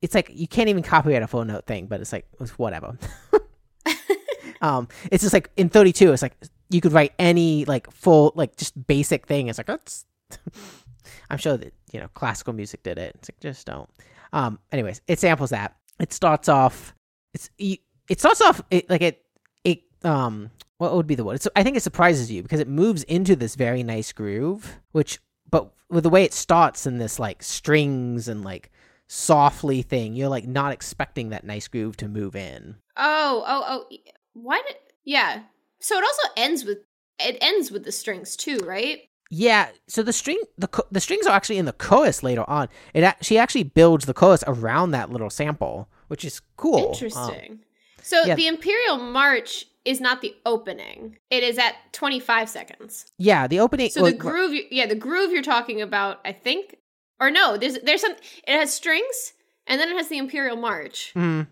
[0.00, 2.98] It's like you can't even copyright a full note thing, but it's like it's whatever.
[4.60, 6.36] um, it's just like in 32, it's like
[6.72, 9.48] you could write any like full like just basic thing.
[9.48, 10.06] It's like that's.
[11.30, 13.14] I'm sure that you know classical music did it.
[13.16, 13.88] It's like just don't.
[14.32, 14.58] Um.
[14.70, 15.76] Anyways, it samples that.
[15.98, 16.94] It starts off.
[17.34, 19.24] It's it starts off it, like it
[19.64, 20.50] it um.
[20.78, 21.34] What would be the word?
[21.34, 25.20] It's, I think it surprises you because it moves into this very nice groove, which
[25.48, 28.70] but with the way it starts in this like strings and like
[29.06, 32.76] softly thing, you're like not expecting that nice groove to move in.
[32.96, 34.56] Oh, oh, oh.
[34.66, 34.76] did?
[35.04, 35.42] Yeah.
[35.82, 36.78] So it also ends with
[37.18, 39.02] it ends with the strings too, right?
[39.30, 42.68] Yeah, so the string the the strings are actually in the chorus later on.
[42.94, 46.86] It she actually builds the chorus around that little sample, which is cool.
[46.86, 47.60] Um, Interesting.
[48.02, 48.34] so yeah.
[48.34, 51.18] the Imperial March is not the opening.
[51.30, 53.06] It is at 25 seconds.
[53.18, 53.90] yeah, the opening.
[53.90, 56.76] So well, the groove, yeah, the groove you're talking about, I think,
[57.20, 58.12] or no, there's there's some.
[58.46, 59.32] It has strings,
[59.66, 61.46] and then it has the Imperial March, mm,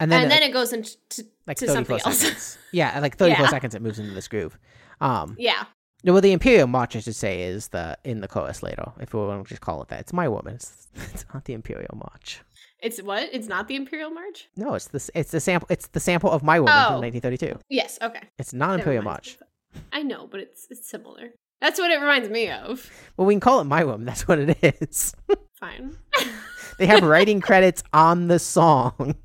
[0.00, 2.18] and then, and then like, it goes into to, like to 34 something else.
[2.20, 2.58] seconds.
[2.72, 3.50] yeah, like 34 Yeah.
[3.50, 4.58] seconds it moves into this groove.
[5.00, 5.64] Um, yeah.
[6.04, 8.92] no, well, the Imperial March, I should say, is the in the chorus later.
[9.00, 10.54] If we want to just call it that, it's my woman.
[10.54, 12.40] It's, it's not the Imperial March.
[12.80, 13.28] It's what?
[13.32, 14.48] It's not the Imperial March.
[14.56, 15.66] No, it's the it's the sample.
[15.70, 17.00] It's the sample of my woman from Oh.
[17.00, 17.58] 1932.
[17.68, 17.98] Yes.
[18.00, 18.20] Okay.
[18.38, 19.36] It's not Imperial March.
[19.92, 21.30] I know, but it's it's similar.
[21.60, 22.88] That's what it reminds me of.
[23.16, 24.04] Well, we can call it my woman.
[24.06, 25.12] That's what it is.
[25.58, 25.96] Fine.
[26.78, 29.16] They have writing credits on the song.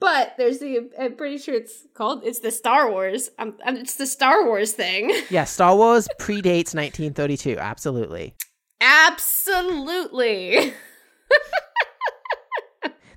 [0.00, 0.90] But there's the.
[1.00, 2.24] I'm pretty sure it's called.
[2.24, 3.30] It's the Star Wars.
[3.38, 5.10] Um, it's the Star Wars thing.
[5.30, 7.56] Yeah, Star Wars predates 1932.
[7.58, 8.34] Absolutely.
[8.80, 10.74] Absolutely.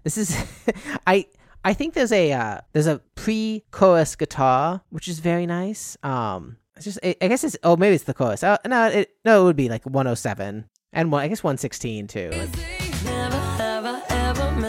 [0.04, 0.38] This is
[1.08, 1.26] I
[1.66, 5.98] I think there's a uh, there's a pre-chorus guitar which is very nice.
[6.02, 8.42] Um it's just I I guess it's oh maybe it's the chorus.
[8.42, 12.32] Uh, no, it no it would be like 107 and one I guess 116 too.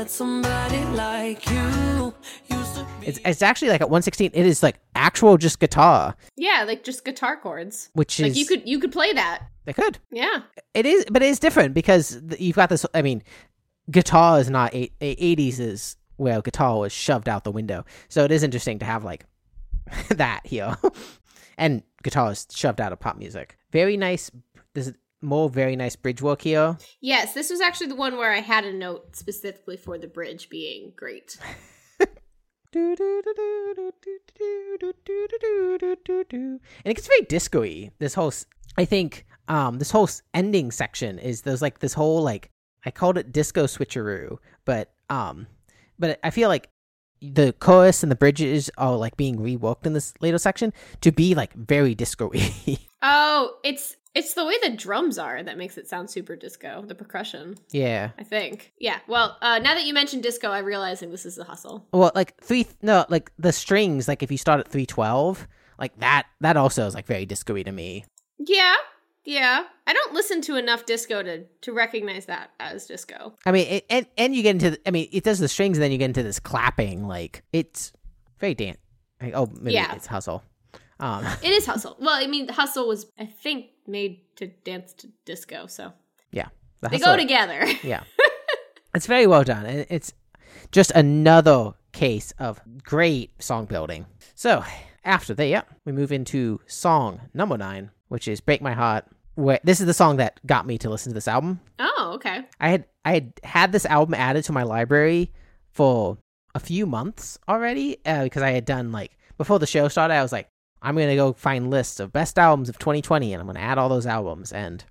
[0.08, 2.14] Never have I ever met somebody like you.
[2.56, 6.16] Used to be It's it's actually like at 116 it is like actual just guitar,
[6.36, 7.90] yeah, like just guitar chords.
[7.94, 9.46] which Like is you could you could play that.
[9.64, 9.98] they could.
[10.10, 10.42] Yeah.
[10.74, 12.84] It is, but it is different because you've got this.
[12.94, 13.22] I mean,
[13.90, 17.84] guitar is not eight- 80s is where guitar was shoved out the window.
[18.08, 19.24] So it is interesting to have like
[20.10, 20.76] that here,
[21.58, 23.56] and guitar is shoved out of pop music.
[23.72, 24.30] Very nice.
[24.74, 26.78] This more very nice bridge work here.
[27.00, 30.48] Yes, this was actually the one where I had a note specifically for the bridge
[30.48, 31.36] being great.
[32.74, 32.98] And
[36.84, 37.90] it gets very disco-y.
[37.98, 38.32] This whole,
[38.76, 42.50] I think, um, this whole ending section is there's like this whole like
[42.84, 45.46] I called it disco switcheroo, but um,
[45.98, 46.70] but I feel like
[47.20, 51.34] the chorus and the bridges are like being reworked in this later section to be
[51.34, 52.78] like very disco-y.
[53.02, 56.82] Oh, it's it's the way the drums are that makes it sound super disco.
[56.86, 58.10] The percussion, yeah.
[58.18, 58.72] I think.
[58.78, 58.98] Yeah.
[59.06, 61.86] Well, uh, now that you mentioned disco, I'm realizing this is the hustle.
[61.92, 65.46] Well, like three, no, like the strings, like if you start at three twelve,
[65.78, 68.04] like that, that also is like very disco-y to me.
[68.38, 68.74] Yeah.
[69.24, 69.64] Yeah.
[69.86, 73.34] I don't listen to enough disco to to recognize that as disco.
[73.46, 75.76] I mean, it, and and you get into, the, I mean, it does the strings,
[75.78, 77.92] and then you get into this clapping, like it's
[78.40, 78.78] very dance.
[79.20, 79.94] Like, oh, maybe Yeah.
[79.94, 80.42] it's hustle.
[81.00, 81.96] Um, It is hustle.
[82.00, 85.92] Well, I mean, hustle was I think made to dance to disco, so
[86.30, 86.48] yeah,
[86.80, 87.66] the they go together.
[87.82, 88.04] Yeah,
[88.94, 90.12] it's very well done, and it's
[90.72, 94.06] just another case of great song building.
[94.34, 94.62] So
[95.04, 99.60] after that, yeah, we move into song number nine, which is "Break My Heart." Where
[99.62, 101.60] this is the song that got me to listen to this album.
[101.78, 102.44] oh, okay.
[102.58, 105.32] I had I had had this album added to my library
[105.70, 106.18] for
[106.56, 110.14] a few months already uh, because I had done like before the show started.
[110.14, 110.48] I was like,
[110.82, 113.88] I'm gonna go find lists of best albums of 2020, and I'm gonna add all
[113.88, 114.84] those albums, and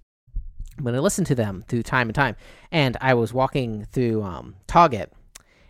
[0.78, 2.36] I'm gonna listen to them through time and time.
[2.72, 5.14] And I was walking through um, Target,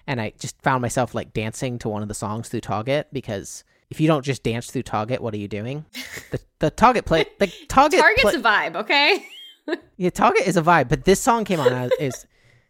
[0.08, 3.64] and I just found myself like dancing to one of the songs through Target because.
[3.90, 5.86] If you don't just dance through Target, what are you doing?
[6.32, 9.26] The the Target play the Target Target's play- a vibe, okay?
[9.98, 12.26] yeah, Target is a vibe, but this song came on as is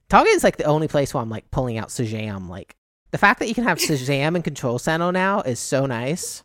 [0.10, 2.49] Target is like the only place where I'm like pulling out Shazam.
[2.49, 2.76] Like
[3.10, 6.44] the fact that you can have Shazam and Control Center now is so nice.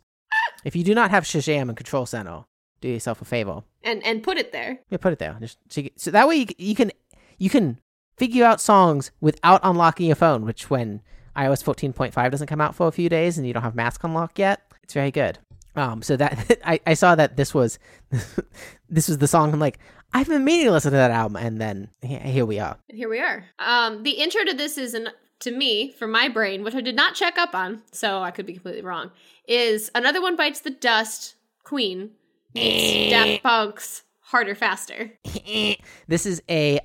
[0.63, 2.45] If you do not have Shazam and Control Center,
[2.81, 3.63] do yourself a favor.
[3.83, 4.79] And and put it there.
[4.89, 5.37] Yeah, put it there.
[5.39, 6.91] Just so, you, so that way you, you can
[7.37, 7.79] you can
[8.17, 10.45] figure out songs without unlocking your phone.
[10.45, 11.01] Which when
[11.35, 14.37] iOS 14.5 doesn't come out for a few days and you don't have Mask unlock
[14.37, 15.39] yet, it's very good.
[15.75, 17.79] Um, so that I, I saw that this was
[18.89, 19.53] this was the song.
[19.53, 19.79] I'm like,
[20.13, 22.77] I've been meaning to listen to that album, and then here we are.
[22.87, 23.45] Here we are.
[23.59, 25.09] Um, the intro to this is an
[25.43, 28.45] to me, from my brain, which I did not check up on, so I could
[28.45, 29.11] be completely wrong,
[29.47, 31.35] is another one bites the dust.
[31.63, 32.11] Queen
[32.53, 33.09] meets eh.
[33.09, 35.11] Daft Punk's harder, faster.
[35.47, 35.75] Eh.
[36.07, 36.79] this is a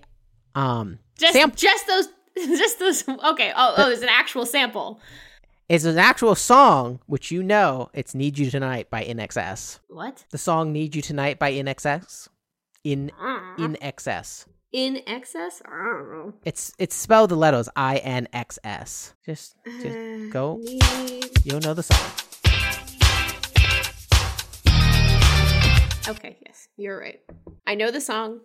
[0.55, 2.09] um Just Sam- just those.
[2.37, 3.09] Just those.
[3.09, 3.53] Okay.
[3.57, 5.01] Oh, oh, there's an actual sample.
[5.69, 9.81] it's an actual song, which you know it's "Need You Tonight" by INXS.
[9.89, 10.25] What?
[10.31, 12.29] The song "Need You Tonight" by INXS.
[12.85, 13.65] In uh-huh.
[13.65, 14.47] in excess.
[14.73, 15.63] In excess?
[15.65, 16.35] I don't know.
[16.45, 19.15] It's it's spelled the letters I N X S.
[19.25, 20.61] Just uh, just go.
[21.43, 22.11] You'll know the song.
[26.09, 27.21] Okay, yes, you're right.
[27.67, 28.41] I know the song,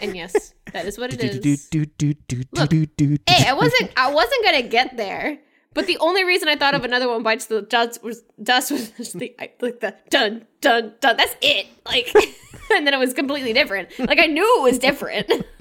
[0.00, 1.36] and yes, that is what it is.
[1.74, 5.38] Look, Hey, I wasn't I wasn't gonna get there.
[5.74, 8.90] But the only reason I thought of another one bites the dust was dust was
[8.92, 11.16] just the I- like the dun dun dun.
[11.18, 11.66] That's it.
[11.84, 12.10] Like,
[12.74, 13.90] and then it was completely different.
[13.98, 15.30] Like I knew it was different,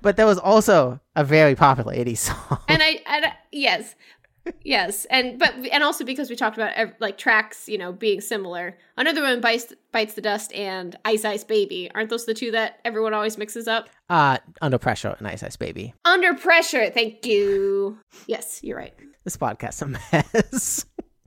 [0.00, 2.58] But there was also a very popular 80s song.
[2.68, 3.94] and I and I, yes,
[4.62, 8.76] yes, and but and also because we talked about like tracks, you know, being similar.
[8.96, 11.90] Another one bites bites the dust and Ice Ice Baby.
[11.94, 13.88] Aren't those the two that everyone always mixes up?
[14.08, 15.94] Uh, Under Pressure and Ice Ice Baby.
[16.04, 16.90] Under pressure.
[16.90, 17.98] Thank you.
[18.26, 18.94] Yes, you're right.
[19.24, 20.84] This podcast's a mess.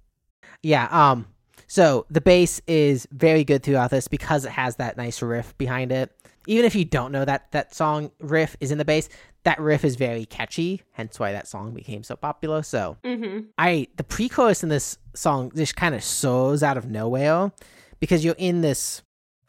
[0.64, 1.28] yeah, um,
[1.68, 5.92] so the bass is very good throughout this because it has that nice riff behind
[5.92, 6.12] it.
[6.48, 9.10] Even if you don't know that that song riff is in the bass,
[9.44, 12.64] that riff is very catchy, hence why that song became so popular.
[12.64, 13.46] So Mm-hmm.
[13.58, 17.52] I the pre-chorus in this song just kind of soars out of nowhere
[18.00, 19.02] because you're in this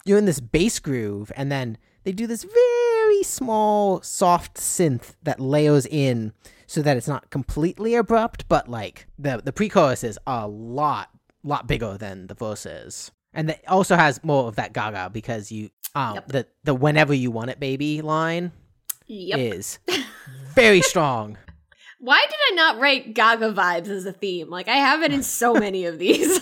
[0.05, 5.40] you're in this bass groove and then they do this very small soft synth that
[5.40, 6.32] layers in
[6.66, 11.10] so that it's not completely abrupt but like the the pre-chorus is a lot
[11.43, 15.70] lot bigger than the verses and it also has more of that gaga because you
[15.97, 16.28] um Yep.
[16.28, 18.52] the the whenever you want it baby line
[19.09, 19.39] Yep.
[19.39, 19.78] is
[20.55, 21.36] very strong
[21.98, 24.51] Why did I not write Gaga vibes as a theme?
[24.51, 26.40] Like I have it in so many of these.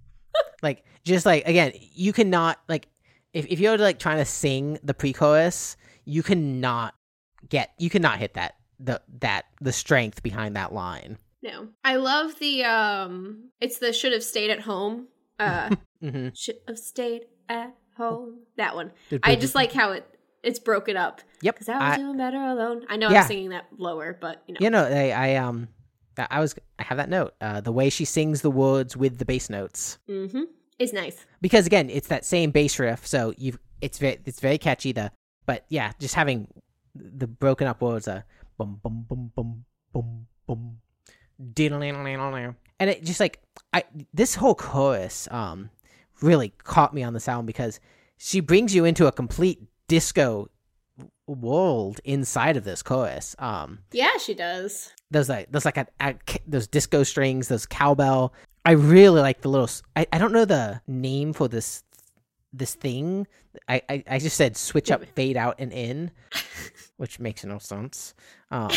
[0.62, 2.88] like just like again you cannot like
[3.34, 6.94] if, if you're like trying to sing the pre-chorus you cannot
[7.48, 11.68] get you cannot hit that the that the strength behind that line no.
[11.84, 15.08] I love the um it's the should have stayed at home.
[15.38, 15.70] Uh
[16.02, 16.28] mm-hmm.
[16.34, 18.40] should have stayed at home.
[18.56, 18.92] That one.
[19.22, 20.04] I just like how it
[20.42, 21.20] it's broken up.
[21.42, 22.84] yep Cuz I was I, doing better alone.
[22.88, 23.22] I know Yeah.
[23.22, 24.58] I'm singing that lower, but you know.
[24.60, 25.68] you know I, I um
[26.18, 29.24] I was I have that note uh the way she sings the words with the
[29.24, 30.42] bass notes Mm-hmm.
[30.78, 31.24] Is nice.
[31.40, 35.10] because again it's that same bass riff so you've it's very it's very catchy the
[35.46, 36.48] but yeah, just having
[36.94, 38.24] the broken up words are
[38.58, 40.76] bum bum bum bum bum bum
[42.80, 43.40] and it just like
[43.72, 45.70] I this whole chorus um
[46.22, 47.80] really caught me on the sound because
[48.16, 50.48] she brings you into a complete disco
[51.26, 53.34] world inside of this chorus.
[53.38, 54.92] Um Yeah, she does.
[55.10, 56.14] there's like there's like a, a
[56.46, 58.32] those disco strings, those cowbell.
[58.64, 59.68] I really like the little.
[59.94, 61.82] I, I don't know the name for this
[62.52, 63.26] this thing.
[63.68, 66.10] I, I I just said switch up, fade out, and in,
[66.96, 68.14] which makes no sense.
[68.50, 68.70] Um,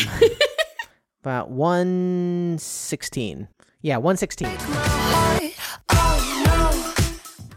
[1.24, 3.48] about one sixteen.
[3.82, 4.56] Yeah, one sixteen.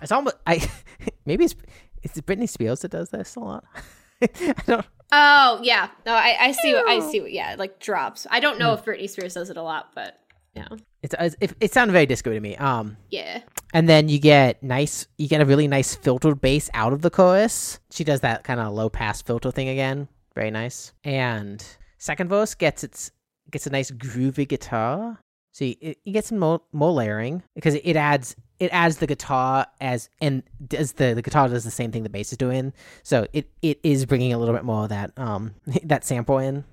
[0.03, 0.69] It's almost I.
[1.25, 1.55] maybe it's
[2.03, 3.65] it's Britney Spears that does this a lot.
[4.21, 4.85] I don't.
[5.11, 6.73] Oh yeah, no, I, I see.
[6.73, 7.21] What, I see.
[7.21, 8.27] What, yeah, like drops.
[8.29, 10.19] I don't know if Britney Spears does it a lot, but
[10.55, 10.67] yeah,
[11.01, 12.55] It's, it, it sounded very disco to me.
[12.57, 13.41] Um, yeah.
[13.73, 17.09] and then you get nice you get a really nice filtered bass out of the
[17.09, 21.65] chorus she does that kind of low pass filter thing again very nice and
[21.97, 23.09] second verse gets its
[23.49, 25.19] gets a nice groovy guitar
[25.53, 30.09] so you, you get some more, layering because it adds it adds the guitar as
[30.19, 32.73] and does the the guitar does the same thing the bass is doing.
[33.03, 35.53] So it it is bringing a little bit more of that um
[35.83, 36.65] that sample in.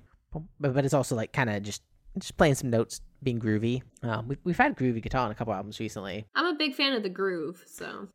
[0.59, 1.83] But, but it's also like kind of just
[2.17, 3.83] just playing some notes being groovy.
[4.01, 6.25] Um we, we've had groovy guitar on a couple albums recently.
[6.35, 8.07] I'm a big fan of the groove, so.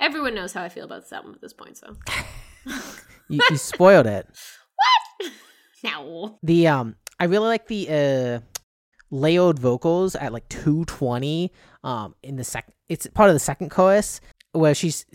[0.00, 1.78] Everyone knows how I feel about this album at this point.
[1.78, 1.96] So.
[3.28, 4.26] You, you spoiled it.
[5.20, 5.32] What?
[5.84, 8.53] Now, The um, I really like the uh,
[9.14, 11.52] layered vocals at like two twenty.
[11.82, 14.20] Um, in the sec, it's part of the second chorus
[14.52, 15.06] where she's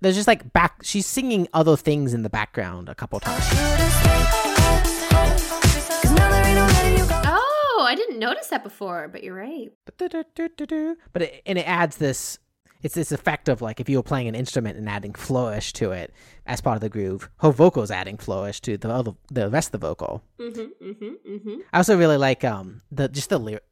[0.00, 0.80] there's just like back.
[0.82, 3.44] She's singing other things in the background a couple times.
[7.24, 9.70] oh, I didn't notice that before, but you're right.
[11.12, 12.38] But it, and it adds this.
[12.82, 15.92] It's this effect of like if you were playing an instrument and adding flourish to
[15.92, 16.12] it
[16.46, 17.28] as part of the groove.
[17.38, 20.22] Her vocals adding flourish to the other, the rest of the vocal.
[20.38, 20.88] Mm-hmm.
[20.90, 21.32] Mm-hmm.
[21.34, 21.54] Mm-hmm.
[21.72, 23.64] I also really like um the just the lyric.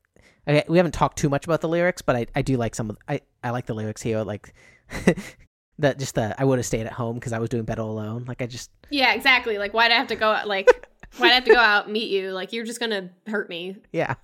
[0.47, 2.91] Okay, we haven't talked too much about the lyrics, but I, I do like some
[2.91, 4.23] of I I like the lyrics here.
[4.23, 4.53] Like
[5.79, 8.25] that just the I would have stayed at home because I was doing better alone.
[8.27, 9.59] Like I just Yeah, exactly.
[9.59, 10.31] Like, why'd I have to go?
[10.31, 10.69] out Like,
[11.19, 12.31] why'd I have to go out and meet you?
[12.31, 13.77] Like, you're just gonna hurt me.
[13.93, 14.15] yeah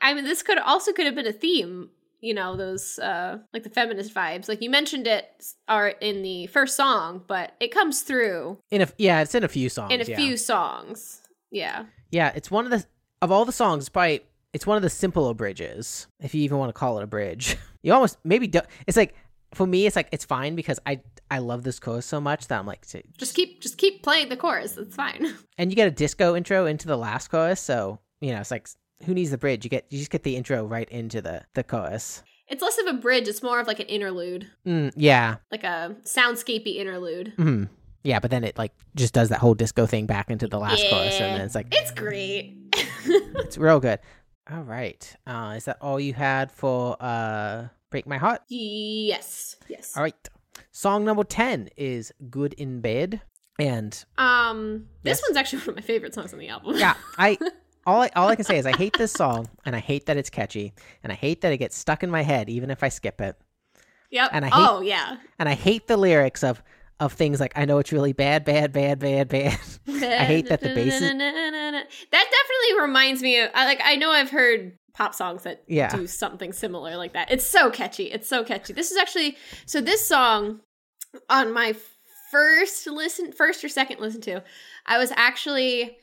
[0.00, 1.90] I mean, this could also could have been a theme.
[2.20, 4.48] You know, those uh like the feminist vibes.
[4.48, 8.88] Like you mentioned it are in the first song, but it comes through in a
[8.98, 10.16] yeah it's in a few songs in a yeah.
[10.16, 11.22] few songs.
[11.50, 11.86] Yeah.
[12.10, 12.84] yeah it's one of the
[13.22, 14.20] of all the songs it's probably
[14.52, 17.56] it's one of the simpler bridges if you even want to call it a bridge.
[17.80, 19.14] You almost maybe do, it's like
[19.54, 21.00] for me it's like it's fine because I
[21.30, 24.30] I love this chorus so much that I'm like to- Just keep just keep playing
[24.30, 24.76] the chorus.
[24.76, 25.34] It's fine.
[25.58, 28.68] and you get a disco intro into the last chorus so you know it's like
[29.04, 31.62] who needs the bridge you get you just get the intro right into the the
[31.64, 34.46] chorus It's less of a bridge, it's more of like an interlude.
[34.66, 37.32] mm, yeah Like a soundscapey interlude.
[37.36, 37.64] hmm
[38.04, 40.88] yeah but then it like just does that whole disco thing back into the last
[40.88, 42.54] chorus and then it's like It's great.
[43.44, 43.98] it's real good
[44.50, 49.56] all right uh is that all you had for uh break my heart yes.
[49.68, 49.96] Yes.
[49.96, 50.28] all right
[50.72, 53.20] song number 10 is good in bed
[53.58, 55.22] and Um this Yes.
[55.28, 56.76] one's actually one of my favorite songs on the album.
[56.76, 57.36] yeah i
[57.88, 60.16] all I, all I can say is I hate this song, and I hate that
[60.16, 62.88] it's catchy, and I hate that it gets stuck in my head even if I
[62.88, 63.36] skip it.
[64.10, 64.30] Yep.
[64.32, 65.16] And I hate- oh yeah.
[65.38, 66.62] and I hate the lyrics of
[67.00, 69.58] of things like I know it's really bad, bad, bad, bad, bad.
[69.88, 74.10] I hate that the bass is That definitely reminds me of I like I know
[74.10, 75.94] I've heard pop songs that Yeah.
[75.94, 77.30] do something similar like that.
[77.30, 78.04] It's so catchy.
[78.04, 78.72] It's so catchy.
[78.72, 79.36] This is actually
[79.66, 80.60] so this song
[81.30, 81.76] on my
[82.32, 84.42] first listen first or second listen to,
[84.86, 85.96] I was actually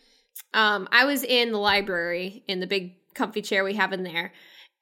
[0.53, 4.34] um I was in the library in the big comfy chair we have in there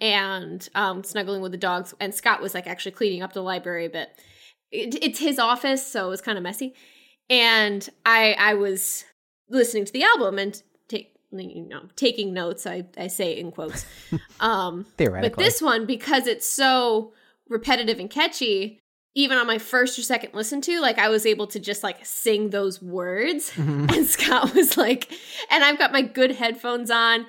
[0.02, 3.86] and um snuggling with the dogs and Scott was like actually cleaning up the library
[3.86, 4.10] a bit.
[4.72, 6.74] It, it's his office so it was kind of messy
[7.30, 9.06] and I I was
[9.50, 13.86] listening to the album and take you know taking notes I I say in quotes
[14.40, 15.30] um theoretically.
[15.30, 17.14] but this one, because it's so
[17.50, 18.83] repetitive and catchy,
[19.16, 22.04] even on my first or second listen to, like I was able to just like
[22.06, 23.52] sing those words.
[23.52, 23.92] Mhm.
[23.96, 25.12] And Scott was like,
[25.52, 27.26] and I've got my good headphones on,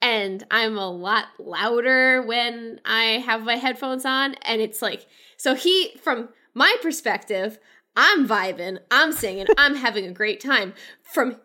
[0.00, 4.34] and I'm a lot louder when I have my headphones on.
[4.42, 5.06] And it's like,
[5.36, 7.58] so he, from my perspective,
[7.96, 10.74] I'm vibing, I'm singing, I'm having a great time.
[11.02, 11.36] From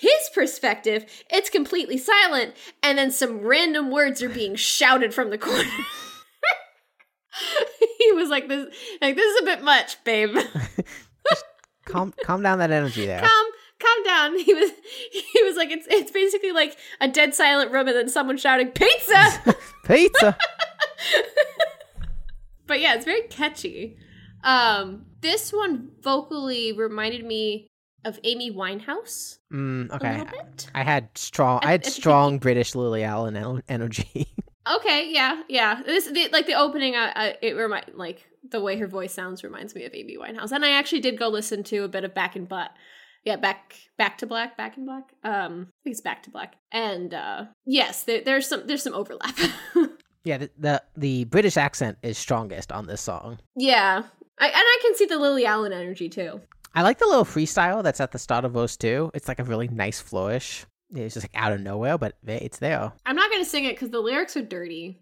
[0.00, 5.38] his perspective, it's completely silent, and then some random words are being shouted from the
[5.38, 5.64] corner.
[8.12, 8.66] he was like this
[9.00, 10.36] like this is a bit much, babe.
[11.86, 13.20] calm calm down that energy there.
[13.20, 13.46] calm
[13.80, 14.38] calm down.
[14.44, 14.70] He was
[15.12, 18.68] he was like it's it's basically like a dead silent room and then someone shouting
[18.68, 19.54] pizza.
[19.84, 20.36] Pizza.
[22.66, 23.96] but yeah, it's very catchy.
[24.44, 27.66] Um this one vocally reminded me
[28.04, 29.38] of Amy Winehouse.
[29.52, 30.24] Mm, okay.
[30.74, 31.60] I had strong.
[31.62, 34.26] I I- had strong British Lily Allen energy.
[34.66, 35.82] Okay, yeah, yeah.
[35.84, 36.94] This the, like the opening.
[36.94, 40.52] Uh, uh, it remind like the way her voice sounds reminds me of Amy Winehouse,
[40.52, 42.70] and I actually did go listen to a bit of Back in Butt.
[43.24, 45.12] Yeah, back back to black, back in black.
[45.24, 46.56] Um, I think it's back to black.
[46.72, 49.36] And uh yes, there, there's some there's some overlap.
[50.24, 53.38] yeah, the, the the British accent is strongest on this song.
[53.56, 54.02] yeah,
[54.38, 56.40] I, and I can see the Lily Allen energy too.
[56.74, 59.10] I like the little freestyle that's at the start of Verse 2.
[59.14, 60.64] It's like a really nice flourish.
[60.94, 62.92] It's just like out of nowhere, but it's there.
[63.06, 65.00] I'm not gonna sing it because the lyrics are dirty.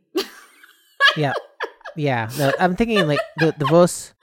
[1.16, 1.32] Yeah.
[1.96, 2.26] yeah.
[2.26, 4.14] The, I'm thinking like the, the verse.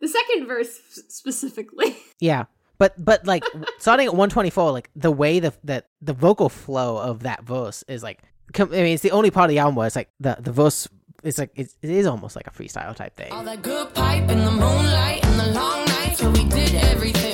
[0.00, 0.78] The second verse
[1.08, 1.96] specifically.
[2.20, 2.46] Yeah.
[2.78, 3.44] But but like
[3.78, 8.02] starting at 124, like the way the the, the vocal flow of that verse is
[8.02, 8.22] like
[8.58, 10.88] I mean it's the only part of the album where it's like the, the verse
[11.22, 13.32] it's like it's, it is almost like a freestyle type thing.
[13.32, 17.18] All that good pipe in the moonlight and the long nights where we did everything
[17.18, 17.27] but talking.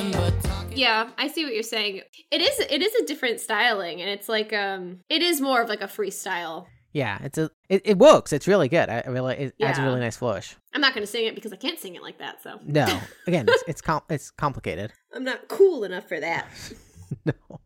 [0.76, 2.02] Yeah, I see what you're saying.
[2.30, 5.68] It is it is a different styling and it's like um it is more of
[5.68, 6.66] like a freestyle.
[6.92, 8.32] Yeah, it's a it, it works.
[8.32, 8.88] It's really good.
[8.88, 10.56] I I really it adds a really nice flourish.
[10.72, 12.58] I'm not going to sing it because I can't sing it like that, so.
[12.64, 14.92] No, again, it's it's, com- it's complicated.
[15.12, 16.46] I'm not cool enough for that.
[17.24, 17.60] No,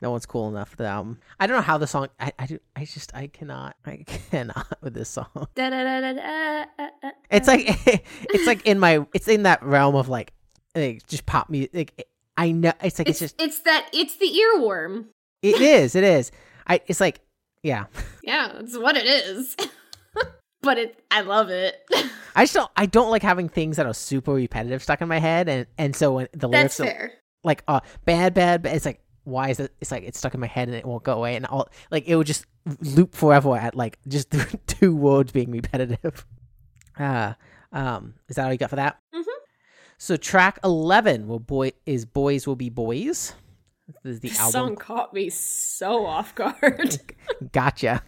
[0.00, 1.18] no one's cool enough for the album.
[1.40, 2.08] I don't know how the song.
[2.20, 5.26] I I, do, I just I cannot I cannot with this song.
[5.34, 7.10] Uh, uh, uh.
[7.30, 7.64] It's like
[8.30, 10.32] it's like in my it's in that realm of like,
[10.74, 11.70] like just pop music.
[11.74, 15.06] Like, I know it's like it's, it's just it's that it's the earworm.
[15.42, 16.32] it is it is.
[16.66, 17.20] I it's like
[17.62, 17.86] yeah.
[18.22, 19.54] Yeah, it's what it is.
[20.62, 21.76] but it I love it.
[22.36, 25.18] I just don't I don't like having things that are super repetitive stuck in my
[25.18, 27.12] head and and so when the lyrics That's are fair.
[27.44, 30.40] like uh bad bad bad it's like why is it it's like it's stuck in
[30.40, 32.44] my head and it won't go away and all like it will just
[32.80, 34.34] loop forever at like just
[34.66, 36.26] two words being repetitive
[36.98, 37.34] uh
[37.72, 39.22] um is that all you got for that Mhm.
[39.98, 43.34] So track 11 will boy is boys will be boys
[44.02, 46.98] this is the This album song caught me so off guard.
[47.52, 48.02] gotcha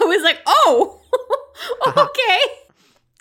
[0.00, 1.00] I was like, "Oh,
[1.86, 2.06] Uh-huh.
[2.08, 2.38] okay."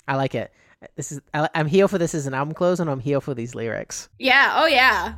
[0.07, 0.51] i like it
[0.95, 3.33] this is I, i'm here for this as an album close and i'm here for
[3.33, 4.53] these lyrics Yeah.
[4.57, 5.15] Oh yeah.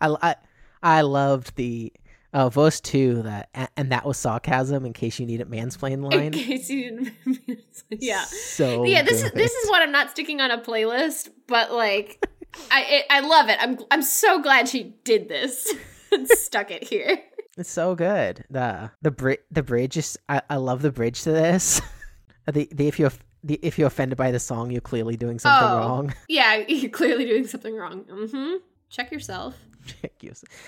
[0.00, 0.34] I, I,
[0.82, 1.92] I loved the
[2.32, 6.26] uh, verse two that and that was sarcasm in case you need needed mansplain line.
[6.26, 6.82] In case you
[7.24, 7.60] didn't.
[7.90, 8.24] yeah.
[8.24, 9.02] So yeah.
[9.02, 12.24] This is this is what I'm not sticking on a playlist, but like,
[12.70, 13.58] I it, I love it.
[13.60, 15.72] I'm I'm so glad she did this
[16.12, 17.18] and stuck it here.
[17.56, 18.44] It's so good.
[18.50, 21.80] The the bri- the bridge is I, I love the bridge to this.
[22.46, 25.68] the, the if you're the, if you're offended by the song, you're clearly doing something
[25.68, 25.78] Oh.
[25.78, 26.14] wrong.
[26.28, 28.04] Yeah, you're clearly doing something wrong.
[28.04, 28.56] Mm-hmm.
[28.90, 29.54] Check yourself.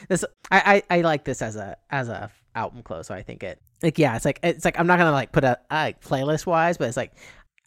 [0.09, 3.07] This I, I I like this as a as a album close.
[3.07, 5.45] So I think it like yeah, it's like it's like I'm not gonna like put
[5.45, 7.13] a like playlist wise, but it's like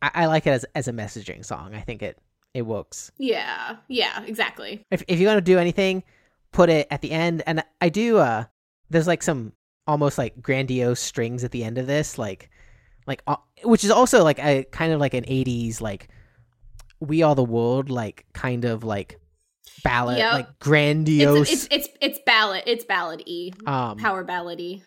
[0.02, 1.74] I, I like it as as a messaging song.
[1.74, 2.18] I think it
[2.54, 3.12] it works.
[3.18, 3.78] Yeah.
[3.88, 4.24] Yeah.
[4.26, 4.86] Exactly.
[4.92, 6.04] if if you're gonna do anything,
[6.52, 7.44] put it at the end.
[7.46, 8.18] And I do.
[8.18, 8.46] uh
[8.90, 9.54] There's like some
[9.88, 12.50] almost like grandiose strings at the end of this, like
[13.08, 16.10] like uh, which is also like a kind of like an '80s like
[17.00, 19.20] "We Are the World" like kind of like
[19.84, 20.34] ballad, Yep.
[20.34, 21.51] like grandiose.
[21.51, 22.64] It's, it's it's it's ballad.
[22.65, 23.51] It's ballad y.
[23.65, 24.81] um, Power ballady.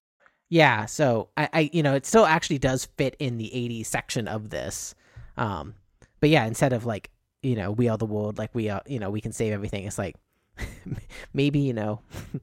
[0.48, 0.86] yeah.
[0.86, 4.51] So I, I, you know, it still actually does fit in the '80s section of
[4.51, 4.94] this.
[5.36, 5.74] Um,
[6.20, 7.10] but yeah, instead of like
[7.43, 9.85] you know, "We Are the World," like we are, you know, we can save everything.
[9.85, 10.16] It's like
[11.35, 12.01] maybe you know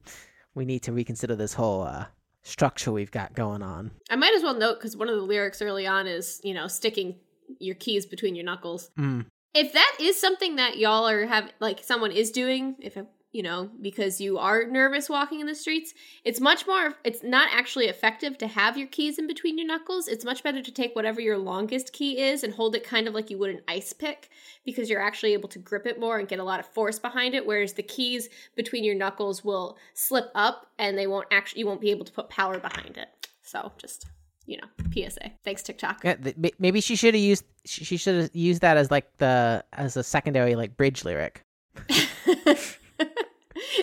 [0.54, 2.06] we need to reconsider this whole uh
[2.42, 5.62] structure we've got going on I might as well note because one of the lyrics
[5.62, 7.16] early on is you know sticking
[7.58, 8.90] your keys between your knuckles.
[8.98, 9.24] mm.
[9.54, 12.98] If that is something that y'all are have like someone is doing, if
[13.30, 15.94] you know because you are nervous walking in the streets,
[16.24, 16.94] it's much more.
[17.04, 20.08] It's not actually effective to have your keys in between your knuckles.
[20.08, 23.14] It's much better to take whatever your longest key is and hold it kind of
[23.14, 24.28] like you would an ice pick
[24.64, 27.32] because you're actually able to grip it more and get a lot of force behind
[27.34, 27.46] it.
[27.46, 31.80] Whereas the keys between your knuckles will slip up and they won't actually you won't
[31.80, 33.08] be able to put power behind it.
[33.42, 34.06] So just
[34.46, 35.32] you know, PSA.
[35.44, 36.00] Thanks TikTok.
[36.04, 39.16] yeah, th- maybe she should have used she she should have used that as like
[39.18, 41.42] the as a secondary like bridge lyric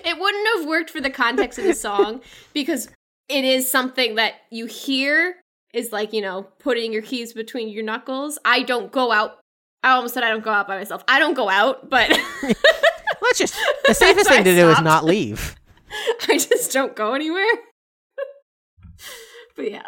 [0.03, 2.21] it wouldn't have worked for the context of the song
[2.53, 2.89] because
[3.27, 5.35] it is something that you hear
[5.73, 8.37] is like, you know, putting your keys between your knuckles.
[8.43, 9.39] I don't go out.
[9.83, 11.03] I almost said I don't go out by myself.
[11.07, 12.09] I don't go out, but
[13.21, 13.55] let's just
[13.87, 15.55] the safest thing to do is not leave
[16.27, 17.43] I just don't go anywhere.
[19.55, 19.83] but yeah,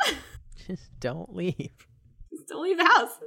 [0.67, 1.71] just don't leave
[2.31, 3.19] just don't leave the house.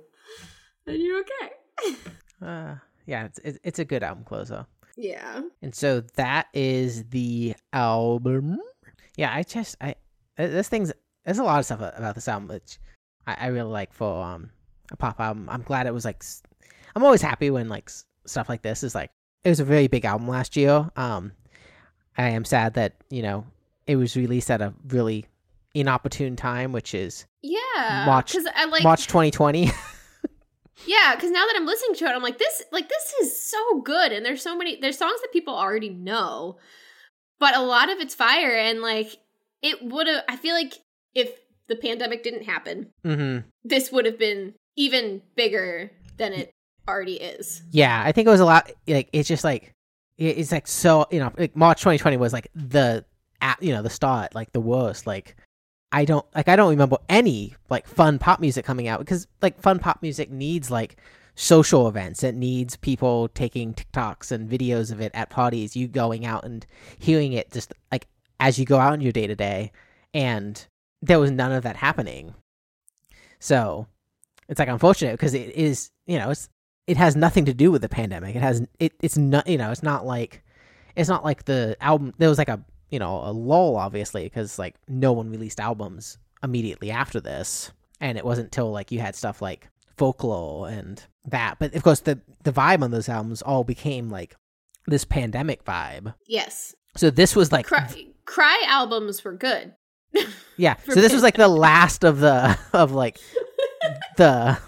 [0.84, 1.96] Then you're okay.
[2.42, 2.74] uh
[3.06, 5.42] yeah it's it's, it's a good album closer Yeah.
[5.62, 8.58] And so that is the album.
[9.16, 9.94] Yeah, I just I
[10.36, 10.92] this thing's
[11.24, 12.78] there's a lot of stuff about this album which
[13.26, 14.50] I, I really like for um
[14.92, 15.48] a pop album.
[15.48, 16.24] I'm glad it was like
[16.94, 17.90] I'm always happy when like
[18.26, 19.10] stuff like this is like
[19.44, 20.90] it was a very big album last year.
[20.96, 21.32] Um,
[22.18, 23.44] I am sad that you know
[23.86, 25.26] it was released at a really
[25.80, 29.70] inopportune time, which is Yeah, Watch- because I like March 2020.
[30.86, 33.80] Yeah, because now that I'm listening to it, I'm like, this like this is so
[33.80, 36.58] good, and there's so many there's songs that people already know,
[37.40, 39.16] but a lot of it's fire, and like
[39.62, 40.22] it would have.
[40.28, 40.74] I feel like
[41.14, 41.30] if
[41.68, 46.50] the pandemic didn't happen, hmm this would have been even bigger than it
[46.86, 47.62] already is.
[47.70, 48.70] Yeah, I think it was a lot.
[48.86, 49.72] Like it's just like
[50.18, 53.02] it's like so you know like March 2020 was like the
[53.40, 55.06] at you know the start like the worst.
[55.06, 55.36] Like
[55.92, 59.60] I don't like I don't remember any like fun pop music coming out because like
[59.60, 60.96] fun pop music needs like
[61.36, 62.24] social events.
[62.24, 65.76] It needs people taking TikToks and videos of it at parties.
[65.76, 66.66] You going out and
[66.98, 68.08] hearing it just like
[68.40, 69.72] as you go out in your day to day,
[70.12, 70.66] and
[71.02, 72.34] there was none of that happening.
[73.38, 73.86] So
[74.48, 76.48] it's like unfortunate because it is you know it's
[76.86, 78.34] it has nothing to do with the pandemic.
[78.34, 80.42] It has it it's not you know it's not like
[80.96, 82.60] it's not like the album there was like a
[82.90, 87.72] you know a lull obviously because like no one released albums immediately after this.
[88.00, 91.58] And it wasn't till like you had stuff like folklore and that.
[91.58, 94.36] But of course the the vibe on those albums all became like
[94.86, 96.14] this pandemic vibe.
[96.26, 97.88] Yes, so this was like cry,
[98.24, 99.74] cry albums were good.
[100.56, 100.76] yeah.
[100.86, 103.18] So this was like the last of the of like
[104.16, 104.58] the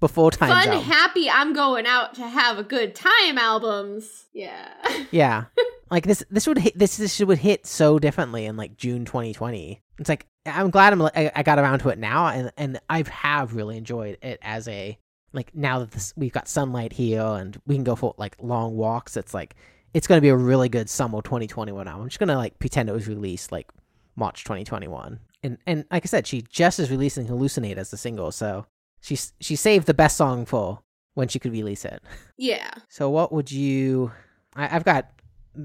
[0.00, 0.48] before time.
[0.48, 4.26] Fun, happy, I'm going out to have a good time albums.
[4.32, 4.72] Yeah.
[5.10, 5.44] Yeah.
[5.90, 9.80] like this this would hit this this would hit so differently in like June 2020.
[9.98, 13.04] It's like I'm glad I'm I, I got around to it now and and I
[13.08, 14.98] have really enjoyed it as a
[15.32, 18.76] like now that this we've got sunlight here and we can go for like long
[18.76, 19.54] walks it's like
[19.94, 22.02] it's going to be a really good summer 2021 album.
[22.02, 23.70] I'm just going to like pretend it was released like
[24.16, 25.20] March 2021.
[25.42, 28.66] And and like I said she just is releasing Hallucinate as the single so
[29.06, 30.80] she she saved the best song for
[31.14, 32.02] when she could release it.
[32.36, 32.70] Yeah.
[32.88, 34.10] So what would you?
[34.56, 35.08] I, I've got.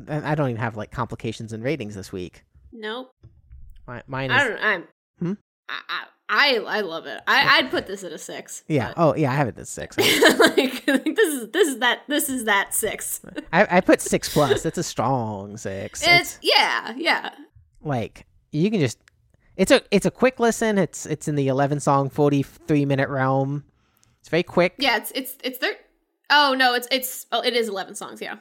[0.07, 2.45] I don't even have like complications and ratings this week.
[2.71, 3.13] Nope.
[3.87, 4.63] My, mine I don't.
[4.63, 4.83] I'm.
[5.19, 5.33] Hmm?
[5.67, 7.19] I, I I I love it.
[7.27, 8.63] I I'd put this at a six.
[8.67, 8.93] Yeah.
[8.95, 9.31] Oh yeah.
[9.31, 9.95] I have it at six.
[9.97, 10.05] but-
[10.39, 13.21] like this is this is that this is that six.
[13.51, 14.65] I, I put six plus.
[14.65, 16.03] It's a strong six.
[16.05, 17.31] It's yeah yeah.
[17.81, 18.99] like you can just.
[19.57, 20.77] It's a it's a quick listen.
[20.77, 23.63] It's it's in the eleven song forty three minute realm.
[24.19, 24.75] It's very quick.
[24.77, 25.77] Yeah, it's it's it's thir-
[26.29, 28.21] Oh no, it's it's oh it is eleven songs.
[28.21, 28.35] Yeah.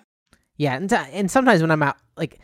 [0.57, 2.39] Yeah, and, and sometimes when I'm out, like,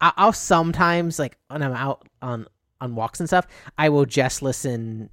[0.00, 2.46] I- I'll sometimes like when I'm out on
[2.80, 3.46] on walks and stuff,
[3.78, 5.10] I will just listen.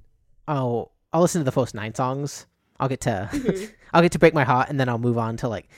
[0.48, 2.46] Oh, I'll listen to the first nine songs.
[2.80, 3.72] I'll get to Mhm.
[3.94, 5.68] I'll get to break my heart, and then I'll move on to like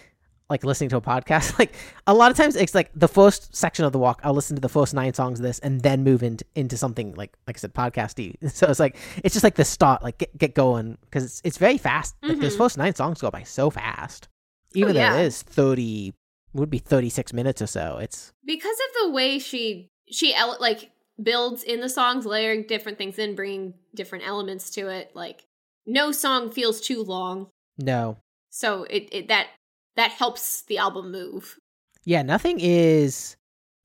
[0.49, 1.59] like listening to a podcast.
[1.59, 1.75] Like
[2.07, 4.21] a lot of times, it's like the first section of the walk.
[4.23, 7.15] I'll listen to the first nine songs of this, and then move into into something
[7.15, 8.37] like like I said, podcasty.
[8.51, 11.59] So it's like it's just like the start, like get get going because it's it's
[11.59, 12.15] very fast.
[12.23, 12.59] Like those Mhm.
[12.59, 14.29] first nine songs go by so fast,
[14.75, 15.17] even Oh, though yeah.
[15.19, 16.15] it is thirty
[16.53, 17.99] would be thirty six minutes or so.
[18.01, 20.91] It's because of the way she she like
[21.23, 25.47] builds in the songs layering different things in bringing different elements to it like
[25.87, 27.49] no song feels too long
[27.79, 28.19] no,
[28.51, 29.47] so it, it that
[29.97, 31.59] that helps the album move
[32.07, 33.37] yeah, nothing is.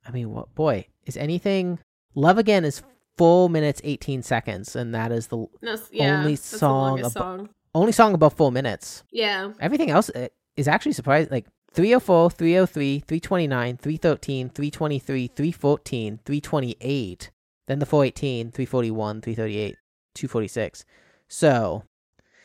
[0.08, 1.80] I mean, what boy is anything?
[2.16, 2.84] Love again is
[3.18, 5.48] full minutes eighteen seconds, and that is the
[5.92, 9.04] yeah, Only that's the song song only song above four minutes.
[9.12, 11.32] yeah Everything else uh, is actually surprising.
[11.32, 17.32] Like 304, 303, 329, 313, 323, 314, 328,
[17.68, 19.76] then the 418, 341, 338,
[20.14, 20.86] 246.
[21.30, 21.84] So,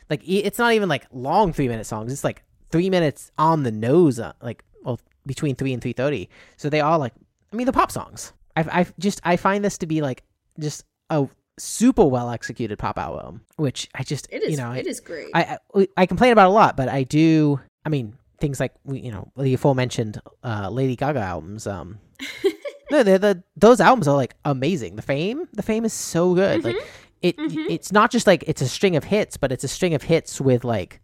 [0.09, 2.13] like, it's not even like long three minute songs.
[2.13, 6.29] It's like three minutes on the nose, uh, like, well, between three and 330.
[6.57, 7.13] So they all like,
[7.51, 8.33] I mean, the pop songs.
[8.55, 10.23] I've, I've just, I find this to be like
[10.59, 11.27] just a
[11.59, 15.27] super well executed pop album, which I just, it is you know, it is great
[15.33, 17.59] I, I I complain about a lot, but I do.
[17.85, 21.65] I mean, things like we- you know the aforementioned uh, Lady Gaga albums.
[21.67, 21.99] Um,
[22.91, 24.95] no, the the those albums are like amazing.
[24.95, 26.63] The Fame, the Fame is so good.
[26.63, 26.75] Like
[27.21, 27.65] it, Mhm.
[27.69, 30.39] it's not just like it's a string of hits, but it's a string of hits
[30.41, 30.99] with like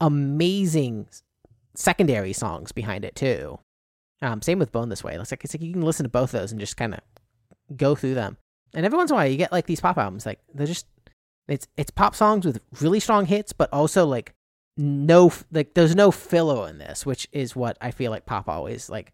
[0.00, 1.08] amazing
[1.74, 3.58] secondary songs behind it too.
[4.20, 5.14] Um, same with Born This Way.
[5.14, 7.00] It's like it's like you can listen to both those and just kind of
[7.76, 8.36] go through them.
[8.74, 10.26] And every once in a while, you get like these pop albums.
[10.26, 10.86] Like they're just
[11.46, 14.34] it's it's pop songs with really strong hits, but also like
[14.76, 18.90] no like there's no filler in this, which is what I feel like pop always
[18.90, 19.12] like.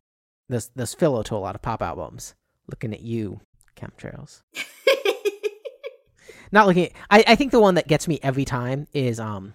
[0.49, 2.35] There's there's filler to a lot of pop albums.
[2.67, 3.41] Looking at you,
[3.77, 4.43] chemtrails.
[6.53, 6.87] Not looking.
[6.87, 9.55] At, I I think the one that gets me every time is um,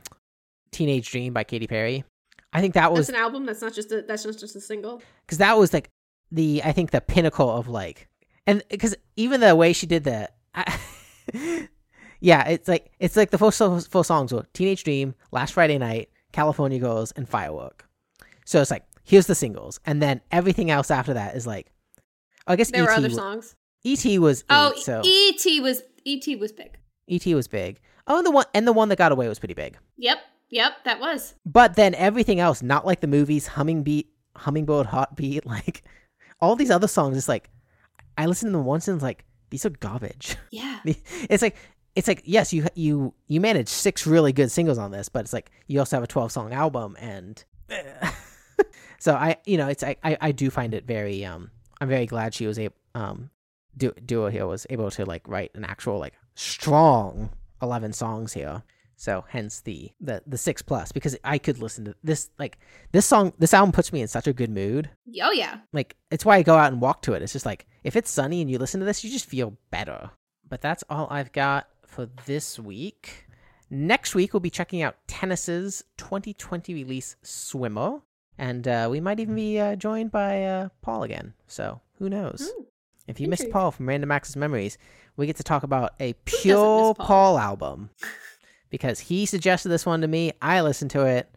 [0.72, 2.04] Teenage Dream by Katy Perry.
[2.54, 4.62] I think that that's was an album that's not just a that's not just a
[4.62, 5.90] single because that was like
[6.32, 8.08] the I think the pinnacle of like
[8.48, 10.30] and because even the way she did the
[12.20, 16.10] yeah it's like it's like the full full songs were Teenage Dream, Last Friday Night,
[16.32, 17.88] California Girls, and Firework.
[18.46, 21.72] So it's like here's the singles, and then everything else after that is like,
[22.48, 23.56] I guess There were other songs.
[23.86, 25.62] ET was Oh, eight, so E.T.
[25.62, 26.36] was E.T.
[26.36, 26.78] was big.
[26.78, 27.80] Oh, ET was big.
[28.08, 29.78] Oh, and the one and the one that got away was pretty big.
[29.98, 30.18] Yep,
[30.50, 31.36] yep, that was.
[31.46, 35.84] But then everything else, not like the movies, humming beat, hummingbird, hot beat, like
[36.42, 37.18] all these other songs.
[37.18, 37.50] It's like
[38.18, 40.36] I listen to them once and it's like these are garbage.
[40.52, 40.80] Yeah.
[41.30, 41.56] It's like
[41.96, 45.34] it's like yes, you you you managed six really good singles on this, but it's
[45.34, 47.44] like you also have a twelve song album, and
[49.00, 51.52] so I you know it's I, I I do find it very um
[51.82, 53.30] I'm very glad she was able um
[53.76, 57.30] du- Dua here was able to like write an actual like strong
[57.62, 58.64] eleven songs here.
[59.00, 62.60] So hence the the the six plus because I could listen to this like
[62.92, 64.90] this song this album puts me in such a good mood
[65.24, 65.60] Oh yeah.
[65.72, 67.22] like it's why I go out and walk to it.
[67.22, 70.10] It's just like if it's sunny and you listen to this, you just feel better.
[70.50, 73.28] But that's all I've got for this week.
[73.70, 78.02] Next week we'll be checking out Tennis's 2020 release Swimmer,
[78.38, 81.36] and uh, we might even be uh, joined by uh, Paul again.
[81.48, 82.52] So who knows?
[82.54, 82.66] Ooh,
[83.08, 83.50] if you missed.
[83.50, 84.78] Paul from Random Access Memories,
[85.16, 86.96] we get to talk about a pure Paul?
[86.96, 87.92] Paul album
[88.70, 90.34] because he suggested this one to me.
[90.42, 91.30] I listened to it,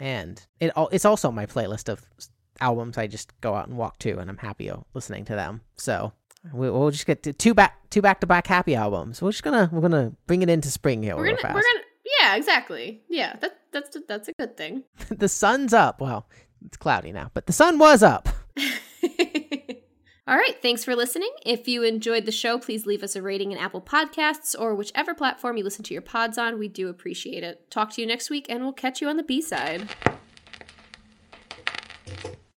[0.00, 2.04] and it it's also my playlist of
[2.60, 5.60] albums I just go out and walk to, and I'm happy listening to them.
[5.76, 6.12] So
[6.52, 9.20] we, we'll just get to two back two back to back happy albums.
[9.22, 11.54] We're just gonna we're gonna bring it into spring here We're gonna fast.
[11.54, 11.84] we're gonna
[12.20, 13.02] yeah, exactly.
[13.08, 14.84] Yeah, that that's that's a good thing.
[15.10, 16.00] the sun's up.
[16.00, 16.28] Well,
[16.64, 18.28] it's cloudy now, but the sun was up.
[20.28, 21.30] All right, thanks for listening.
[21.46, 25.14] If you enjoyed the show, please leave us a rating in Apple Podcasts or whichever
[25.14, 26.58] platform you listen to your pods on.
[26.58, 27.70] We do appreciate it.
[27.70, 29.88] Talk to you next week, and we'll catch you on the B side.